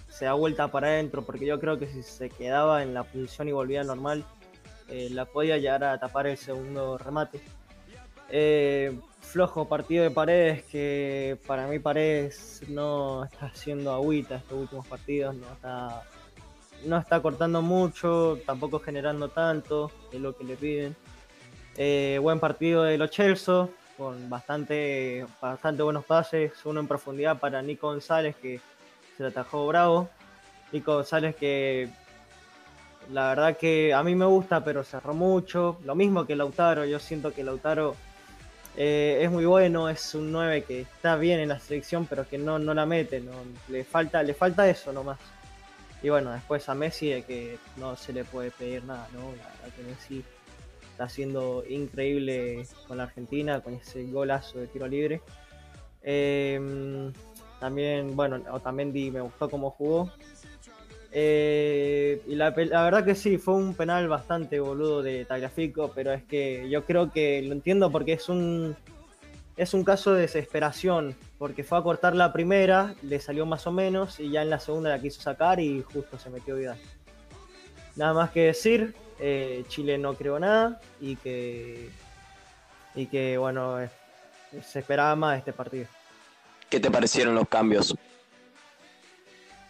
se 0.10 0.26
da 0.26 0.34
vuelta 0.34 0.70
para 0.70 0.88
adentro, 0.88 1.22
porque 1.24 1.46
yo 1.46 1.58
creo 1.60 1.80
que 1.80 1.88
si 1.88 2.04
se 2.04 2.30
quedaba 2.30 2.84
en 2.84 2.94
la 2.94 3.04
posición 3.04 3.48
y 3.48 3.54
volvía 3.54 3.84
normal, 3.84 4.26
la 4.90 5.24
podía 5.26 5.58
llegar 5.58 5.86
a 5.86 5.98
tapar 5.98 6.28
el 6.28 6.38
segundo 6.38 6.98
remate. 6.98 7.42
Eh, 8.30 9.00
flojo 9.28 9.68
partido 9.68 10.04
de 10.04 10.12
Paredes, 10.12 10.64
que 10.66 11.38
para 11.46 11.68
mí 11.68 11.80
Paredes 11.80 12.64
no 12.70 13.26
está 13.26 13.48
haciendo 13.48 13.92
agüita 13.94 14.38
estos 14.38 14.58
últimos 14.58 14.88
partidos, 14.88 15.36
no 15.36 15.48
está, 15.52 16.04
no 16.86 16.98
está 16.98 17.22
cortando 17.22 17.62
mucho, 17.62 18.40
tampoco 18.46 18.80
generando 18.80 19.30
tanto, 19.30 19.92
es 20.12 20.20
lo 20.20 20.36
que 20.36 20.44
le 20.44 20.56
piden. 20.56 20.96
Eh, 21.76 22.18
buen 22.22 22.40
partido 22.40 22.84
de 22.84 22.98
los 22.98 23.12
Chelsea, 23.12 23.68
con 23.98 24.30
bastante, 24.30 25.26
bastante 25.42 25.84
buenos 25.84 26.06
pases, 26.06 26.54
uno 26.66 26.80
en 26.80 26.88
profundidad 26.88 27.38
para 27.40 27.62
Nico 27.62 27.88
González, 27.88 28.36
que 28.36 28.62
se 29.16 29.24
le 29.24 29.30
atajó 29.30 29.68
bravo. 29.68 30.10
Nico 30.72 30.96
González 30.96 31.36
que 31.36 31.90
la 33.12 33.30
verdad 33.30 33.58
que 33.58 33.94
a 33.94 34.04
mí 34.04 34.16
me 34.16 34.26
gusta, 34.26 34.64
pero 34.64 34.84
cerró 34.84 35.14
mucho. 35.14 35.80
Lo 35.86 35.96
mismo 35.96 36.26
que 36.26 36.36
Lautaro, 36.36 36.86
yo 36.86 37.00
siento 37.00 37.34
que 37.34 37.44
Lautaro 37.44 37.96
eh, 38.78 39.20
es 39.24 39.32
muy 39.32 39.46
bueno, 39.46 39.90
es 39.90 40.14
un 40.14 40.32
9 40.32 40.64
que 40.64 40.82
está 40.82 41.16
bien 41.16 41.40
en 41.40 41.50
la 41.50 41.60
selección, 41.60 42.06
pero 42.06 42.28
que 42.30 42.38
no, 42.38 42.60
no 42.60 42.76
la 42.76 42.86
mete, 42.86 43.20
no, 43.20 43.32
le, 43.70 43.84
falta, 43.84 44.22
le 44.22 44.36
falta 44.36 44.70
eso 44.70 44.94
nomás. 44.94 45.18
Y 46.04 46.10
bueno, 46.10 46.32
después 46.32 46.70
a 46.70 46.76
Messi 46.76 47.10
de 47.10 47.24
que 47.24 47.58
no 47.78 47.96
se 47.96 48.14
le 48.14 48.24
puede 48.24 48.52
pedir 48.52 48.84
nada, 48.84 49.08
¿no? 49.14 49.32
La 49.64 49.76
que 49.76 49.82
Messi 49.82 50.24
está 50.92 51.06
haciendo 51.06 51.64
increíble 51.68 52.68
con 52.88 52.98
la 52.98 53.04
Argentina, 53.04 53.62
con 53.62 53.74
ese 53.74 54.04
golazo 54.06 54.60
de 54.60 54.68
tiro 54.68 54.88
libre. 54.88 55.22
Em, 56.04 57.12
también, 57.60 58.16
bueno, 58.16 58.40
también 58.62 58.94
me 58.94 59.22
gustó 59.22 59.50
cómo 59.50 59.72
jugó. 59.72 60.12
Eh, 61.12 62.22
y 62.28 62.36
la, 62.36 62.52
verdad 62.52 63.06
que 63.06 63.16
sí, 63.16 63.38
fue 63.38 63.56
un 63.56 63.74
penal 63.74 64.08
bastante 64.08 64.60
boludo 64.60 65.02
de 65.02 65.26
Tagliafico, 65.26 65.92
pero 65.96 66.12
es 66.14 66.24
que 66.24 66.70
yo 66.70 66.86
creo 66.86 67.12
que 67.12 67.42
lo 67.42 67.54
entiendo 67.54 67.92
porque 67.92 68.14
es 68.14 68.30
un, 68.30 68.76
es 69.56 69.74
un 69.74 69.84
caso 69.84 70.14
de 70.14 70.22
desesperación, 70.22 71.16
porque 71.38 71.64
fue 71.64 71.78
a 71.78 71.82
cortar 71.82 72.16
la 72.16 72.34
primera, 72.34 72.96
le 73.02 73.20
salió 73.20 73.46
más 73.46 73.66
o 73.68 73.72
menos, 73.72 74.20
y 74.20 74.30
ya 74.30 74.42
en 74.42 74.50
la 74.50 74.60
segunda 74.60 74.90
la 74.90 75.00
quiso 75.00 75.22
sacar 75.22 75.60
y 75.60 75.82
justo 75.82 76.18
se 76.20 76.30
metió 76.30 76.56
vida 76.56 76.78
Nada 77.96 78.14
más 78.14 78.30
que 78.30 78.42
decir, 78.42 78.94
eh, 79.20 79.64
Chile 79.70 79.98
no 79.98 80.14
creó 80.14 80.40
nada 80.40 80.80
y 81.02 81.16
que, 81.16 81.90
y 82.94 83.08
que 83.08 83.38
bueno, 83.40 83.78
se 84.64 84.80
esperaba 84.80 85.16
más 85.16 85.40
este 85.40 85.52
partido. 85.52 85.88
¿Qué 86.70 86.80
te 86.80 86.92
parecieron 86.92 87.34
los 87.34 87.48
cambios? 87.48 87.96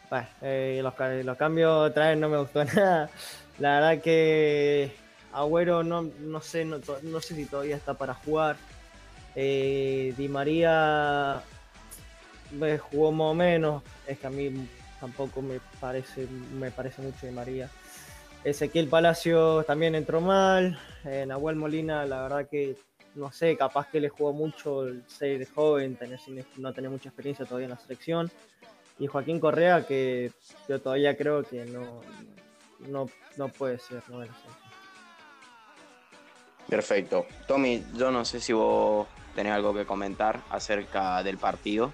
Bueno, 0.10 0.28
eh, 0.42 0.80
los, 0.82 1.38
cambios 1.38 1.90
otra 1.90 2.10
vez 2.10 2.18
no 2.18 2.30
me 2.30 2.38
gustó 2.38 2.64
nada. 2.76 3.10
La 3.60 3.80
verdad 3.80 4.02
que 4.02 4.92
Agüero 5.34 5.84
no, 5.84 6.04
no 6.04 6.42
sé, 6.42 6.64
no, 6.66 6.80
sé 7.20 7.36
si 7.36 7.46
todavía 7.46 7.76
está 7.76 7.94
para 7.94 8.14
jugar. 8.14 8.56
Eh, 9.36 10.14
Di 10.18 10.28
María 10.30 11.42
jugó 12.90 13.12
más 13.12 13.28
o 13.28 13.34
menos. 13.34 13.84
Es 14.08 14.20
que 14.20 14.28
a 14.28 14.30
mí 14.30 14.68
tampoco 15.00 15.42
me 15.42 15.60
parece, 15.80 16.28
me 16.54 16.72
parece 16.72 17.02
mucho 17.02 17.26
Di 17.26 17.34
María. 17.34 17.70
Ezequiel 18.44 18.88
Palacio 18.88 19.64
también 19.64 19.96
entró 19.96 20.22
mal. 20.22 20.80
Eh, 21.04 21.26
Nahuel 21.28 21.58
Molina, 21.58 22.06
la 22.06 22.22
verdad 22.22 22.48
que 22.50 22.78
no 23.16 23.32
sé, 23.32 23.58
capaz 23.58 23.88
que 23.90 24.00
le 24.00 24.10
jugó 24.10 24.32
mucho 24.32 24.86
el 24.86 25.04
ser 25.08 25.46
joven, 25.50 25.96
tener, 25.96 26.20
no 26.58 26.72
tener 26.72 26.90
mucha 26.90 27.10
experiencia 27.10 27.46
todavía 27.46 27.66
en 27.66 27.72
la 27.72 27.80
selección. 27.80 28.32
Y 29.00 29.08
Joaquín 29.08 29.40
Correa, 29.40 29.86
que 29.86 30.32
yo 30.68 30.82
todavía 30.82 31.16
creo 31.16 31.44
que 31.44 31.66
no, 31.66 32.02
no, 33.38 33.48
puede 33.50 33.78
ser 33.80 34.02
no 34.10 34.24
Perfecto. 36.68 37.26
Tommy, 37.48 37.84
yo 37.96 38.12
no 38.12 38.26
sé 38.26 38.40
si 38.40 38.54
vos 38.54 39.08
tenés 39.36 39.54
algo 39.54 39.74
que 39.74 39.86
comentar 39.86 40.42
acerca 40.50 41.22
del 41.24 41.38
partido. 41.38 41.94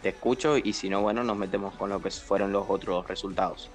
Te 0.00 0.10
escucho 0.10 0.56
y 0.56 0.72
si 0.72 0.88
no, 0.88 1.02
bueno, 1.02 1.24
nos 1.24 1.36
metemos 1.36 1.74
con 1.74 1.90
lo 1.90 2.00
que 2.00 2.10
fueron 2.10 2.52
los 2.52 2.66
otros 2.68 3.06
resultados. 3.08 3.70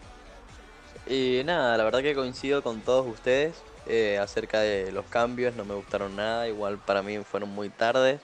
Y 1.06 1.42
nada, 1.44 1.76
la 1.76 1.84
verdad 1.84 2.02
que 2.02 2.16
coincido 2.16 2.62
con 2.62 2.82
todos 2.82 3.08
ustedes 3.08 3.62
eh, 3.88 4.20
acerca 4.20 4.60
de 4.60 4.92
los 4.92 5.06
cambios, 5.06 5.56
no 5.56 5.66
me 5.66 5.74
gustaron 5.74 6.16
nada, 6.16 6.48
igual 6.48 6.78
para 6.78 7.02
mí 7.02 7.18
fueron 7.20 7.50
muy 7.50 7.70
tarde. 7.70 8.20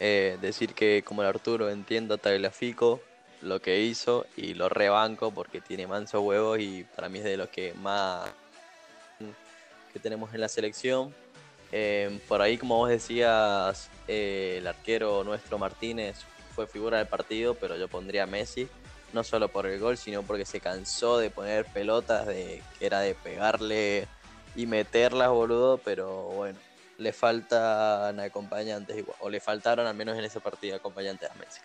Eh, 0.00 0.36
decir 0.42 0.74
que 0.74 1.02
como 1.06 1.22
el 1.22 1.28
Arturo 1.28 1.70
entiendo 1.70 2.14
a 2.14 2.18
Tagliafico 2.18 3.00
lo 3.46 3.60
que 3.60 3.80
hizo 3.80 4.26
y 4.36 4.54
lo 4.54 4.68
rebanco 4.68 5.30
porque 5.30 5.60
tiene 5.60 5.86
manso 5.86 6.20
huevos 6.20 6.58
y 6.58 6.84
para 6.94 7.08
mí 7.08 7.18
es 7.18 7.24
de 7.24 7.36
los 7.36 7.48
que 7.48 7.72
más 7.74 8.28
que 9.92 10.00
tenemos 10.00 10.34
en 10.34 10.40
la 10.40 10.48
selección. 10.48 11.14
Eh, 11.72 12.20
por 12.28 12.42
ahí, 12.42 12.58
como 12.58 12.76
vos 12.76 12.88
decías, 12.88 13.88
el 14.06 14.66
arquero 14.66 15.24
nuestro 15.24 15.58
Martínez 15.58 16.16
fue 16.54 16.66
figura 16.66 16.98
del 16.98 17.06
partido, 17.06 17.54
pero 17.54 17.76
yo 17.76 17.88
pondría 17.88 18.24
a 18.24 18.26
Messi 18.26 18.68
no 19.12 19.24
solo 19.24 19.48
por 19.48 19.66
el 19.66 19.80
gol, 19.80 19.96
sino 19.96 20.22
porque 20.22 20.44
se 20.44 20.60
cansó 20.60 21.18
de 21.18 21.30
poner 21.30 21.64
pelotas, 21.66 22.26
de 22.26 22.62
que 22.78 22.86
era 22.86 23.00
de 23.00 23.14
pegarle 23.14 24.06
y 24.54 24.66
meterlas, 24.66 25.30
boludo, 25.30 25.78
pero 25.78 26.22
bueno, 26.24 26.58
le 26.98 27.12
faltan 27.12 28.20
acompañantes 28.20 28.96
igual, 28.96 29.16
o 29.20 29.30
le 29.30 29.40
faltaron 29.40 29.86
al 29.86 29.94
menos 29.94 30.18
en 30.18 30.24
ese 30.24 30.40
partido 30.40 30.76
acompañantes 30.76 31.30
a 31.30 31.34
Messi. 31.34 31.60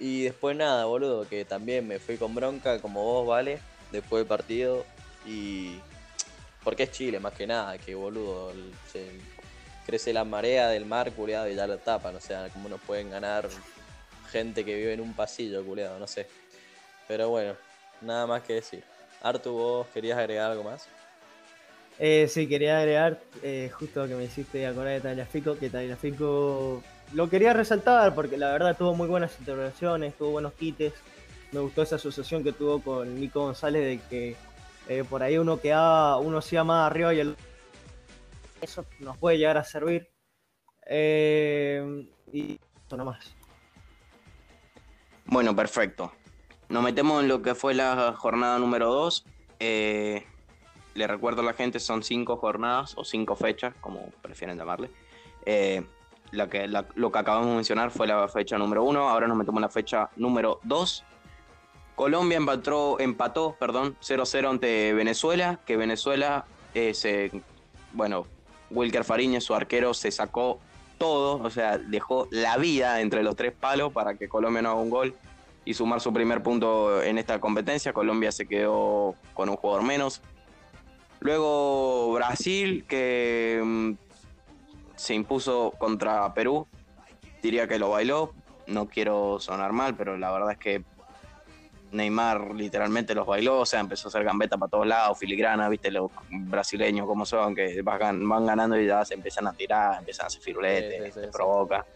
Y 0.00 0.24
después 0.24 0.56
nada, 0.56 0.84
boludo, 0.84 1.28
que 1.28 1.44
también 1.44 1.86
me 1.86 1.98
fui 1.98 2.16
con 2.16 2.34
bronca 2.34 2.78
como 2.80 3.02
vos, 3.02 3.26
vale, 3.26 3.58
después 3.90 4.20
del 4.20 4.28
partido 4.28 4.84
y 5.26 5.80
porque 6.62 6.84
es 6.84 6.92
Chile 6.92 7.18
más 7.18 7.32
que 7.32 7.46
nada, 7.46 7.78
que 7.78 7.94
boludo, 7.94 8.52
crece 9.86 10.12
la 10.12 10.24
marea 10.24 10.68
del 10.68 10.84
mar, 10.84 11.10
culiado, 11.12 11.48
y 11.48 11.54
ya 11.54 11.66
lo 11.66 11.78
tapan, 11.78 12.14
o 12.14 12.20
sea, 12.20 12.48
como 12.50 12.68
nos 12.68 12.80
pueden 12.80 13.10
ganar 13.10 13.48
gente 14.30 14.64
que 14.64 14.74
vive 14.74 14.92
en 14.92 15.00
un 15.00 15.14
pasillo, 15.14 15.64
culiado, 15.64 15.98
no 15.98 16.06
sé. 16.06 16.26
Pero 17.06 17.30
bueno, 17.30 17.54
nada 18.02 18.26
más 18.26 18.42
que 18.42 18.54
decir. 18.54 18.84
Artu, 19.22 19.50
¿vos 19.52 19.86
querías 19.88 20.18
agregar 20.18 20.50
algo 20.50 20.62
más? 20.62 20.86
Eh, 21.98 22.28
sí, 22.28 22.46
quería 22.46 22.78
agregar 22.78 23.18
eh, 23.42 23.70
justo 23.72 24.06
que 24.06 24.14
me 24.14 24.24
hiciste 24.24 24.66
acordar 24.66 24.92
de 24.92 25.00
Tagliafico, 25.00 25.58
que 25.58 25.70
Tagliafico 25.70 26.82
lo 27.12 27.28
quería 27.28 27.52
resaltar 27.52 28.14
porque 28.14 28.36
la 28.36 28.52
verdad 28.52 28.76
tuvo 28.76 28.94
muy 28.94 29.08
buenas 29.08 29.38
intervenciones, 29.38 30.16
tuvo 30.16 30.32
buenos 30.32 30.52
quites. 30.54 30.92
Me 31.52 31.60
gustó 31.60 31.82
esa 31.82 31.96
asociación 31.96 32.44
que 32.44 32.52
tuvo 32.52 32.80
con 32.82 33.18
Nico 33.18 33.40
González 33.42 33.82
de 33.82 34.08
que 34.08 34.36
eh, 34.88 35.04
por 35.08 35.22
ahí 35.22 35.38
uno 35.38 35.60
quedaba, 35.60 36.18
uno 36.18 36.40
se 36.40 36.62
más 36.62 36.90
arriba 36.90 37.14
y 37.14 37.20
el... 37.20 37.36
eso 38.60 38.84
nos 39.00 39.16
puede 39.16 39.38
llegar 39.38 39.56
a 39.56 39.64
servir. 39.64 40.08
y 40.86 42.58
eso 42.86 42.96
nomás. 42.96 43.34
Bueno, 45.24 45.54
perfecto. 45.54 46.12
Nos 46.68 46.82
metemos 46.82 47.22
en 47.22 47.28
lo 47.28 47.42
que 47.42 47.54
fue 47.54 47.74
la 47.74 48.14
jornada 48.16 48.58
número 48.58 48.92
2. 48.92 49.24
Eh, 49.60 50.24
le 50.94 51.06
recuerdo 51.06 51.42
a 51.42 51.44
la 51.44 51.52
gente, 51.52 51.80
son 51.80 52.02
cinco 52.02 52.36
jornadas 52.36 52.94
o 52.96 53.04
cinco 53.04 53.36
fechas, 53.36 53.74
como 53.80 54.10
prefieren 54.22 54.56
llamarle. 54.58 54.90
Eh, 55.46 55.84
lo 56.32 56.48
que 56.48 57.18
acabamos 57.18 57.48
de 57.48 57.54
mencionar 57.54 57.90
fue 57.90 58.06
la 58.06 58.28
fecha 58.28 58.58
número 58.58 58.84
1, 58.84 59.08
ahora 59.08 59.26
nos 59.26 59.36
metemos 59.36 59.58
en 59.58 59.62
la 59.62 59.68
fecha 59.68 60.10
número 60.16 60.60
2. 60.64 61.04
Colombia 61.94 62.36
empató, 62.36 63.56
perdón, 63.58 63.96
0-0 64.00 64.48
ante 64.48 64.92
Venezuela, 64.94 65.58
que 65.66 65.76
Venezuela, 65.76 66.44
eh, 66.74 67.42
bueno, 67.92 68.26
Wilker 68.70 69.04
Fariñez, 69.04 69.44
su 69.44 69.54
arquero, 69.54 69.94
se 69.94 70.10
sacó 70.10 70.60
todo, 70.98 71.42
o 71.42 71.50
sea, 71.50 71.78
dejó 71.78 72.28
la 72.30 72.56
vida 72.56 73.00
entre 73.00 73.22
los 73.22 73.36
tres 73.36 73.52
palos 73.52 73.92
para 73.92 74.14
que 74.14 74.28
Colombia 74.28 74.62
no 74.62 74.70
haga 74.70 74.80
un 74.80 74.90
gol 74.90 75.14
y 75.64 75.74
sumar 75.74 76.00
su 76.00 76.12
primer 76.12 76.42
punto 76.42 77.02
en 77.02 77.18
esta 77.18 77.40
competencia. 77.40 77.92
Colombia 77.92 78.32
se 78.32 78.46
quedó 78.46 79.14
con 79.34 79.48
un 79.48 79.56
jugador 79.56 79.82
menos. 79.84 80.22
Luego 81.20 82.12
Brasil, 82.12 82.84
que 82.88 83.60
mm, 83.62 83.92
se 84.98 85.14
impuso 85.14 85.72
contra 85.78 86.34
Perú. 86.34 86.66
Diría 87.40 87.66
que 87.66 87.78
lo 87.78 87.90
bailó. 87.90 88.34
No 88.66 88.88
quiero 88.88 89.40
sonar 89.40 89.72
mal, 89.72 89.96
pero 89.96 90.18
la 90.18 90.30
verdad 90.30 90.52
es 90.52 90.58
que 90.58 90.84
Neymar 91.90 92.54
literalmente 92.54 93.14
los 93.14 93.26
bailó, 93.26 93.60
o 93.60 93.66
sea, 93.66 93.80
empezó 93.80 94.08
a 94.08 94.10
hacer 94.10 94.24
gambeta 94.24 94.58
para 94.58 94.68
todos 94.68 94.86
lados, 94.86 95.18
filigrana, 95.18 95.70
viste 95.70 95.90
los 95.90 96.10
brasileños 96.28 97.06
como 97.06 97.24
son, 97.24 97.54
que 97.54 97.80
van, 97.80 98.28
ganando 98.44 98.78
y 98.78 98.86
ya 98.86 99.06
se 99.06 99.14
empiezan 99.14 99.46
a 99.46 99.54
tirar, 99.54 100.00
empiezan 100.00 100.24
a 100.24 100.26
hacer 100.26 100.42
firuletes, 100.42 101.14
se 101.14 101.28
provoca. 101.28 101.86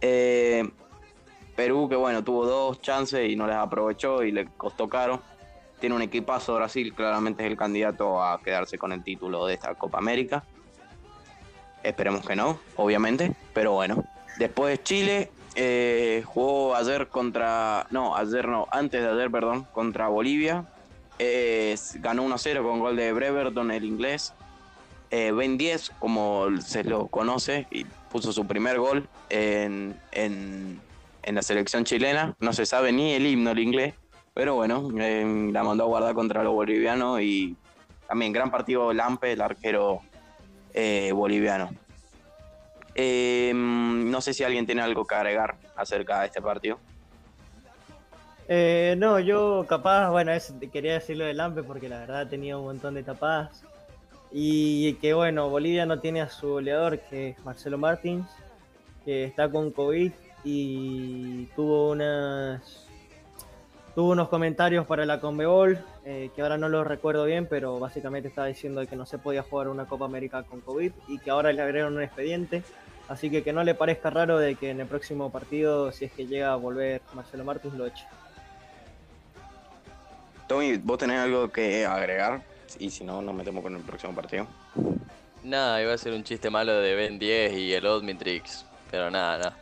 Eh, 0.00 0.68
Perú, 1.54 1.88
que 1.88 1.94
bueno, 1.94 2.24
tuvo 2.24 2.46
dos 2.46 2.80
chances 2.80 3.30
y 3.30 3.36
no 3.36 3.46
les 3.46 3.56
aprovechó 3.56 4.24
y 4.24 4.32
le 4.32 4.46
costó 4.46 4.88
caro. 4.88 5.20
Tiene 5.78 5.94
un 5.94 6.02
equipazo 6.02 6.56
Brasil, 6.56 6.92
claramente 6.94 7.44
es 7.44 7.50
el 7.50 7.56
candidato 7.56 8.20
a 8.22 8.42
quedarse 8.42 8.76
con 8.76 8.90
el 8.90 9.04
título 9.04 9.46
de 9.46 9.54
esta 9.54 9.76
Copa 9.76 9.98
América. 9.98 10.44
Esperemos 11.82 12.26
que 12.26 12.36
no, 12.36 12.58
obviamente, 12.76 13.34
pero 13.54 13.72
bueno. 13.72 14.04
Después 14.38 14.82
Chile 14.84 15.30
eh, 15.54 16.22
jugó 16.26 16.74
ayer 16.74 17.08
contra, 17.08 17.86
no, 17.90 18.16
ayer 18.16 18.46
no, 18.48 18.66
antes 18.70 19.02
de 19.02 19.08
ayer, 19.10 19.30
perdón, 19.30 19.66
contra 19.72 20.08
Bolivia. 20.08 20.66
ganó 21.94 22.24
1-0 22.26 22.62
con 22.62 22.80
gol 22.80 22.96
de 22.96 23.12
Breverton, 23.12 23.70
el 23.70 23.84
inglés. 23.84 24.34
Eh, 25.10 25.32
ben 25.32 25.56
10, 25.56 25.90
como 25.98 26.48
se 26.60 26.84
lo 26.84 27.06
conoce, 27.06 27.66
y 27.70 27.84
puso 27.84 28.32
su 28.32 28.46
primer 28.46 28.78
gol 28.78 29.08
en, 29.30 29.98
en 30.12 30.80
en 31.28 31.34
la 31.34 31.42
selección 31.42 31.84
chilena. 31.84 32.34
No 32.40 32.52
se 32.54 32.64
sabe 32.64 32.90
ni 32.90 33.12
el 33.12 33.26
himno, 33.26 33.50
el 33.50 33.58
inglés, 33.58 33.94
pero 34.32 34.54
bueno, 34.54 34.88
eh, 34.98 35.50
la 35.52 35.62
mandó 35.62 35.84
a 35.84 35.86
guardar 35.86 36.14
contra 36.14 36.42
los 36.42 36.54
bolivianos 36.54 37.20
y 37.20 37.54
también 38.08 38.32
gran 38.32 38.50
partido 38.50 38.94
Lampe, 38.94 39.32
el 39.32 39.42
arquero 39.42 40.00
eh, 40.80 41.10
boliviano. 41.10 41.70
Eh, 42.94 43.50
no 43.52 44.20
sé 44.20 44.32
si 44.32 44.44
alguien 44.44 44.64
tiene 44.64 44.80
algo 44.80 45.04
que 45.04 45.16
agregar 45.16 45.56
acerca 45.74 46.20
de 46.20 46.26
este 46.26 46.40
partido. 46.40 46.78
no, 48.96 49.18
yo 49.18 49.66
capaz, 49.68 50.10
bueno, 50.10 50.30
quería 50.72 50.92
decirlo 50.94 51.24
de 51.24 51.34
Lampe 51.34 51.64
porque 51.64 51.88
la 51.88 51.98
verdad 51.98 52.28
tenía 52.28 52.56
un 52.56 52.64
montón 52.66 52.94
de 52.94 53.02
tapadas. 53.02 53.64
Y 54.30 54.94
que 54.94 55.14
bueno, 55.14 55.50
Bolivia 55.50 55.84
no 55.84 55.98
tiene 55.98 56.20
a 56.20 56.28
su 56.28 56.48
goleador, 56.48 57.00
que 57.00 57.30
es 57.30 57.44
Marcelo 57.44 57.76
Martins, 57.76 58.28
que 59.04 59.24
está 59.24 59.50
con 59.50 59.72
COVID 59.72 60.12
y 60.44 61.46
tuvo 61.56 61.90
unas 61.90 62.86
tuvo 63.96 64.12
unos 64.12 64.28
comentarios 64.28 64.86
para 64.86 65.04
la 65.04 65.18
Conmebol 65.18 65.84
eh, 66.10 66.30
que 66.34 66.40
ahora 66.40 66.56
no 66.56 66.70
los 66.70 66.86
recuerdo 66.86 67.26
bien, 67.26 67.46
pero 67.46 67.78
básicamente 67.78 68.28
estaba 68.28 68.46
diciendo 68.46 68.86
que 68.86 68.96
no 68.96 69.04
se 69.04 69.18
podía 69.18 69.42
jugar 69.42 69.68
una 69.68 69.84
Copa 69.84 70.06
América 70.06 70.42
con 70.42 70.62
COVID 70.62 70.90
y 71.06 71.18
que 71.18 71.28
ahora 71.28 71.52
le 71.52 71.60
agregaron 71.60 71.96
un 71.96 72.02
expediente. 72.02 72.62
Así 73.08 73.28
que 73.28 73.42
que 73.42 73.52
no 73.52 73.62
le 73.62 73.74
parezca 73.74 74.08
raro 74.08 74.38
de 74.38 74.54
que 74.54 74.70
en 74.70 74.80
el 74.80 74.86
próximo 74.86 75.30
partido, 75.30 75.92
si 75.92 76.06
es 76.06 76.12
que 76.12 76.26
llega 76.26 76.50
a 76.50 76.56
volver 76.56 77.02
Marcelo 77.12 77.44
Martins, 77.44 77.74
lo 77.74 77.84
eche. 77.84 78.06
Tommy, 80.46 80.78
¿vos 80.78 80.96
tenés 80.96 81.18
algo 81.18 81.50
que 81.50 81.84
agregar? 81.84 82.40
Y 82.78 82.88
si 82.88 83.04
no, 83.04 83.20
nos 83.20 83.34
metemos 83.34 83.62
con 83.62 83.76
el 83.76 83.82
próximo 83.82 84.14
partido. 84.14 84.46
Nada, 85.44 85.82
iba 85.82 85.92
a 85.92 85.98
ser 85.98 86.14
un 86.14 86.24
chiste 86.24 86.48
malo 86.48 86.72
de 86.80 86.94
Ben 86.94 87.18
10 87.18 87.52
y 87.52 87.74
el 87.74 87.84
Odmitrix, 87.84 88.64
pero 88.90 89.10
nada, 89.10 89.36
nada. 89.36 89.58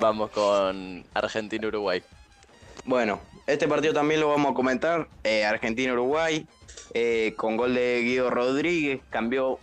Vamos 0.00 0.30
con 0.30 1.04
Argentina-Uruguay. 1.12 2.02
Bueno, 2.86 3.20
este 3.46 3.68
partido 3.68 3.92
también 3.92 4.20
lo 4.20 4.28
vamos 4.28 4.52
a 4.52 4.54
comentar. 4.54 5.08
Eh, 5.22 5.44
Argentina-Uruguay, 5.44 6.46
eh, 6.94 7.34
con 7.36 7.56
gol 7.56 7.74
de 7.74 8.00
Guido 8.02 8.30
Rodríguez, 8.30 9.00
cambió 9.10 9.58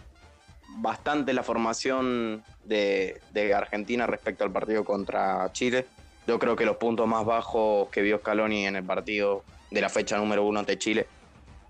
bastante 0.77 1.33
la 1.33 1.43
formación 1.43 2.43
de, 2.63 3.19
Argentina 3.55 4.05
respecto 4.05 4.43
al 4.43 4.51
partido 4.51 4.83
contra 4.83 5.51
Chile. 5.51 5.87
Yo 6.27 6.37
creo 6.37 6.55
que 6.55 6.65
los 6.65 6.77
puntos 6.77 7.07
más 7.07 7.25
bajos 7.25 7.89
que 7.89 8.01
vio 8.01 8.19
Scaloni 8.19 8.67
en 8.67 8.75
el 8.75 8.83
partido 8.83 9.43
de 9.71 9.81
la 9.81 9.89
fecha 9.89 10.17
número 10.17 10.43
uno 10.45 10.59
ante 10.59 10.77
Chile 10.77 11.07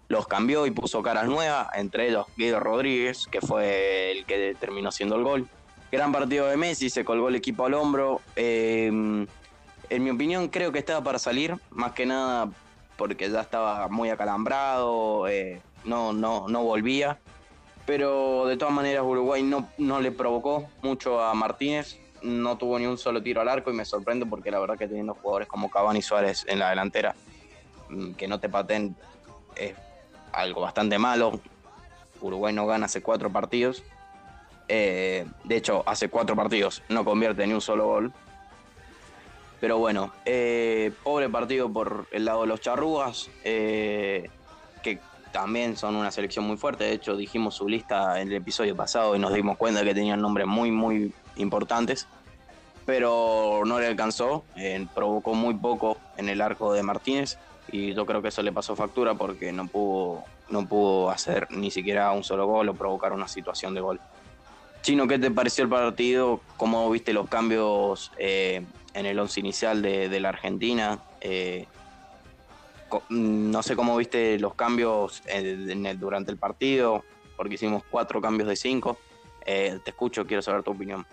los 0.10 0.28
cambió 0.28 0.66
y 0.66 0.72
puso 0.72 1.02
caras 1.02 1.26
nuevas, 1.26 1.70
entre 1.74 2.10
ellos 2.10 2.26
Guido 2.36 2.60
Rodríguez, 2.60 3.28
que 3.32 3.40
fue 3.40 4.12
el 4.12 4.26
que 4.26 4.56
terminó 4.60 4.92
siendo 4.92 5.16
el 5.16 5.24
gol. 5.24 5.48
Gran 5.90 6.12
partido 6.12 6.48
de 6.48 6.58
Messi, 6.58 6.90
se 6.90 7.06
colgó 7.06 7.30
el 7.30 7.36
equipo 7.36 7.66
al 7.66 7.74
hombro. 7.76 8.20
Eh, 8.36 9.26
en 9.92 10.06
mi 10.06 10.10
opinión, 10.10 10.48
creo 10.48 10.72
que 10.72 10.80
estaba 10.80 11.04
para 11.04 11.20
salir, 11.20 11.58
más 11.70 11.92
que 11.92 12.06
nada 12.06 12.50
porque 12.96 13.30
ya 13.30 13.42
estaba 13.42 13.90
muy 13.90 14.10
acalambrado, 14.10 15.28
eh, 15.28 15.62
no, 15.84 16.14
no, 16.14 16.48
no 16.48 16.64
volvía. 16.64 17.20
Pero 17.86 18.46
de 18.46 18.56
todas 18.56 18.74
maneras, 18.74 19.04
Uruguay 19.04 19.44
no, 19.44 19.68
no 19.78 20.00
le 20.00 20.14
provocó 20.14 20.70
mucho 20.82 21.22
a 21.22 21.34
Martínez, 21.34 22.00
no 22.22 22.58
tuvo 22.58 22.80
ni 22.80 22.86
un 22.86 22.98
solo 22.98 23.22
tiro 23.22 23.42
al 23.42 23.50
arco 23.50 23.70
y 23.70 23.74
me 23.74 23.84
sorprende 23.84 24.26
porque 24.26 24.50
la 24.50 24.60
verdad 24.60 24.78
que 24.78 24.88
teniendo 24.88 25.14
jugadores 25.14 25.50
como 25.50 25.70
Cavani 25.70 26.00
y 26.00 26.04
Suárez 26.04 26.46
en 26.48 26.60
la 26.60 26.70
delantera, 26.70 27.14
mm, 27.90 28.14
que 28.14 28.30
no 28.30 28.40
te 28.40 28.48
paten 28.48 28.96
es 29.58 29.74
algo 30.32 30.62
bastante 30.62 30.98
malo. 30.98 31.42
Uruguay 32.22 32.54
no 32.54 32.66
gana 32.66 32.86
hace 32.86 33.02
cuatro 33.02 33.30
partidos. 33.30 33.84
Eh, 34.70 35.26
de 35.44 35.58
hecho, 35.58 35.84
hace 35.86 36.08
cuatro 36.08 36.34
partidos 36.38 36.82
no 36.88 37.04
convierte 37.04 37.46
ni 37.46 37.54
un 37.54 37.62
solo 37.62 37.88
gol. 37.88 38.14
Pero 39.62 39.78
bueno, 39.78 40.12
eh, 40.26 40.92
pobre 41.04 41.30
partido 41.30 41.72
por 41.72 42.08
el 42.12 42.26
lado 42.26 42.42
de 42.42 42.48
los 42.48 42.60
charrugas, 42.60 43.30
eh, 43.44 44.28
que 44.82 45.00
también 45.32 45.78
son 45.78 45.96
una 45.96 46.12
selección 46.12 46.46
muy 46.46 46.58
fuerte. 46.58 46.86
De 46.86 46.94
hecho, 46.94 47.16
dijimos 47.16 47.56
su 47.56 47.70
lista 47.70 48.20
en 48.20 48.30
el 48.30 48.34
episodio 48.34 48.76
pasado 48.76 49.16
y 49.16 49.20
nos 49.20 49.32
dimos 49.34 49.58
cuenta 49.58 49.84
que 49.84 49.94
tenían 49.94 50.20
nombres 50.20 50.48
muy, 50.48 50.72
muy 50.72 51.14
importantes. 51.36 52.08
Pero 52.88 53.62
no 53.64 53.80
le 53.80 53.86
alcanzó, 53.86 54.44
provocó 54.96 55.36
muy 55.36 55.54
poco 55.54 55.98
en 56.18 56.28
el 56.28 56.42
arco 56.42 56.74
de 56.74 56.82
Martínez 56.82 57.38
y 57.72 57.94
yo 57.94 58.08
creo 58.08 58.24
que 58.24 58.30
eso 58.30 58.42
le 58.42 58.52
pasó 58.52 58.76
factura 58.76 59.14
porque 59.14 59.52
no 59.52 59.68
pudo, 59.68 60.24
no 60.50 60.66
pudo 60.68 61.12
hacer 61.12 61.48
ni 61.52 61.70
siquiera 61.70 62.12
un 62.12 62.24
solo 62.24 62.48
gol 62.48 62.70
o 62.70 62.74
provocar 62.74 63.14
una 63.14 63.28
situación 63.28 63.76
de 63.76 63.82
gol. 63.82 64.00
Chino, 64.82 65.08
¿qué 65.08 65.20
te 65.20 65.30
pareció 65.30 65.64
el 65.64 65.70
partido? 65.70 66.42
¿Cómo 66.58 66.90
viste 66.90 67.14
los 67.14 67.30
cambios 67.30 68.12
eh, 68.18 68.66
en 68.94 69.06
el 69.06 69.20
once 69.20 69.40
inicial 69.40 69.82
de, 69.82 70.20
la 70.20 70.30
Argentina? 70.30 71.00
Eh, 71.22 71.66
no 73.10 73.64
sé 73.64 73.76
cómo 73.76 73.96
viste 73.98 74.38
los 74.40 74.54
cambios 74.56 75.24
durante 75.98 76.32
el 76.32 76.38
partido, 76.38 77.04
porque 77.38 77.56
hicimos 77.56 77.84
cuatro 77.90 78.22
cambios 78.22 78.50
de 78.50 78.56
cinco. 78.56 78.98
Eh, 79.46 79.80
te 79.84 79.92
escucho, 79.92 80.26
quiero 80.26 80.42
saber 80.42 80.64
tu 80.64 80.72
opinión. 80.72 81.06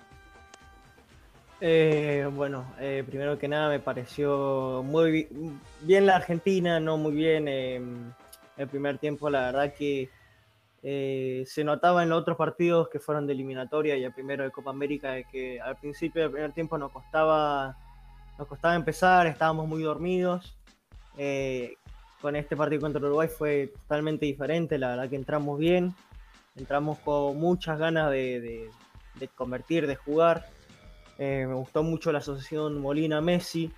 Eh, 1.61 2.29
bueno, 2.33 2.73
eh, 2.79 3.03
primero 3.07 3.39
que 3.39 3.49
nada 3.49 3.69
me 3.69 3.81
pareció 3.81 4.83
muy 4.85 5.29
bien 5.81 6.07
la 6.07 6.17
Argentina, 6.17 6.79
no 6.79 6.97
muy 6.97 7.13
bien 7.13 7.49
el 7.49 8.69
primer 8.71 8.99
tiempo, 8.99 9.29
la 9.29 9.41
verdad 9.41 9.75
que 9.75 10.09
eh, 10.91 11.45
se 11.47 11.65
notaba 11.65 12.03
en 12.03 12.09
los 12.09 12.21
otros 12.21 12.37
partidos 12.37 12.89
que 12.89 12.99
fueron 12.99 13.27
de 13.27 13.33
eliminatoria 13.33 13.97
y 13.97 14.05
el 14.05 14.13
primero 14.13 14.45
de 14.45 14.51
Copa 14.51 14.71
América 14.71 15.23
que 15.25 15.61
al 15.61 15.77
principio 15.77 16.23
del 16.23 16.31
primer 16.31 16.53
tiempo 16.53 16.79
nos 16.79 16.93
costaba, 16.93 17.77
nos 18.39 18.49
costaba 18.49 18.75
empezar, 18.75 19.27
estábamos 19.27 19.69
muy 19.69 19.83
dormidos. 19.83 20.57
con 22.21 22.37
este 22.37 22.57
partido 22.57 22.81
contra 22.81 23.01
Uruguay 23.01 23.29
fue 23.29 23.73
totalmente 23.83 24.27
diferente, 24.27 24.79
la 24.79 24.89
verdad 24.89 25.11
que 25.11 25.17
entramos 25.17 25.59
bien, 25.59 25.95
entramos 26.57 26.99
con 27.01 27.37
muchas 27.39 27.79
ganas 27.79 28.11
de 28.11 28.71
convertir, 29.35 29.87
de 29.87 29.97
jugar. 29.97 30.47
Eh, 31.19 31.47
me 31.49 31.55
gustó 31.55 31.83
mucho 31.83 32.13
la 32.13 32.19
asociación 32.19 32.81
Molina-Messi. 32.81 33.71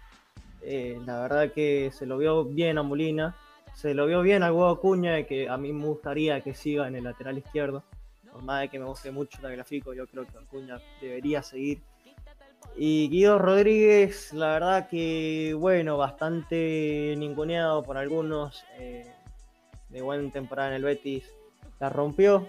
Eh, 0.62 1.00
la 1.06 1.22
verdad 1.22 1.52
que 1.52 1.90
se 1.92 2.04
lo 2.04 2.18
vio 2.18 2.44
bien 2.44 2.76
a 2.76 2.82
Molina. 2.82 3.34
Se 3.75 3.95
lo 3.95 4.07
vio 4.07 4.23
bien 4.23 4.43
a 4.43 4.53
Hugo 4.53 4.68
Acuña, 4.68 5.23
que 5.25 5.49
a 5.49 5.57
mí 5.57 5.73
me 5.73 5.87
gustaría 5.87 6.41
que 6.41 6.55
siga 6.55 6.87
en 6.89 6.97
el 6.97 7.05
lateral 7.05 7.39
izquierdo. 7.39 7.83
Por 8.31 8.43
más 8.43 8.61
de 8.61 8.68
que 8.68 8.79
me 8.79 8.85
guste 8.85 9.11
mucho 9.11 9.39
el 9.47 9.57
gráfico, 9.57 9.93
yo 9.95 10.07
creo 10.07 10.27
que 10.27 10.39
Acuña 10.39 10.81
debería 11.01 11.43
seguir. 11.43 11.83
Y 12.77 13.09
Guido 13.09 13.39
Rodríguez, 13.39 14.33
la 14.33 14.53
verdad 14.53 14.89
que, 14.89 15.55
bueno, 15.59 15.97
bastante 15.97 17.14
ninguneado 17.16 17.83
por 17.83 17.97
algunos. 17.97 18.64
Eh, 18.79 19.11
de 19.91 20.03
buena 20.03 20.31
temporada 20.31 20.68
en 20.71 20.77
el 20.77 20.85
Betis, 20.85 21.25
la 21.79 21.89
rompió. 21.89 22.49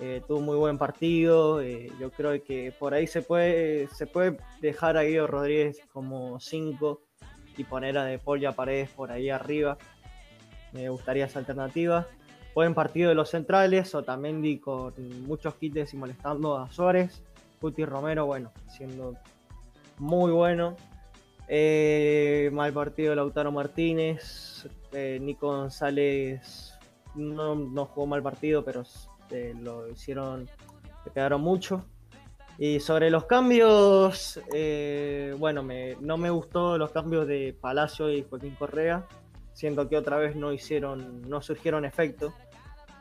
Eh, 0.00 0.22
tuvo 0.26 0.40
muy 0.40 0.56
buen 0.56 0.78
partido. 0.78 1.60
Eh, 1.60 1.90
yo 1.98 2.10
creo 2.10 2.42
que 2.42 2.72
por 2.78 2.94
ahí 2.94 3.06
se 3.06 3.22
puede, 3.22 3.88
se 3.88 4.06
puede 4.06 4.36
dejar 4.60 4.96
a 4.96 5.02
Guido 5.02 5.26
Rodríguez 5.26 5.80
como 5.92 6.38
5 6.40 7.00
y 7.56 7.64
poner 7.64 7.98
a 7.98 8.04
De 8.04 8.18
Paul 8.18 8.42
Paredes 8.54 8.90
por 8.90 9.10
ahí 9.10 9.30
arriba. 9.30 9.78
Me 10.72 10.88
gustaría 10.88 11.26
esa 11.26 11.38
alternativa. 11.38 12.06
Buen 12.54 12.74
partido 12.74 13.08
de 13.08 13.14
los 13.14 13.30
centrales, 13.30 13.94
Otamendi 13.94 14.58
con 14.58 14.94
muchos 15.26 15.54
quites 15.54 15.94
y 15.94 15.96
molestando 15.96 16.58
a 16.58 16.70
Suárez. 16.70 17.22
Puti 17.60 17.84
Romero, 17.84 18.26
bueno, 18.26 18.52
siendo 18.68 19.14
muy 19.98 20.32
bueno. 20.32 20.76
Eh, 21.48 22.50
mal 22.52 22.72
partido 22.72 23.10
de 23.10 23.16
Lautaro 23.16 23.52
Martínez. 23.52 24.66
Nico 24.92 25.46
González 25.46 26.78
no, 27.14 27.54
no 27.54 27.86
jugó 27.86 28.06
mal 28.06 28.22
partido, 28.22 28.64
pero 28.64 28.82
este, 28.82 29.54
lo 29.54 29.88
hicieron, 29.88 30.48
le 31.04 31.10
pegaron 31.10 31.40
mucho. 31.40 31.84
Y 32.58 32.80
sobre 32.80 33.10
los 33.10 33.24
cambios, 33.24 34.38
eh, 34.52 35.34
bueno, 35.38 35.64
no 36.00 36.16
me 36.16 36.30
gustó 36.30 36.76
los 36.76 36.90
cambios 36.90 37.26
de 37.26 37.56
Palacio 37.58 38.10
y 38.10 38.22
Joaquín 38.28 38.54
Correa. 38.54 39.06
Siento 39.52 39.88
que 39.88 39.96
otra 39.96 40.16
vez 40.16 40.36
no 40.36 40.52
hicieron, 40.52 41.22
no 41.28 41.42
surgieron 41.42 41.84
efectos. 41.84 42.32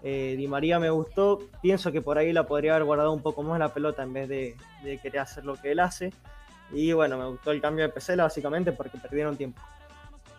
Eh, 0.04 0.36
Di 0.38 0.48
María 0.48 0.80
me 0.80 0.90
gustó. 0.90 1.40
Pienso 1.62 1.92
que 1.92 2.02
por 2.02 2.18
ahí 2.18 2.34
la 2.34 2.46
podría 2.46 2.74
haber 2.74 2.86
guardado 2.86 3.12
un 3.12 3.22
poco 3.22 3.44
más 3.44 3.60
la 3.60 3.74
pelota 3.74 4.04
en 4.04 4.14
vez 4.14 4.28
de, 4.28 4.56
querer 5.02 5.20
hacer 5.20 5.46
lo 5.46 5.56
que 5.56 5.72
él 5.72 5.80
hace. 5.80 6.12
Y 6.72 6.94
bueno, 6.94 7.18
me 7.18 7.26
gustó 7.26 7.52
el 7.52 7.62
cambio 7.62 7.86
de 7.86 7.94
Pesela 7.94 8.24
básicamente 8.24 8.72
porque 8.72 8.98
perdieron 8.98 9.38
tiempo. 9.38 9.62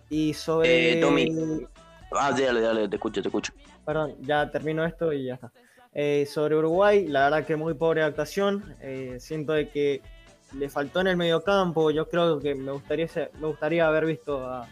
Y 0.08 0.34
sobre. 0.34 0.98
Eh, 0.98 1.00
Tommy. 1.00 1.66
Ah, 2.10 2.32
dale, 2.32 2.60
dale, 2.60 2.88
te 2.88 2.96
escucho, 2.96 3.22
te 3.22 3.28
escucho. 3.28 3.52
Perdón, 3.84 4.14
ya 4.20 4.50
termino 4.50 4.84
esto 4.84 5.12
y 5.12 5.24
ya 5.24 5.34
está. 5.34 5.52
Eh, 5.94 6.26
sobre 6.26 6.56
Uruguay, 6.56 7.06
la 7.06 7.24
verdad 7.24 7.46
que 7.46 7.56
muy 7.56 7.74
pobre 7.74 8.02
actuación. 8.02 8.76
Eh, 8.80 9.16
siento 9.20 9.52
de 9.52 9.68
que 9.68 10.00
le 10.56 10.68
faltó 10.68 11.00
en 11.00 11.08
el 11.08 11.16
mediocampo. 11.16 11.90
Yo 11.90 12.08
creo 12.08 12.38
que 12.40 12.54
me 12.54 12.72
gustaría, 12.72 13.08
me 13.40 13.46
gustaría 13.46 13.86
haber 13.86 14.06
visto 14.06 14.46
a, 14.46 14.68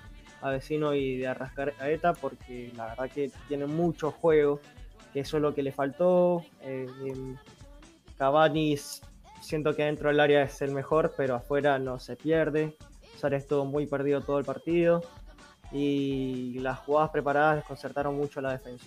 Vecino 0.49 0.95
y 0.95 1.18
de 1.18 1.28
Arrascaeta 1.28 2.14
porque 2.14 2.72
la 2.76 2.86
verdad 2.86 3.11
que 3.11 3.30
tiene 3.49 3.66
mucho 3.66 4.11
juego. 4.11 4.61
Que 5.12 5.20
eso 5.20 5.36
es 5.36 5.43
lo 5.43 5.55
que 5.55 5.62
le 5.62 5.72
faltó. 5.72 6.45
Eh, 6.62 6.86
Cavani 8.16 8.76
siento 9.43 9.74
que 9.74 9.84
dentro 9.84 10.09
del 10.09 10.20
área 10.20 10.43
es 10.43 10.62
el 10.62 10.70
mejor, 10.72 11.12
pero 11.16 11.34
afuera 11.34 11.78
no 11.78 11.99
se 11.99 12.16
pierde. 12.16 12.76
Suárez 13.18 13.43
estuvo 13.43 13.64
muy 13.64 13.86
perdido 13.86 14.20
todo 14.22 14.38
el 14.38 14.45
partido. 14.45 15.03
Y 15.72 16.59
las 16.61 16.78
jugadas 16.78 17.11
preparadas 17.11 17.57
desconcertaron 17.57 18.16
mucho 18.16 18.41
a 18.41 18.45
la 18.45 18.53
defensa. 18.53 18.86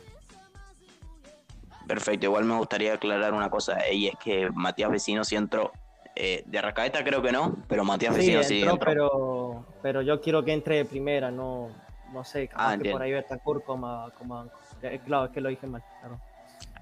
Perfecto, 1.88 2.28
igual 2.28 2.46
me 2.46 2.56
gustaría 2.56 2.94
aclarar 2.94 3.34
una 3.34 3.50
cosa, 3.50 3.78
y 3.92 4.08
es 4.08 4.16
que 4.24 4.50
Matías 4.52 4.90
Vecino 4.90 5.24
sí 5.24 5.36
entró. 5.36 5.72
Eh, 6.16 6.44
de 6.46 6.60
Arrascaeta 6.60 7.04
creo 7.04 7.22
que 7.22 7.32
no, 7.32 7.58
pero 7.68 7.84
Matías 7.84 8.16
Vecino 8.16 8.44
sí 8.44 8.62
entró. 8.62 8.80
Pero, 8.80 9.43
pero 9.84 10.02
yo 10.02 10.22
quiero 10.22 10.44
que 10.44 10.54
entre 10.54 10.78
de 10.78 10.86
primera, 10.86 11.30
no, 11.30 11.70
no 12.14 12.24
sé, 12.24 12.50
ah, 12.56 12.78
que 12.82 12.90
por 12.90 13.02
ahí 13.02 13.12
Betancourt 13.12 13.66
como, 13.66 14.10
como 14.18 14.50
eh, 14.82 15.00
claro, 15.06 15.26
es 15.26 15.32
que 15.32 15.42
lo 15.42 15.50
dije 15.50 15.68
mal. 15.68 15.84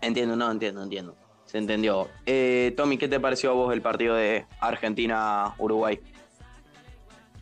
Entiendo, 0.02 0.36
no, 0.36 0.52
entiendo, 0.52 0.84
entiendo. 0.84 1.16
Se 1.45 1.58
entendió. 1.58 2.08
Eh, 2.28 2.74
Tommy, 2.78 2.99
¿qué 2.99 3.08
te 3.08 3.20
pareció 3.20 3.49
a 3.49 3.54
vos 3.54 3.74
el 3.74 3.82
partido 3.82 4.16
de 4.16 4.45
Argentina-Uruguay? 4.60 5.99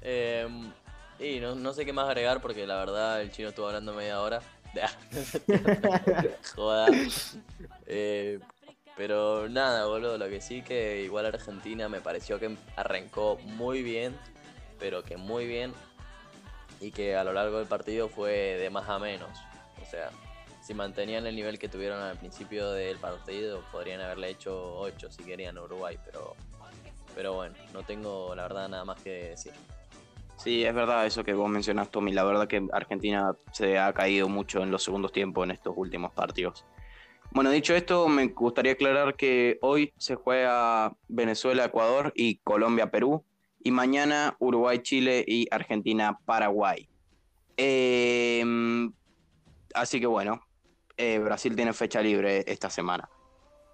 Em, 0.02 0.72
y 1.20 1.42
no, 1.42 1.56
no 1.56 1.74
sé 1.74 1.86
qué 1.86 1.92
más 1.92 2.08
agregar 2.08 2.42
porque 2.42 2.66
la 2.66 2.78
verdad 2.78 3.22
el 3.22 3.30
chino 3.32 3.50
estuvo 3.50 3.68
hablando 3.68 3.94
media 3.94 4.22
hora. 4.22 4.42
Joda. 6.56 6.88
Eh, 7.86 8.40
pero 8.96 9.50
nada, 9.50 9.86
boludo, 9.88 10.18
lo 10.18 10.30
que 10.30 10.40
sí 10.40 10.62
que 10.62 11.04
igual 11.04 11.26
Argentina 11.26 11.90
me 11.90 12.00
pareció 12.00 12.40
que 12.40 12.56
arrancó 12.78 13.38
muy 13.44 13.84
bien, 13.84 14.16
pero 14.80 15.04
que 15.04 15.18
muy 15.18 15.46
bien, 15.46 15.74
y 16.82 16.92
que 16.92 17.16
a 17.16 17.24
lo 17.24 17.34
largo 17.34 17.58
del 17.58 17.68
partido 17.68 18.10
fue 18.10 18.32
de 18.58 18.70
más 18.70 18.88
a 18.90 19.00
menos. 19.00 19.30
O 19.82 19.86
sea, 19.86 20.10
si 20.62 20.74
mantenían 20.74 21.26
el 21.26 21.36
nivel 21.36 21.60
que 21.60 21.68
tuvieron 21.68 22.00
al 22.00 22.18
principio 22.18 22.72
del 22.72 22.98
partido, 22.98 23.62
podrían 23.72 24.02
haberle 24.02 24.30
hecho 24.30 24.78
8 24.78 25.12
si 25.12 25.24
querían 25.24 25.58
Uruguay, 25.58 25.98
pero, 26.06 26.36
pero 27.16 27.34
bueno, 27.34 27.56
no 27.74 27.84
tengo 27.84 28.34
la 28.36 28.44
verdad 28.44 28.70
nada 28.70 28.86
más 28.86 29.02
que 29.02 29.30
decir. 29.30 29.52
Sí, 30.38 30.64
es 30.64 30.74
verdad 30.74 31.06
eso 31.06 31.24
que 31.26 31.34
vos 31.34 31.50
mencionás, 31.50 31.90
Tommy. 31.90 32.14
La 32.14 32.24
verdad 32.24 32.48
que 32.48 32.66
Argentina 32.72 33.36
se 33.52 33.78
ha 33.78 33.92
caído 33.92 34.30
mucho 34.30 34.64
en 34.64 34.72
los 34.72 34.84
segundos 34.84 35.12
tiempos 35.12 35.44
en 35.44 35.52
estos 35.52 35.74
últimos 35.76 36.14
partidos. 36.14 36.66
Bueno, 37.32 37.52
dicho 37.52 37.76
esto, 37.76 38.08
me 38.08 38.28
gustaría 38.28 38.72
aclarar 38.72 39.16
que 39.16 39.60
hoy 39.62 39.94
se 39.98 40.16
juega 40.16 40.96
Venezuela-Ecuador 41.10 42.14
y 42.16 42.38
Colombia-Perú, 42.38 43.24
y 43.64 43.72
mañana 43.72 44.36
Uruguay-Chile 44.40 45.24
y 45.28 45.48
Argentina-Paraguay. 45.52 46.88
Em, 47.58 48.92
así 49.74 50.00
que 50.00 50.08
bueno, 50.08 50.42
eh, 50.98 51.20
Brasil 51.20 51.56
tiene 51.56 51.74
fecha 51.74 52.02
libre 52.02 52.44
esta 52.48 52.70
semana. 52.70 53.10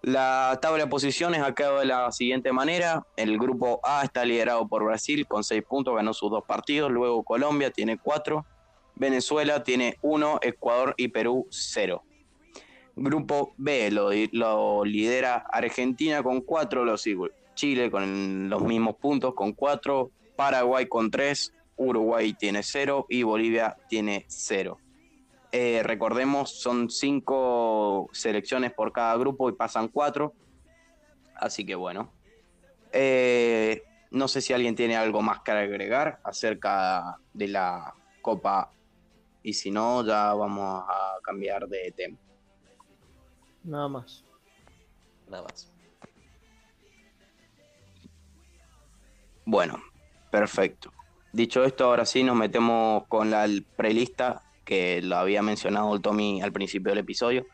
La 0.01 0.59
tabla 0.61 0.83
de 0.83 0.89
posiciones 0.89 1.41
quedado 1.55 1.79
de 1.79 1.85
la 1.85 2.11
siguiente 2.11 2.51
manera. 2.51 3.07
El 3.17 3.39
grupo 3.39 3.79
A 3.83 4.03
está 4.03 4.23
liderado 4.23 4.67
por 4.67 4.83
Brasil 4.83 5.25
con 5.25 5.43
seis 5.43 5.63
puntos, 5.63 5.95
ganó 5.95 6.13
sus 6.13 6.29
dos 6.29 6.43
partidos. 6.45 6.91
Luego 6.91 7.23
Colombia 7.23 7.71
tiene 7.71 7.97
cuatro. 7.97 8.45
Venezuela 8.93 9.63
tiene 9.63 9.97
uno. 10.03 10.37
Ecuador 10.43 10.93
y 10.97 11.07
Perú 11.07 11.47
cero. 11.49 12.03
Grupo 12.95 13.55
B 13.57 13.89
lo, 13.91 14.85
lidera 14.85 15.37
Argentina 15.51 16.21
con 16.21 16.41
cuatro, 16.41 16.85
lo 16.85 16.97
Chile 17.55 17.89
con 17.89 18.49
los 18.49 18.61
mismos 18.61 18.95
puntos 18.97 19.33
con 19.33 19.53
cuatro, 19.53 20.11
Paraguay 20.35 20.87
con 20.87 21.09
tres, 21.09 21.53
Uruguay 21.77 22.33
tiene 22.33 22.61
cero 22.63 23.05
y 23.09 23.23
Bolivia 23.23 23.75
tiene 23.89 24.25
cero. 24.27 24.77
Eh, 25.51 25.81
recordemos, 25.83 26.59
son 26.59 26.89
cinco 26.89 28.09
selecciones 28.11 28.73
por 28.73 28.91
cada 28.91 29.15
grupo 29.17 29.49
y 29.49 29.53
pasan 29.53 29.87
cuatro. 29.87 30.33
Así 31.33 31.65
que 31.65 31.75
bueno. 31.75 32.11
Eh, 32.91 33.83
no 34.11 34.27
sé 34.27 34.41
si 34.41 34.53
alguien 34.53 34.75
tiene 34.75 34.95
algo 34.95 35.21
más 35.21 35.41
que 35.41 35.51
agregar 35.51 36.19
acerca 36.23 37.17
de 37.33 37.47
la 37.47 37.93
Copa. 38.21 38.71
Y 39.43 39.53
si 39.53 39.71
no, 39.71 40.05
ya 40.05 40.33
vamos 40.33 40.83
a 40.87 41.17
cambiar 41.23 41.67
de 41.67 41.93
tema. 41.95 42.17
Nada 43.63 43.87
más. 43.87 44.23
Nada 45.29 45.43
más. 45.43 45.74
Bueno, 49.45 49.81
perfecto. 50.31 50.91
Dicho 51.31 51.63
esto, 51.63 51.85
ahora 51.85 52.05
sí 52.05 52.23
nos 52.23 52.35
metemos 52.35 53.03
con 53.07 53.29
la 53.29 53.47
prelista 53.75 54.41
que 54.63 55.01
lo 55.01 55.17
había 55.17 55.41
mencionado 55.41 55.93
el 55.93 56.01
Tommy 56.01 56.41
al 56.41 56.51
principio 56.51 56.89
del 56.89 56.99
episodio. 56.99 57.45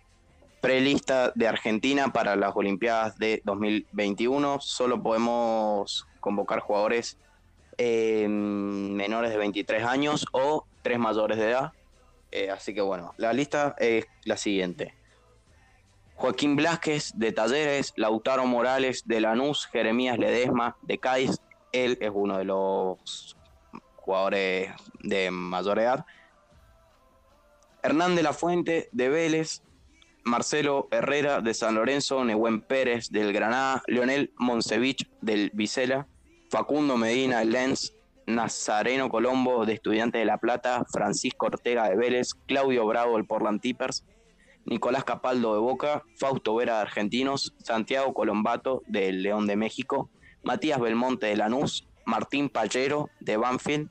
Prelista 0.61 1.31
de 1.35 1.47
Argentina 1.47 2.13
para 2.13 2.35
las 2.35 2.55
Olimpiadas 2.55 3.17
de 3.17 3.41
2021. 3.43 4.59
Solo 4.61 5.01
podemos 5.03 6.07
convocar 6.19 6.59
jugadores 6.59 7.17
eh, 7.77 8.27
menores 8.29 9.31
de 9.31 9.37
23 9.37 9.83
años 9.83 10.25
o 10.31 10.65
tres 10.81 10.99
mayores 10.99 11.37
de 11.37 11.49
edad. 11.49 11.73
Eh, 12.31 12.49
así 12.49 12.73
que 12.73 12.81
bueno, 12.81 13.13
la 13.17 13.33
lista 13.33 13.75
es 13.79 14.05
la 14.23 14.37
siguiente. 14.37 14.93
Joaquín 16.15 16.55
Blasquez 16.55 17.13
de 17.15 17.31
Talleres, 17.31 17.93
Lautaro 17.95 18.45
Morales 18.45 19.07
de 19.07 19.19
Lanús, 19.19 19.65
Jeremías 19.65 20.19
Ledesma 20.19 20.77
de 20.83 20.99
Cádiz, 20.99 21.41
él 21.71 21.97
es 22.01 22.11
uno 22.13 22.37
de 22.37 22.45
los 22.45 23.37
jugadores 23.95 24.71
de 25.01 25.31
mayor 25.31 25.79
edad. 25.79 26.05
Hernán 27.83 28.15
de 28.15 28.23
la 28.23 28.33
Fuente 28.33 28.89
de 28.91 29.09
Vélez, 29.09 29.63
Marcelo 30.23 30.87
Herrera 30.91 31.41
de 31.41 31.53
San 31.53 31.75
Lorenzo, 31.75 32.23
Nehuen 32.23 32.61
Pérez 32.61 33.09
del 33.09 33.33
Granada, 33.33 33.81
Leonel 33.87 34.33
Monsevich 34.37 35.09
del 35.21 35.51
Vicela, 35.53 36.07
Facundo 36.49 36.97
Medina 36.97 37.43
Lens, 37.43 37.95
Nazareno 38.27 39.09
Colombo 39.09 39.65
de 39.65 39.73
Estudiantes 39.73 40.19
de 40.19 40.25
La 40.25 40.37
Plata, 40.37 40.85
Francisco 40.91 41.47
Ortega 41.47 41.89
de 41.89 41.95
Vélez, 41.95 42.33
Claudio 42.45 42.85
Bravo 42.85 43.15
del 43.15 43.25
Portland 43.25 43.61
Tippers, 43.61 44.05
Nicolás 44.65 45.03
Capaldo 45.03 45.53
de 45.53 45.59
Boca, 45.59 46.03
Fausto 46.17 46.55
Vera 46.55 46.75
de 46.75 46.81
Argentinos, 46.81 47.55
Santiago 47.57 48.13
Colombato 48.13 48.83
del 48.85 49.23
León 49.23 49.47
de 49.47 49.55
México, 49.55 50.11
Matías 50.43 50.79
Belmonte 50.79 51.27
de 51.27 51.35
Lanús, 51.35 51.87
Martín 52.05 52.49
Pallero 52.49 53.09
de 53.19 53.37
Banfield, 53.37 53.89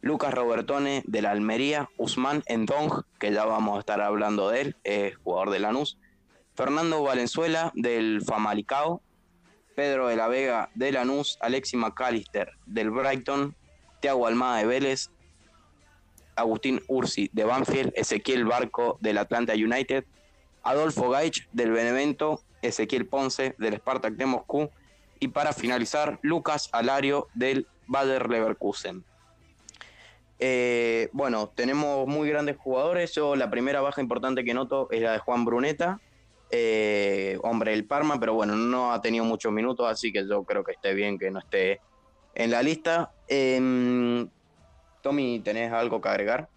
Lucas 0.00 0.34
Robertone 0.34 1.02
de 1.06 1.22
la 1.22 1.30
Almería, 1.30 1.88
Usman 1.96 2.42
Endong, 2.46 3.04
que 3.20 3.32
ya 3.32 3.44
vamos 3.44 3.76
a 3.76 3.80
estar 3.80 4.00
hablando 4.00 4.48
de 4.48 4.60
él, 4.60 4.76
es 4.84 5.16
jugador 5.16 5.50
de 5.50 5.60
Lanús, 5.60 5.98
Fernando 6.54 7.02
Valenzuela 7.02 7.72
del 7.74 8.22
Famalicao, 8.22 9.02
Pedro 9.76 10.08
de 10.08 10.16
la 10.16 10.28
Vega 10.28 10.70
de 10.74 10.92
Lanús, 10.92 11.38
Alexi 11.40 11.76
McAllister 11.76 12.52
del 12.66 12.90
Brighton, 12.90 13.54
Tiago 14.00 14.26
Almada 14.26 14.58
de 14.58 14.66
Vélez, 14.66 15.10
Agustín 16.34 16.82
Ursi 16.88 17.30
de 17.32 17.44
Banfield, 17.44 17.92
Ezequiel 17.94 18.44
Barco 18.44 18.98
del 19.00 19.18
Atlanta 19.18 19.52
United, 19.52 20.04
Adolfo 20.62 21.10
Gaich 21.10 21.48
del 21.52 21.70
Benevento, 21.70 22.40
Ezequiel 22.62 23.06
Ponce 23.06 23.54
del 23.58 23.76
Spartak 23.76 24.14
de 24.14 24.26
Moscú 24.26 24.70
y 25.22 25.28
para 25.28 25.52
finalizar 25.52 26.18
Lucas 26.22 26.68
Alario 26.72 27.28
del 27.32 27.68
Bayer 27.86 28.28
Leverkusen. 28.28 29.04
Eh, 30.40 31.10
bueno, 31.12 31.48
tenemos 31.54 32.08
muy 32.08 32.28
grandes 32.28 32.56
jugadores. 32.56 33.14
Yo 33.14 33.36
la 33.36 33.48
primera 33.48 33.80
baja 33.80 34.00
importante 34.00 34.42
que 34.42 34.52
noto 34.52 34.88
es 34.90 35.00
la 35.00 35.12
de 35.12 35.18
Juan 35.20 35.44
Bruneta, 35.44 36.00
eh, 36.50 37.38
hombre 37.44 37.70
del 37.70 37.84
Parma, 37.84 38.18
pero 38.18 38.34
bueno, 38.34 38.56
no 38.56 38.92
ha 38.92 39.00
tenido 39.00 39.24
muchos 39.24 39.52
minutos, 39.52 39.88
así 39.88 40.12
que 40.12 40.26
yo 40.28 40.42
creo 40.42 40.64
que 40.64 40.72
esté 40.72 40.92
bien 40.92 41.20
que 41.20 41.30
no 41.30 41.38
esté 41.38 41.80
en 42.34 42.50
la 42.50 42.60
lista. 42.60 43.12
Em, 43.28 44.28
Tommy, 45.02 45.38
¿tenés 45.38 45.72
algo 45.72 46.00
que 46.00 46.08
agregar? 46.08 46.48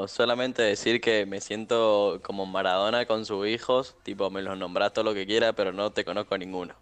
O 0.00 0.06
solamente 0.06 0.62
decir 0.62 1.00
que 1.00 1.26
me 1.26 1.40
siento 1.40 2.20
como 2.22 2.46
Maradona 2.46 3.04
con 3.04 3.26
sus 3.26 3.48
hijos, 3.48 3.96
tipo 4.04 4.30
me 4.30 4.42
los 4.42 4.56
nombrás 4.56 4.92
todo 4.92 5.06
lo 5.06 5.12
que 5.12 5.26
quiera, 5.26 5.54
pero 5.54 5.72
no 5.72 5.90
te 5.90 6.04
conozco 6.04 6.38
ninguno. 6.38 6.72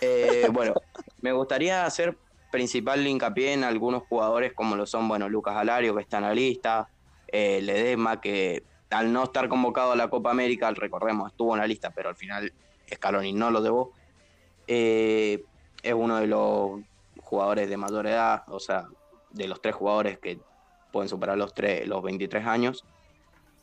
Eh, 0.00 0.46
bueno, 0.52 0.74
me 1.22 1.32
gustaría 1.32 1.84
hacer 1.84 2.16
principal 2.52 3.04
hincapié 3.04 3.52
en 3.52 3.64
algunos 3.64 4.04
jugadores 4.04 4.52
como 4.52 4.76
lo 4.76 4.86
son, 4.86 5.08
bueno, 5.08 5.28
Lucas 5.28 5.56
Alario, 5.56 5.92
que 5.96 6.02
está 6.02 6.18
en 6.18 6.22
la 6.22 6.34
lista, 6.34 6.88
eh, 7.26 7.60
Ledesma, 7.60 8.20
que 8.20 8.62
al 8.90 9.12
no 9.12 9.24
estar 9.24 9.48
convocado 9.48 9.90
a 9.90 9.96
la 9.96 10.08
Copa 10.08 10.30
América, 10.30 10.70
recordemos, 10.70 11.32
estuvo 11.32 11.52
en 11.54 11.62
la 11.62 11.66
lista, 11.66 11.90
pero 11.90 12.10
al 12.10 12.16
final 12.16 12.52
Scaloni 12.94 13.32
no 13.32 13.50
lo 13.50 13.60
debo. 13.60 13.92
Eh, 14.68 15.42
es 15.82 15.94
uno 15.94 16.18
de 16.18 16.28
los 16.28 16.80
jugadores 17.20 17.68
de 17.68 17.76
mayor 17.76 18.06
edad, 18.06 18.44
o 18.46 18.60
sea, 18.60 18.86
de 19.30 19.48
los 19.48 19.60
tres 19.60 19.74
jugadores 19.74 20.20
que 20.20 20.38
pueden 20.92 21.08
superar 21.08 21.36
los, 21.36 21.54
tres, 21.54 21.86
los 21.86 22.02
23 22.02 22.46
años. 22.46 22.84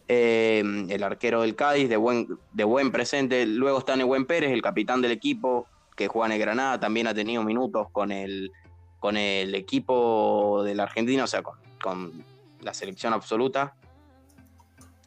Eh, 0.10 0.64
el 0.90 1.04
arquero 1.04 1.42
del 1.42 1.56
Cádiz, 1.56 1.90
de 1.90 1.98
buen, 1.98 2.28
de 2.54 2.64
buen 2.64 2.92
presente. 2.92 3.46
Luego 3.46 3.80
está 3.80 3.96
Nehuen 3.96 4.26
Pérez, 4.26 4.52
el 4.52 4.62
capitán 4.62 5.02
del 5.02 5.12
equipo, 5.12 5.68
que 5.96 6.08
juega 6.08 6.28
en 6.28 6.34
el 6.34 6.40
Granada, 6.40 6.80
también 6.80 7.08
ha 7.08 7.14
tenido 7.14 7.44
minutos 7.44 7.88
con 7.92 8.12
el, 8.12 8.52
con 9.00 9.18
el 9.18 9.54
equipo 9.56 10.64
de 10.64 10.76
la 10.76 10.84
Argentina, 10.84 11.24
o 11.24 11.28
sea, 11.28 11.42
con, 11.42 12.24
la 12.62 12.74
selección 12.74 13.14
absoluta. 13.14 13.76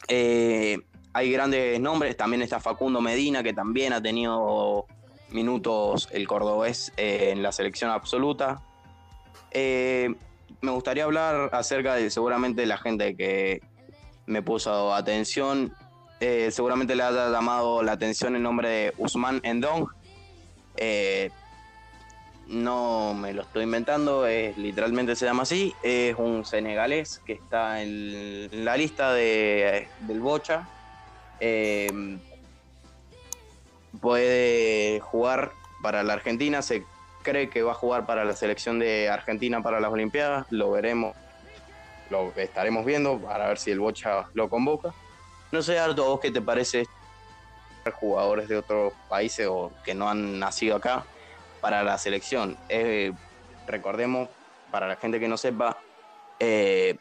Eh, 0.09 0.79
hay 1.12 1.33
grandes 1.33 1.81
nombres, 1.81 2.16
también 2.16 2.43
está 2.43 2.61
Facundo 2.61 3.01
Medina, 3.01 3.43
que 3.43 3.53
también 3.53 3.93
ha 3.93 4.01
tenido 4.01 4.87
minutos 5.31 6.09
el 6.12 6.27
cordobés 6.27 6.93
eh, 6.97 7.31
en 7.33 7.43
la 7.43 7.53
selección 7.53 7.91
absoluta. 7.91 8.62
Me 10.61 10.70
gustaría 10.70 11.05
hablar 11.05 11.51
acerca 11.53 11.94
de 11.94 12.11
seguramente 12.11 12.66
la 12.66 12.78
gente 12.78 13.16
que 13.16 13.61
me 14.26 14.42
puso 14.42 14.94
atención. 14.94 15.72
Eh, 16.20 16.51
seguramente 16.51 16.94
le 16.94 17.03
haya 17.03 17.30
llamado 17.30 17.82
la 17.82 17.92
atención 17.92 18.36
el 18.36 18.42
nombre 18.42 18.68
de 18.68 18.94
Usman 18.98 19.40
Endong. 19.42 19.88
no 22.48 23.14
me 23.14 23.32
lo 23.32 23.42
estoy 23.42 23.64
inventando, 23.64 24.26
es, 24.26 24.57
literalmente 24.59 25.16
se 25.16 25.26
llama 25.26 25.44
así. 25.44 25.74
Es 25.82 26.16
un 26.18 26.44
senegalés 26.44 27.20
que 27.24 27.34
está 27.34 27.82
en 27.82 28.64
la 28.64 28.76
lista 28.76 29.12
de, 29.12 29.88
del 30.01 30.20
Bocha 30.20 30.68
puede 34.01 35.01
jugar 35.01 35.53
para 35.82 36.03
la 36.03 36.12
Argentina, 36.14 36.62
se 36.62 36.84
cree 37.23 37.49
que 37.49 37.62
va 37.62 37.73
a 37.73 37.75
jugar 37.75 38.07
para 38.07 38.25
la 38.25 38.35
selección 38.35 38.79
de 38.79 39.09
Argentina 39.09 39.62
para 39.62 39.81
las 39.81 39.91
Olimpiadas, 39.91 40.47
lo 40.51 40.71
veremos, 40.71 41.16
lo 42.11 42.33
estaremos 42.37 42.85
viendo 42.85 43.18
para 43.18 43.49
ver 43.49 43.59
si 43.59 43.71
el 43.71 43.81
Bocha 43.81 44.27
lo 44.35 44.49
convoca. 44.49 44.93
No 45.53 45.62
sé, 45.62 45.79
Arto, 45.79 46.05
¿vos 46.05 46.21
qué 46.21 46.31
te 46.31 46.41
parece 46.41 46.87
jugadores 47.95 48.49
de 48.49 48.57
otros 48.57 48.93
países 49.09 49.49
o 49.51 49.73
que 49.85 49.95
no 49.95 50.09
han 50.09 50.39
nacido 50.39 50.77
acá 50.77 51.05
para 51.61 51.83
la 51.83 51.99
selección? 51.99 52.57
Eh, 52.68 53.12
recordemos, 53.66 54.29
para 54.71 54.87
la 54.87 54.97
gente 54.97 55.18
que 55.18 55.29
no 55.29 55.37
sepa, 55.37 55.77
eh, 56.39 56.97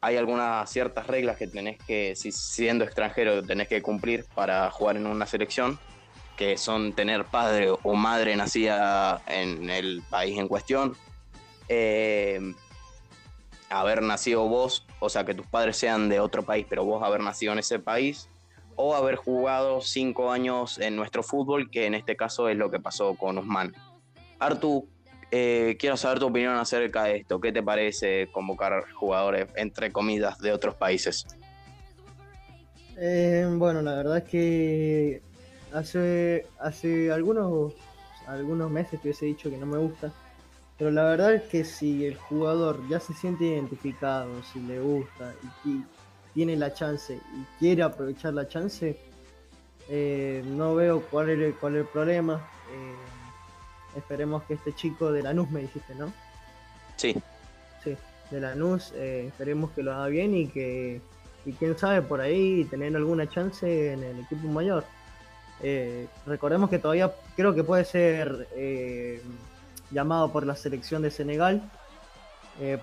hay 0.00 0.16
algunas 0.16 0.70
ciertas 0.70 1.06
reglas 1.06 1.36
que 1.36 1.46
tenés 1.46 1.78
que, 1.84 2.16
si 2.16 2.32
siendo 2.32 2.84
extranjero, 2.84 3.42
tenés 3.42 3.68
que 3.68 3.82
cumplir 3.82 4.24
para 4.34 4.70
jugar 4.70 4.96
en 4.96 5.06
una 5.06 5.26
selección 5.26 5.78
que 6.40 6.56
son 6.56 6.94
tener 6.94 7.26
padre 7.26 7.68
o 7.82 7.94
madre 7.94 8.34
nacida 8.34 9.20
en 9.26 9.68
el 9.68 10.02
país 10.08 10.38
en 10.38 10.48
cuestión. 10.48 10.96
Eh, 11.68 12.54
haber 13.68 14.00
nacido 14.00 14.48
vos, 14.48 14.86
o 15.00 15.10
sea, 15.10 15.26
que 15.26 15.34
tus 15.34 15.46
padres 15.46 15.76
sean 15.76 16.08
de 16.08 16.18
otro 16.18 16.42
país, 16.42 16.64
pero 16.66 16.82
vos 16.82 17.02
haber 17.02 17.20
nacido 17.20 17.52
en 17.52 17.58
ese 17.58 17.78
país, 17.78 18.30
o 18.74 18.94
haber 18.94 19.16
jugado 19.16 19.82
cinco 19.82 20.32
años 20.32 20.78
en 20.78 20.96
nuestro 20.96 21.22
fútbol, 21.22 21.70
que 21.70 21.84
en 21.84 21.92
este 21.92 22.16
caso 22.16 22.48
es 22.48 22.56
lo 22.56 22.70
que 22.70 22.80
pasó 22.80 23.16
con 23.16 23.36
Usman. 23.36 23.74
Artu, 24.38 24.88
eh, 25.30 25.76
quiero 25.78 25.98
saber 25.98 26.20
tu 26.20 26.28
opinión 26.28 26.56
acerca 26.56 27.04
de 27.04 27.16
esto. 27.16 27.38
¿Qué 27.38 27.52
te 27.52 27.62
parece 27.62 28.30
convocar 28.32 28.90
jugadores, 28.94 29.46
entre 29.56 29.92
comillas, 29.92 30.38
de 30.38 30.52
otros 30.52 30.74
países? 30.74 31.26
Eh, 32.96 33.46
bueno, 33.46 33.82
la 33.82 33.94
verdad 33.94 34.16
es 34.16 34.24
que 34.24 35.29
hace, 35.72 36.46
hace 36.58 37.12
algunos, 37.12 37.74
algunos 38.26 38.70
meses 38.70 39.00
te 39.00 39.08
hubiese 39.08 39.26
dicho 39.26 39.50
que 39.50 39.56
no 39.56 39.66
me 39.66 39.78
gusta, 39.78 40.12
pero 40.78 40.90
la 40.90 41.04
verdad 41.04 41.34
es 41.34 41.42
que 41.42 41.64
si 41.64 42.06
el 42.06 42.16
jugador 42.16 42.80
ya 42.88 43.00
se 43.00 43.12
siente 43.12 43.44
identificado, 43.44 44.42
si 44.42 44.60
le 44.60 44.80
gusta 44.80 45.34
y, 45.64 45.84
tiene 46.32 46.56
la 46.56 46.72
chance 46.72 47.14
y 47.14 47.58
quiere 47.58 47.82
aprovechar 47.82 48.32
la 48.34 48.46
chance, 48.46 48.96
eh, 49.88 50.44
no 50.46 50.76
veo 50.76 51.02
cuál 51.10 51.28
es, 51.30 51.54
cuál 51.56 51.74
es 51.74 51.80
el 51.80 51.86
problema. 51.88 52.48
Eh, 52.72 53.98
esperemos 53.98 54.44
que 54.44 54.54
este 54.54 54.72
chico 54.72 55.10
de 55.10 55.22
Lanús 55.22 55.50
me 55.50 55.62
dijiste, 55.62 55.92
¿no? 55.96 56.12
Sí. 56.96 57.16
Sí, 57.82 57.96
de 58.30 58.40
Lanús, 58.40 58.92
eh, 58.94 59.26
esperemos 59.26 59.72
que 59.72 59.82
lo 59.82 59.92
haga 59.92 60.06
bien 60.06 60.36
y 60.36 60.46
que, 60.46 61.00
y 61.44 61.52
quién 61.52 61.76
sabe, 61.76 62.00
por 62.00 62.20
ahí 62.20 62.64
tener 62.64 62.94
alguna 62.94 63.28
chance 63.28 63.92
en 63.92 64.04
el 64.04 64.20
equipo 64.20 64.46
mayor. 64.48 64.84
Recordemos 66.26 66.70
que 66.70 66.78
todavía 66.78 67.12
creo 67.36 67.54
que 67.54 67.64
puede 67.64 67.84
ser 67.84 68.48
llamado 69.90 70.32
por 70.32 70.46
la 70.46 70.56
selección 70.56 71.02
de 71.02 71.10
Senegal, 71.10 71.62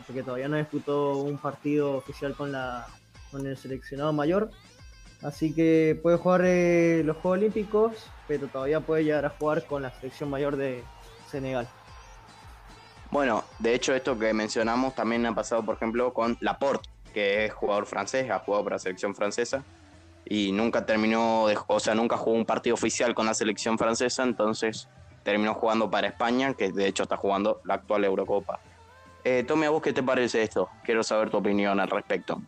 porque 0.06 0.24
todavía 0.24 0.48
no 0.48 0.58
disputó 0.58 1.18
un 1.18 1.38
partido 1.38 1.96
oficial 1.98 2.36
con 2.36 2.52
la, 2.52 2.88
con 3.32 3.46
el 3.46 3.58
seleccionado 3.58 4.14
mayor. 4.14 4.50
Así 5.22 5.54
que 5.54 6.00
puede 6.02 6.18
jugar 6.18 6.44
eh, 6.46 7.02
los 7.04 7.18
Juegos 7.18 7.40
Olímpicos, 7.40 8.10
pero 8.28 8.48
todavía 8.48 8.82
puede 8.82 9.04
llegar 9.04 9.26
a 9.26 9.30
jugar 9.30 9.66
con 9.66 9.82
la 9.82 9.92
selección 9.92 10.30
mayor 10.30 10.58
de 10.58 10.84
Senegal. 11.30 11.68
Bueno, 13.10 13.44
de 13.60 13.74
hecho 13.74 13.96
esto 13.96 14.20
que 14.20 14.34
mencionamos 14.34 14.94
también 14.94 15.26
ha 15.26 15.34
pasado, 15.34 15.64
por 15.64 15.76
ejemplo, 15.76 16.14
con 16.14 16.38
Laporte, 16.42 16.88
que 17.14 17.46
es 17.46 17.54
jugador 17.54 17.86
francés, 17.86 18.30
ha 18.30 18.40
jugado 18.40 18.66
para 18.66 18.76
la 18.76 18.80
selección 18.80 19.16
francesa 19.16 19.64
y 20.30 20.52
nunca 20.52 20.86
terminó, 20.86 21.46
o 21.68 21.80
sea, 21.80 21.96
nunca 21.96 22.18
jugó 22.18 22.36
un 22.36 22.46
partido 22.46 22.74
oficial 22.74 23.16
con 23.16 23.26
la 23.26 23.34
selección 23.34 23.78
francesa, 23.78 24.24
entonces 24.24 24.88
terminó 25.24 25.54
jugando 25.54 25.90
para 25.90 26.08
España, 26.08 26.54
que 26.54 26.72
de 26.72 26.88
hecho 26.88 27.04
está 27.04 27.18
jugando 27.18 27.62
la 27.64 27.76
actual 27.76 28.04
Eurocopa. 28.06 28.60
Eh, 29.24 29.46
¿a 29.50 29.70
vos 29.70 29.82
qué 29.82 29.94
te 29.94 30.04
parece 30.04 30.42
esto? 30.42 30.70
Quiero 30.84 31.04
saber 31.04 31.30
tu 31.30 31.38
opinión 31.38 31.80
al 31.80 31.90
respecto. 31.90 32.42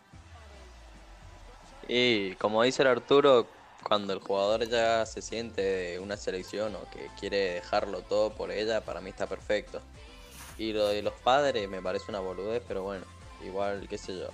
Y 1.87 2.35
como 2.35 2.63
dice 2.63 2.83
el 2.83 2.87
Arturo, 2.87 3.47
cuando 3.83 4.13
el 4.13 4.19
jugador 4.19 4.67
ya 4.67 5.05
se 5.05 5.21
siente 5.21 5.61
de 5.61 5.99
una 5.99 6.17
selección 6.17 6.75
o 6.75 6.89
que 6.91 7.09
quiere 7.19 7.55
dejarlo 7.55 8.01
todo 8.01 8.31
por 8.31 8.51
ella, 8.51 8.81
para 8.81 9.01
mí 9.01 9.09
está 9.09 9.27
perfecto. 9.27 9.81
Y 10.57 10.73
lo 10.73 10.87
de 10.87 11.01
los 11.01 11.13
padres 11.13 11.67
me 11.69 11.81
parece 11.81 12.05
una 12.09 12.19
boludez, 12.19 12.61
pero 12.67 12.83
bueno, 12.83 13.05
igual, 13.43 13.87
qué 13.89 13.97
sé 13.97 14.17
yo. 14.17 14.29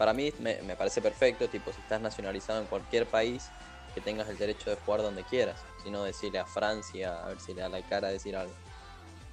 Para 0.00 0.14
mí 0.14 0.32
me, 0.38 0.54
parece 0.76 1.02
perfecto, 1.02 1.46
tipo, 1.50 1.74
si 1.74 1.80
estás 1.82 2.00
nacionalizado 2.00 2.58
en 2.62 2.66
cualquier 2.68 3.04
país, 3.04 3.50
que 3.94 4.00
tengas 4.00 4.30
el 4.30 4.38
derecho 4.38 4.70
de 4.70 4.76
jugar 4.76 5.02
donde 5.02 5.24
quieras. 5.24 5.60
Si 5.82 5.90
no, 5.90 6.04
decirle 6.04 6.38
a 6.38 6.46
Francia, 6.46 7.22
a 7.22 7.28
ver 7.28 7.38
si 7.38 7.52
le 7.52 7.60
da 7.60 7.68
la 7.68 7.82
cara 7.82 8.08
a 8.08 8.10
decir 8.10 8.34
algo. 8.34 8.54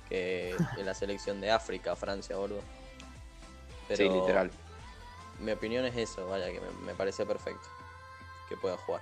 Que 0.10 0.58
la 0.84 0.94
selección 0.94 1.40
de 1.40 1.52
África, 1.52 1.96
Francia, 1.96 2.36
boludo. 2.36 2.60
sí, 3.88 4.10
literal 4.10 4.52
mi 5.40 5.54
opinión 5.54 5.86
es 5.86 5.96
eso, 5.96 6.28
vaya, 6.28 6.52
que 6.52 6.60
me, 6.86 6.94
parece 6.96 7.26
perfecto 7.26 7.70
que 8.50 8.58
pueda 8.58 8.76
jugar. 8.76 9.02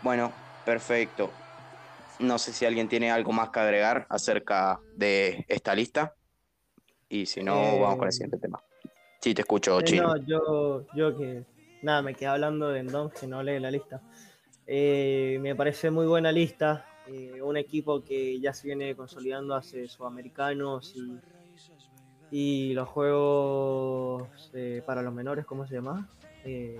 Bueno, 0.00 0.32
perfecto. 0.64 1.30
No 2.20 2.38
sé 2.38 2.54
si 2.54 2.64
alguien 2.64 2.88
tiene 2.88 3.10
algo 3.10 3.32
más 3.32 3.50
que 3.50 3.60
agregar 3.60 4.06
acerca 4.08 4.80
de 4.94 5.44
esta 5.46 5.74
lista. 5.74 6.14
Y 7.10 7.26
si 7.26 7.42
no, 7.42 7.80
vamos 7.80 7.98
con 7.98 8.06
el 8.06 8.12
siguiente 8.12 8.38
tema. 8.38 8.62
Sí, 9.20 9.34
te 9.34 9.42
escucho, 9.42 9.80
eh, 9.80 9.84
Chino. 9.84 10.14
No, 10.14 10.16
yo, 10.26 10.86
yo 10.94 11.16
que 11.16 11.44
nada, 11.82 12.02
me 12.02 12.14
quedé 12.14 12.28
hablando 12.28 12.68
de 12.68 12.80
Endon, 12.80 13.10
que 13.10 13.26
no 13.26 13.42
lee 13.42 13.58
la 13.58 13.70
lista. 13.70 14.00
Eh, 14.66 15.38
me 15.40 15.54
parece 15.54 15.90
muy 15.90 16.06
buena 16.06 16.30
lista. 16.32 16.86
Eh, 17.06 17.40
un 17.42 17.56
equipo 17.56 18.04
que 18.04 18.38
ya 18.38 18.52
se 18.52 18.66
viene 18.66 18.94
consolidando 18.94 19.54
hace 19.54 19.88
sudamericanos 19.88 20.94
y 20.94 21.18
y 22.30 22.74
los 22.74 22.88
juegos 22.88 24.50
eh, 24.52 24.82
para 24.84 25.02
los 25.02 25.14
menores, 25.14 25.46
¿cómo 25.46 25.66
se 25.66 25.74
llama? 25.74 26.08
Eh... 26.44 26.78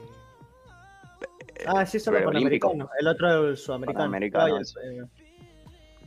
Ah, 1.67 1.85
sí, 1.87 1.99
solo 1.99 2.23
panamericanos. 2.23 2.89
El 3.01 3.09
otro 3.09 3.51
es 3.53 3.61
sudamericano. 3.63 4.59
Eh, 4.59 5.03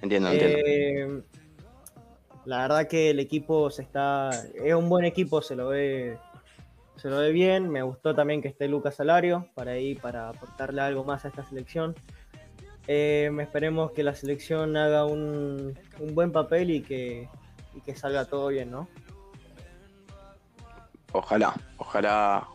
entiendo, 0.02 0.30
entiendo. 0.32 1.24
Eh, 2.42 2.50
la 2.50 2.62
verdad 2.64 2.88
que 2.88 3.10
el 3.10 3.20
equipo 3.20 3.70
se 3.70 3.82
está. 3.82 4.30
Es 4.54 4.74
un 4.74 4.90
buen 4.90 5.06
equipo, 5.06 5.42
se 5.42 5.56
lo 5.56 5.70
ve. 5.70 6.18
Se 6.98 7.10
lo 7.10 7.18
ve 7.18 7.32
bien. 7.32 7.70
Me 7.70 7.82
gustó 7.82 8.14
también 8.14 8.42
que 8.42 8.48
esté 8.48 8.68
Lucas 8.68 8.96
Salario 8.96 9.48
para 9.56 9.72
ahí, 9.72 9.96
para 9.96 10.30
aportarle 10.30 10.82
algo 10.82 11.04
más 11.04 11.26
a 11.26 11.30
esta 11.30 11.44
selección. 11.48 11.96
me 12.88 13.44
esperemos 13.44 13.92
que 13.92 14.04
la 14.04 14.16
selección 14.16 14.78
haga 14.78 15.06
un, 15.06 15.78
un 16.00 16.16
buen 16.16 16.32
papel 16.32 16.72
y 16.72 16.82
que, 16.82 17.30
y 17.76 17.82
que 17.82 17.96
salga 17.96 18.26
todo 18.26 18.48
bien, 18.48 18.72
¿no? 18.72 18.88
Ojalá, 21.14 21.54
ojalá 21.78 22.48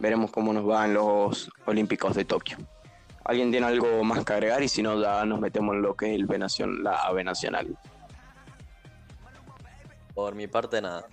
veremos 0.00 0.32
cómo 0.32 0.52
nos 0.52 0.64
van 0.64 0.94
los 0.94 1.50
Olímpicos 1.64 2.16
de 2.16 2.24
Tokio. 2.24 2.58
¿Alguien 3.24 3.52
tiene 3.52 3.66
algo 3.66 4.02
más 4.02 4.24
que 4.24 4.32
agregar? 4.32 4.62
Y 4.62 4.68
si 4.68 4.82
no, 4.82 5.00
ya 5.00 5.24
nos 5.24 5.40
metemos 5.40 5.76
en 5.76 5.82
lo 5.82 5.94
que 5.94 6.12
es 6.12 6.20
el 6.20 6.82
la 6.82 7.02
AVE 7.04 7.22
Nacional. 7.22 7.78
Por 10.14 10.34
mi 10.34 10.46
parte, 10.46 10.80
nada. 10.80 11.06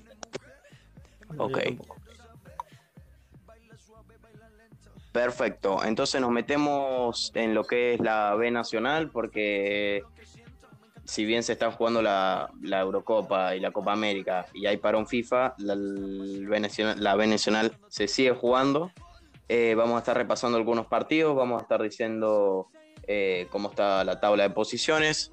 Ok. 1.37 1.59
Perfecto. 5.11 5.83
Entonces 5.83 6.21
nos 6.21 6.31
metemos 6.31 7.31
en 7.33 7.53
lo 7.53 7.63
que 7.63 7.93
es 7.93 7.99
la 7.99 8.35
B 8.35 8.51
Nacional 8.51 9.09
porque 9.09 10.03
si 11.09 11.25
bien 11.25 11.41
se 11.41 11.53
están 11.53 11.71
jugando 11.71 12.03
la, 12.03 12.51
Eurocopa 12.63 13.55
y 13.55 13.59
la 13.59 13.71
Copa 13.71 13.93
América 13.93 14.45
y 14.53 14.67
hay 14.67 14.77
parón 14.77 15.07
FIFA, 15.07 15.55
la, 15.57 15.75
la 15.75 17.15
B 17.15 17.27
Nacional 17.27 17.77
se 17.87 18.07
sigue 18.07 18.31
jugando. 18.31 18.91
Eh, 19.47 19.73
vamos 19.75 19.95
a 19.95 19.99
estar 19.99 20.15
repasando 20.15 20.59
algunos 20.59 20.85
partidos, 20.85 21.35
vamos 21.35 21.59
a 21.59 21.63
estar 21.63 21.81
diciendo 21.81 22.67
eh, 23.07 23.47
cómo 23.49 23.71
está 23.71 24.03
la 24.03 24.19
tabla 24.19 24.43
de 24.43 24.51
posiciones. 24.51 25.31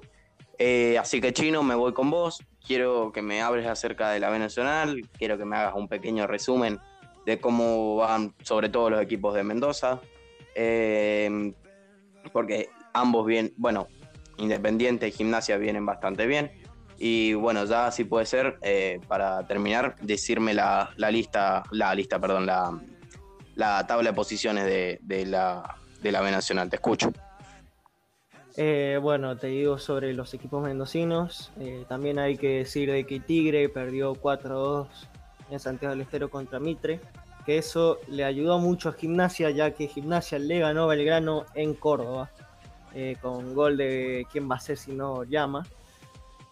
Eh, 0.59 0.97
así 0.97 1.21
que 1.21 1.33
Chino, 1.33 1.63
me 1.63 1.75
voy 1.75 1.93
con 1.93 2.09
vos. 2.09 2.43
Quiero 2.65 3.11
que 3.11 3.21
me 3.21 3.41
hables 3.41 3.67
acerca 3.67 4.09
de 4.09 4.19
la 4.19 4.29
B 4.29 4.39
Nacional, 4.39 5.01
quiero 5.17 5.37
que 5.37 5.45
me 5.45 5.55
hagas 5.55 5.75
un 5.75 5.87
pequeño 5.87 6.27
resumen 6.27 6.79
de 7.25 7.39
cómo 7.39 7.97
van 7.97 8.33
sobre 8.43 8.69
todo 8.69 8.89
los 8.89 9.01
equipos 9.01 9.35
de 9.35 9.43
Mendoza. 9.43 10.01
porque 12.31 12.69
ambos 12.93 13.25
bien, 13.25 13.53
bueno, 13.57 13.87
Independiente 14.37 15.07
y 15.07 15.11
Gimnasia 15.11 15.57
vienen 15.57 15.85
bastante 15.85 16.27
bien. 16.27 16.51
Y 16.99 17.33
bueno, 17.33 17.65
ya 17.65 17.91
si 17.91 18.03
puede 18.03 18.25
ser, 18.25 18.57
eh, 18.61 18.99
para 19.07 19.45
terminar, 19.47 19.95
decirme 20.01 20.53
la, 20.53 20.93
lista, 21.11 21.63
la 21.71 21.93
lista, 21.93 22.19
perdón, 22.19 22.45
la, 22.45 22.79
la 23.55 23.85
tabla 23.85 24.11
de 24.11 24.15
posiciones 24.15 24.65
de, 24.65 25.25
la, 25.25 25.77
de 26.01 26.11
la 26.11 26.21
B 26.21 26.31
Nacional. 26.31 26.69
Te 26.69 26.77
escucho. 26.77 27.11
Eh, 28.59 28.97
bueno, 28.99 29.37
te 29.37 29.47
digo 29.47 29.77
sobre 29.77 30.15
los 30.15 30.33
equipos 30.33 30.63
mendocinos. 30.63 31.51
Eh, 31.59 31.85
también 31.87 32.17
hay 32.17 32.37
que 32.37 32.57
decir 32.59 32.91
de 32.91 33.03
que 33.05 33.19
Tigre 33.19 33.69
perdió 33.69 34.15
4-2 34.15 34.87
en 35.51 35.59
Santiago 35.59 35.93
del 35.93 36.01
Estero 36.01 36.31
contra 36.31 36.59
Mitre, 36.59 36.99
que 37.45 37.59
eso 37.59 37.99
le 38.07 38.25
ayudó 38.25 38.57
mucho 38.57 38.89
a 38.89 38.93
Gimnasia, 38.93 39.51
ya 39.51 39.71
que 39.71 39.87
Gimnasia 39.87 40.39
le 40.39 40.57
ganó 40.59 40.87
Belgrano 40.87 41.45
en 41.53 41.75
Córdoba. 41.75 42.31
Eh, 42.95 43.15
con 43.21 43.53
gol 43.53 43.77
de 43.77 44.25
quién 44.31 44.49
va 44.49 44.55
a 44.55 44.59
ser 44.59 44.75
si 44.77 44.91
no 44.91 45.23
llama. 45.23 45.63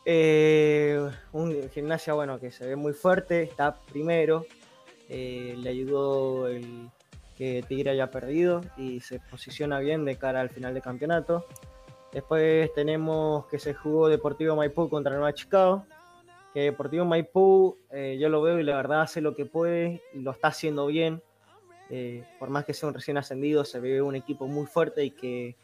Un 0.05 1.69
gimnasia 1.73 2.13
bueno 2.13 2.39
que 2.39 2.51
se 2.51 2.67
ve 2.67 2.75
muy 2.75 2.93
fuerte, 2.93 3.41
está 3.41 3.73
primero, 3.73 4.45
le 5.09 5.67
ayudó 5.67 6.47
el 6.47 6.91
que 7.35 7.65
Tigre 7.67 7.89
haya 7.89 8.11
perdido 8.11 8.61
y 8.77 8.99
se 8.99 9.19
posiciona 9.19 9.79
bien 9.79 10.05
de 10.05 10.17
cara 10.17 10.41
al 10.41 10.51
final 10.51 10.75
de 10.75 10.81
campeonato. 10.81 11.47
Después 12.15 12.73
tenemos 12.73 13.45
que 13.47 13.59
se 13.59 13.73
jugó 13.73 14.07
Deportivo 14.07 14.55
Maipú 14.55 14.89
contra 14.89 15.11
Nueva 15.13 15.33
Chicago. 15.33 15.85
Que 16.53 16.61
Deportivo 16.61 17.03
Maipú 17.03 17.77
yo 17.91 18.29
lo 18.29 18.41
veo 18.41 18.57
y 18.57 18.63
la 18.63 18.77
verdad 18.77 19.01
hace 19.01 19.19
lo 19.19 19.35
que 19.35 19.45
puede 19.45 20.01
y 20.13 20.21
lo 20.21 20.31
está 20.31 20.47
haciendo 20.47 20.87
bien. 20.87 21.21
por 22.39 22.49
más 22.49 22.63
que 22.63 22.73
sea 22.73 22.87
un 22.87 22.95
recién 22.95 23.17
ascendido, 23.17 23.65
se 23.65 23.81
ve 23.81 24.01
un 24.01 24.15
equipo 24.15 24.47
muy 24.47 24.65
fuerte 24.65 25.03
y 25.03 25.11
que 25.11 25.57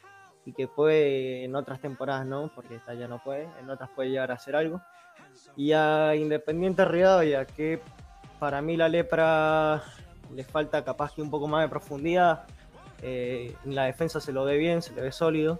y 0.46 0.54
que 0.54 0.68
puede 0.68 1.44
en 1.44 1.56
otras 1.56 1.80
temporadas 1.80 2.26
no, 2.26 2.52
porque 2.54 2.76
esta 2.76 2.94
ya 2.94 3.08
no 3.08 3.24
puede, 3.24 3.48
en 3.60 3.70
otras 3.70 3.90
puede 3.96 4.10
llegar 4.10 4.32
a 4.32 4.36
hacer 4.36 4.56
algo. 4.56 4.82
Y 5.56 5.72
a 5.72 6.16
Independiente 6.16 6.84
Rivadavia, 6.86 7.46
que 7.46 7.80
para 8.40 8.62
mí 8.62 8.76
la 8.76 8.90
lepra 8.90 9.84
le 10.34 10.44
falta 10.44 10.84
capaz 10.84 11.14
que 11.14 11.22
un 11.22 11.30
poco 11.30 11.48
más 11.48 11.62
de 11.62 11.70
profundidad. 11.70 12.44
en 13.02 13.76
la 13.76 13.86
defensa 13.86 14.20
se 14.20 14.32
lo 14.32 14.44
ve 14.44 14.58
bien, 14.58 14.82
se 14.82 14.94
le 14.94 15.02
ve 15.02 15.12
sólido. 15.12 15.60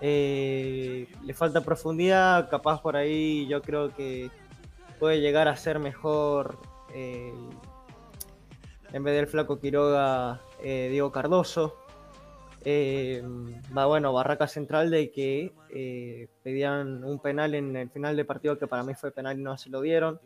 Le 0.00 1.34
falta 1.34 1.60
profundidad, 1.62 2.48
capaz 2.50 2.80
por 2.82 2.96
ahí 2.96 3.46
yo 3.48 3.62
creo 3.62 3.94
que 3.94 4.30
puede 4.98 5.20
llegar 5.20 5.48
a 5.48 5.56
ser 5.56 5.78
mejor 5.78 6.58
en 6.92 7.50
vez 9.04 9.14
del 9.14 9.26
flaco 9.26 9.58
Quiroga, 9.58 10.40
Diego 10.62 11.12
Cardoso. 11.12 11.86
Eh, 12.68 13.22
bueno, 13.70 14.12
Barraca 14.12 14.48
Central 14.48 14.90
de 14.90 15.12
que 15.12 15.52
eh, 15.70 16.26
pedían 16.42 17.04
un 17.04 17.20
penal 17.20 17.54
en 17.54 17.76
el 17.76 17.88
final 17.90 18.16
del 18.16 18.26
partido 18.26 18.58
que 18.58 18.66
para 18.66 18.82
mí 18.82 18.92
fue 18.94 19.12
penal 19.12 19.38
y 19.38 19.42
no 19.44 19.56
se 19.56 19.70
lo 19.70 19.80
dieron. 19.80 20.18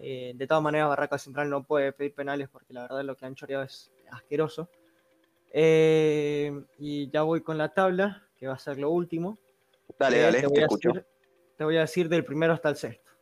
Eh, 0.00 0.32
de 0.34 0.46
todas 0.46 0.62
maneras, 0.62 0.88
Barraca 0.88 1.18
Central 1.18 1.50
no 1.50 1.62
puede 1.62 1.92
pedir 1.92 2.14
penales 2.14 2.48
porque 2.48 2.72
la 2.72 2.82
verdad 2.82 3.04
lo 3.04 3.16
que 3.16 3.26
han 3.26 3.34
choreado 3.34 3.64
es 3.64 3.92
asqueroso. 4.10 4.70
y 5.52 7.10
ya 7.10 7.20
voy 7.20 7.42
con 7.42 7.58
la 7.58 7.68
tabla, 7.68 8.21
que 8.42 8.48
va 8.48 8.54
a 8.54 8.58
ser 8.58 8.76
lo 8.76 8.90
último. 8.90 9.38
Dale, 9.96 10.18
dale, 10.18 10.40
te, 10.40 10.46
voy 10.48 10.66
te 11.56 11.62
voy 11.62 11.76
a 11.76 11.82
decir 11.82 12.08
del 12.08 12.24
primero 12.24 12.52
hasta 12.52 12.70
el 12.70 12.74
sexto 12.74 13.12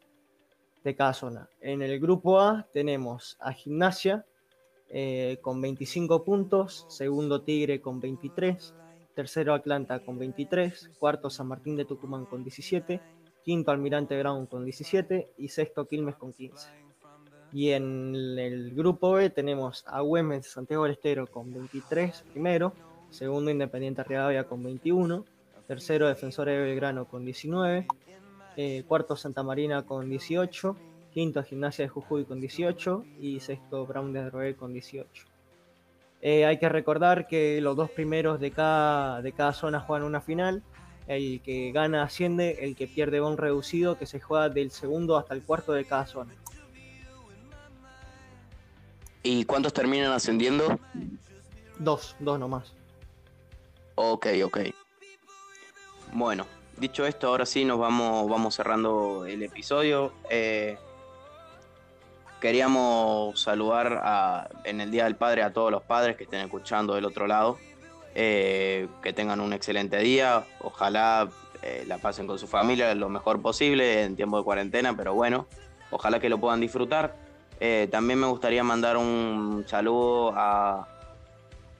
de 0.82 0.96
cada 0.96 1.12
zona. 1.12 1.46
En 1.60 1.82
el 1.82 2.00
grupo 2.00 2.40
A 2.40 2.66
tenemos 2.72 3.36
a 3.38 3.52
Gimnasia, 3.52 4.24
eh, 4.88 5.36
con 5.42 5.60
25 5.60 6.24
puntos, 6.24 6.86
segundo 6.88 7.42
Tigre 7.42 7.82
con 7.82 8.00
23, 8.00 8.74
tercero 9.14 9.52
Atlanta 9.52 10.02
con 10.02 10.18
23, 10.18 10.92
cuarto 10.98 11.28
San 11.28 11.48
Martín 11.48 11.76
de 11.76 11.84
Tucumán 11.84 12.24
con 12.24 12.42
17, 12.42 13.02
quinto 13.44 13.72
Almirante 13.72 14.18
Brown 14.18 14.46
con 14.46 14.64
17 14.64 15.32
y 15.36 15.48
sexto 15.48 15.86
Quilmes 15.86 16.16
con 16.16 16.32
15. 16.32 16.66
Y 17.52 17.72
en 17.72 18.38
el 18.38 18.74
grupo 18.74 19.12
B 19.12 19.28
tenemos 19.28 19.84
a 19.86 20.00
Güemes 20.00 20.50
Santiago 20.50 20.84
del 20.84 20.92
Estero 20.92 21.26
con 21.26 21.52
23 21.52 22.24
primero, 22.32 22.72
segundo 23.10 23.50
Independiente 23.50 24.04
Rivadavia 24.04 24.44
con 24.44 24.62
21, 24.62 25.24
tercero 25.66 26.08
Defensor 26.08 26.48
de 26.48 26.58
Belgrano 26.58 27.06
con 27.06 27.24
19, 27.24 27.86
eh, 28.56 28.84
cuarto 28.86 29.16
Santa 29.16 29.42
Marina 29.42 29.82
con 29.82 30.08
18, 30.08 30.76
quinto 31.12 31.42
Gimnasia 31.42 31.84
de 31.84 31.88
Jujuy 31.88 32.24
con 32.24 32.40
18 32.40 33.04
y 33.20 33.40
sexto 33.40 33.86
Brown 33.86 34.12
de 34.12 34.30
Roel 34.30 34.56
con 34.56 34.72
18. 34.72 35.26
Eh, 36.22 36.44
hay 36.44 36.58
que 36.58 36.68
recordar 36.68 37.26
que 37.26 37.60
los 37.60 37.76
dos 37.76 37.90
primeros 37.90 38.40
de 38.40 38.50
cada, 38.50 39.22
de 39.22 39.32
cada 39.32 39.52
zona 39.52 39.80
juegan 39.80 40.06
una 40.06 40.20
final. 40.20 40.62
El 41.06 41.40
que 41.40 41.72
gana 41.72 42.02
asciende, 42.04 42.58
el 42.60 42.76
que 42.76 42.86
pierde 42.86 43.18
va 43.18 43.28
un 43.28 43.38
reducido 43.38 43.98
que 43.98 44.06
se 44.06 44.20
juega 44.20 44.48
del 44.48 44.70
segundo 44.70 45.16
hasta 45.16 45.34
el 45.34 45.42
cuarto 45.42 45.72
de 45.72 45.84
cada 45.84 46.06
zona. 46.06 46.34
¿Y 49.22 49.44
cuántos 49.44 49.72
terminan 49.72 50.12
ascendiendo? 50.12 50.78
Dos, 51.78 52.14
dos 52.20 52.38
nomás. 52.38 52.74
Ok, 54.02 54.28
ok. 54.44 54.58
Bueno, 56.12 56.46
dicho 56.78 57.04
esto, 57.04 57.28
ahora 57.28 57.44
sí 57.44 57.66
nos 57.66 57.78
vamos, 57.78 58.30
vamos 58.30 58.54
cerrando 58.54 59.26
el 59.26 59.42
episodio. 59.42 60.14
Eh, 60.30 60.78
Queríamos 62.40 63.38
saludar 63.38 64.48
en 64.64 64.80
el 64.80 64.90
Día 64.90 65.04
del 65.04 65.16
Padre 65.16 65.42
a 65.42 65.52
todos 65.52 65.70
los 65.70 65.82
padres 65.82 66.16
que 66.16 66.24
estén 66.24 66.40
escuchando 66.40 66.94
del 66.94 67.04
otro 67.04 67.26
lado. 67.26 67.58
Eh, 68.14 68.88
que 69.02 69.12
tengan 69.12 69.38
un 69.38 69.52
excelente 69.52 69.98
día. 69.98 70.46
Ojalá 70.62 71.28
eh, 71.60 71.84
la 71.86 71.98
pasen 71.98 72.26
con 72.26 72.38
su 72.38 72.46
familia 72.46 72.94
lo 72.94 73.10
mejor 73.10 73.42
posible 73.42 74.04
en 74.04 74.16
tiempo 74.16 74.38
de 74.38 74.44
cuarentena, 74.44 74.96
pero 74.96 75.12
bueno, 75.12 75.46
ojalá 75.90 76.20
que 76.20 76.30
lo 76.30 76.38
puedan 76.40 76.60
disfrutar. 76.60 77.14
También 77.90 78.18
me 78.18 78.26
gustaría 78.26 78.64
mandar 78.64 78.96
un 78.96 79.66
saludo 79.68 80.32
a 80.34 80.88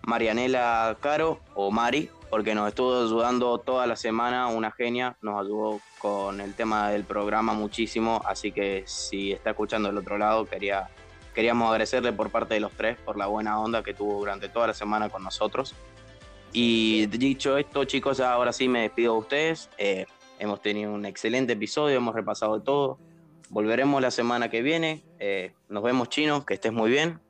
Marianela 0.07 0.97
Caro 1.01 1.41
o 1.55 1.71
Mari, 1.71 2.11
porque 2.31 2.55
nos 2.55 2.69
estuvo 2.69 3.03
ayudando 3.03 3.59
toda 3.59 3.87
la 3.87 3.97
semana, 3.97 4.47
una 4.47 4.71
genia, 4.71 5.17
nos 5.21 5.41
ayudó 5.41 5.81
con 5.99 6.41
el 6.41 6.55
tema 6.55 6.91
del 6.91 7.05
programa 7.05 7.53
muchísimo, 7.53 8.23
así 8.25 8.53
que 8.53 8.85
si 8.87 9.33
está 9.33 9.51
escuchando 9.51 9.89
del 9.89 9.99
otro 9.99 10.17
lado, 10.17 10.47
quería, 10.47 10.89
queríamos 11.35 11.69
agradecerle 11.71 12.13
por 12.13 12.31
parte 12.31 12.55
de 12.55 12.61
los 12.61 12.73
tres 12.73 12.97
por 12.99 13.17
la 13.17 13.27
buena 13.27 13.61
onda 13.61 13.83
que 13.83 13.95
tuvo 13.95 14.19
durante 14.19 14.49
toda 14.49 14.69
la 14.69 14.75
semana 14.75 15.09
con 15.09 15.25
nosotros. 15.25 15.75
Y 16.53 17.07
dicho 17.07 17.57
esto, 17.59 17.85
chicos, 17.85 18.21
ahora 18.21 18.53
sí 18.53 18.69
me 18.69 18.83
despido 18.83 19.15
de 19.15 19.19
ustedes. 19.21 19.71
Eh, 19.79 20.07
hemos 20.39 20.61
tenido 20.61 20.93
un 20.93 21.05
excelente 21.05 21.53
episodio, 21.53 21.97
hemos 21.97 22.15
repasado 22.15 22.61
todo. 22.61 22.99
Volveremos 23.51 24.01
la 24.03 24.11
semana 24.11 24.49
que 24.49 24.63
viene. 24.63 25.03
Eh, 25.19 25.53
nos 25.69 25.83
vemos, 25.83 26.09
chinos, 26.09 26.45
que 26.45 26.55
estés 26.55 26.73
muy 26.73 26.91
bien. 26.91 27.21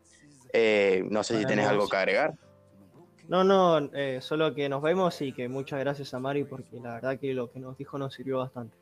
Eh, 0.53 1.05
no 1.11 1.23
sé 1.23 1.39
si 1.39 1.47
tenés 1.47 1.67
algo 1.67 1.89
que 1.89 1.97
agregar. 1.97 2.35
No, 3.31 3.45
no, 3.45 3.79
eh, 3.95 4.19
solo 4.21 4.57
que 4.57 4.69
nos 4.69 4.83
vemos 4.83 5.23
y 5.23 5.33
que 5.33 5.49
muchas 5.49 5.79
gracias 5.79 6.13
a 6.15 6.19
Mari 6.19 6.43
porque 6.43 6.81
la 6.81 6.95
verdad 6.95 7.17
que 7.17 7.33
lo 7.33 7.49
que 7.49 7.61
nos 7.61 7.79
dijo 7.79 7.97
nos 7.97 8.13
sirvió 8.13 8.39
bastante. 8.39 8.77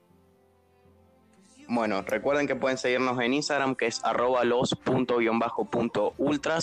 Bueno, 1.68 2.00
recuerden 2.00 2.46
que 2.46 2.56
pueden 2.56 2.78
seguirnos 2.78 3.20
en 3.20 3.34
Instagram, 3.34 3.76
que 3.76 3.88
es 3.88 4.02
arroba 4.02 4.44
los.ultras. 4.44 5.90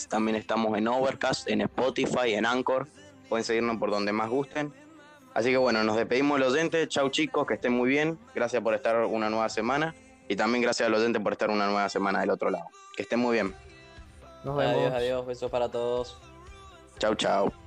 También 0.07 0.35
estamos 0.35 0.75
en 0.75 0.87
Overcast, 0.87 1.47
en 1.47 1.61
Spotify, 1.61 2.33
en 2.33 2.47
Anchor. 2.47 2.87
Pueden 3.29 3.43
seguirnos 3.43 3.77
por 3.77 3.91
donde 3.91 4.11
más 4.11 4.31
gusten. 4.31 4.73
Así 5.35 5.51
que 5.51 5.57
bueno, 5.57 5.83
nos 5.83 5.95
despedimos 5.95 6.39
de 6.39 6.45
los 6.45 6.53
oyentes. 6.53 6.87
Chau 6.87 7.11
chicos, 7.11 7.45
que 7.45 7.53
estén 7.53 7.73
muy 7.73 7.87
bien. 7.87 8.17
Gracias 8.33 8.63
por 8.63 8.73
estar 8.73 9.05
una 9.05 9.29
nueva 9.29 9.47
semana. 9.49 9.93
Y 10.27 10.35
también 10.35 10.63
gracias 10.63 10.87
a 10.87 10.89
los 10.89 11.01
oyentes 11.01 11.21
por 11.21 11.33
estar 11.33 11.51
una 11.51 11.67
nueva 11.67 11.87
semana 11.89 12.21
del 12.21 12.31
otro 12.31 12.49
lado. 12.49 12.65
Que 12.97 13.03
estén 13.03 13.19
muy 13.19 13.33
bien. 13.33 13.53
Nos 14.43 14.57
vemos. 14.57 14.75
Adiós, 14.75 14.91
adiós. 14.91 15.25
Besos 15.27 15.51
para 15.51 15.69
todos. 15.69 16.17
Chau, 16.97 17.13
chau. 17.13 17.64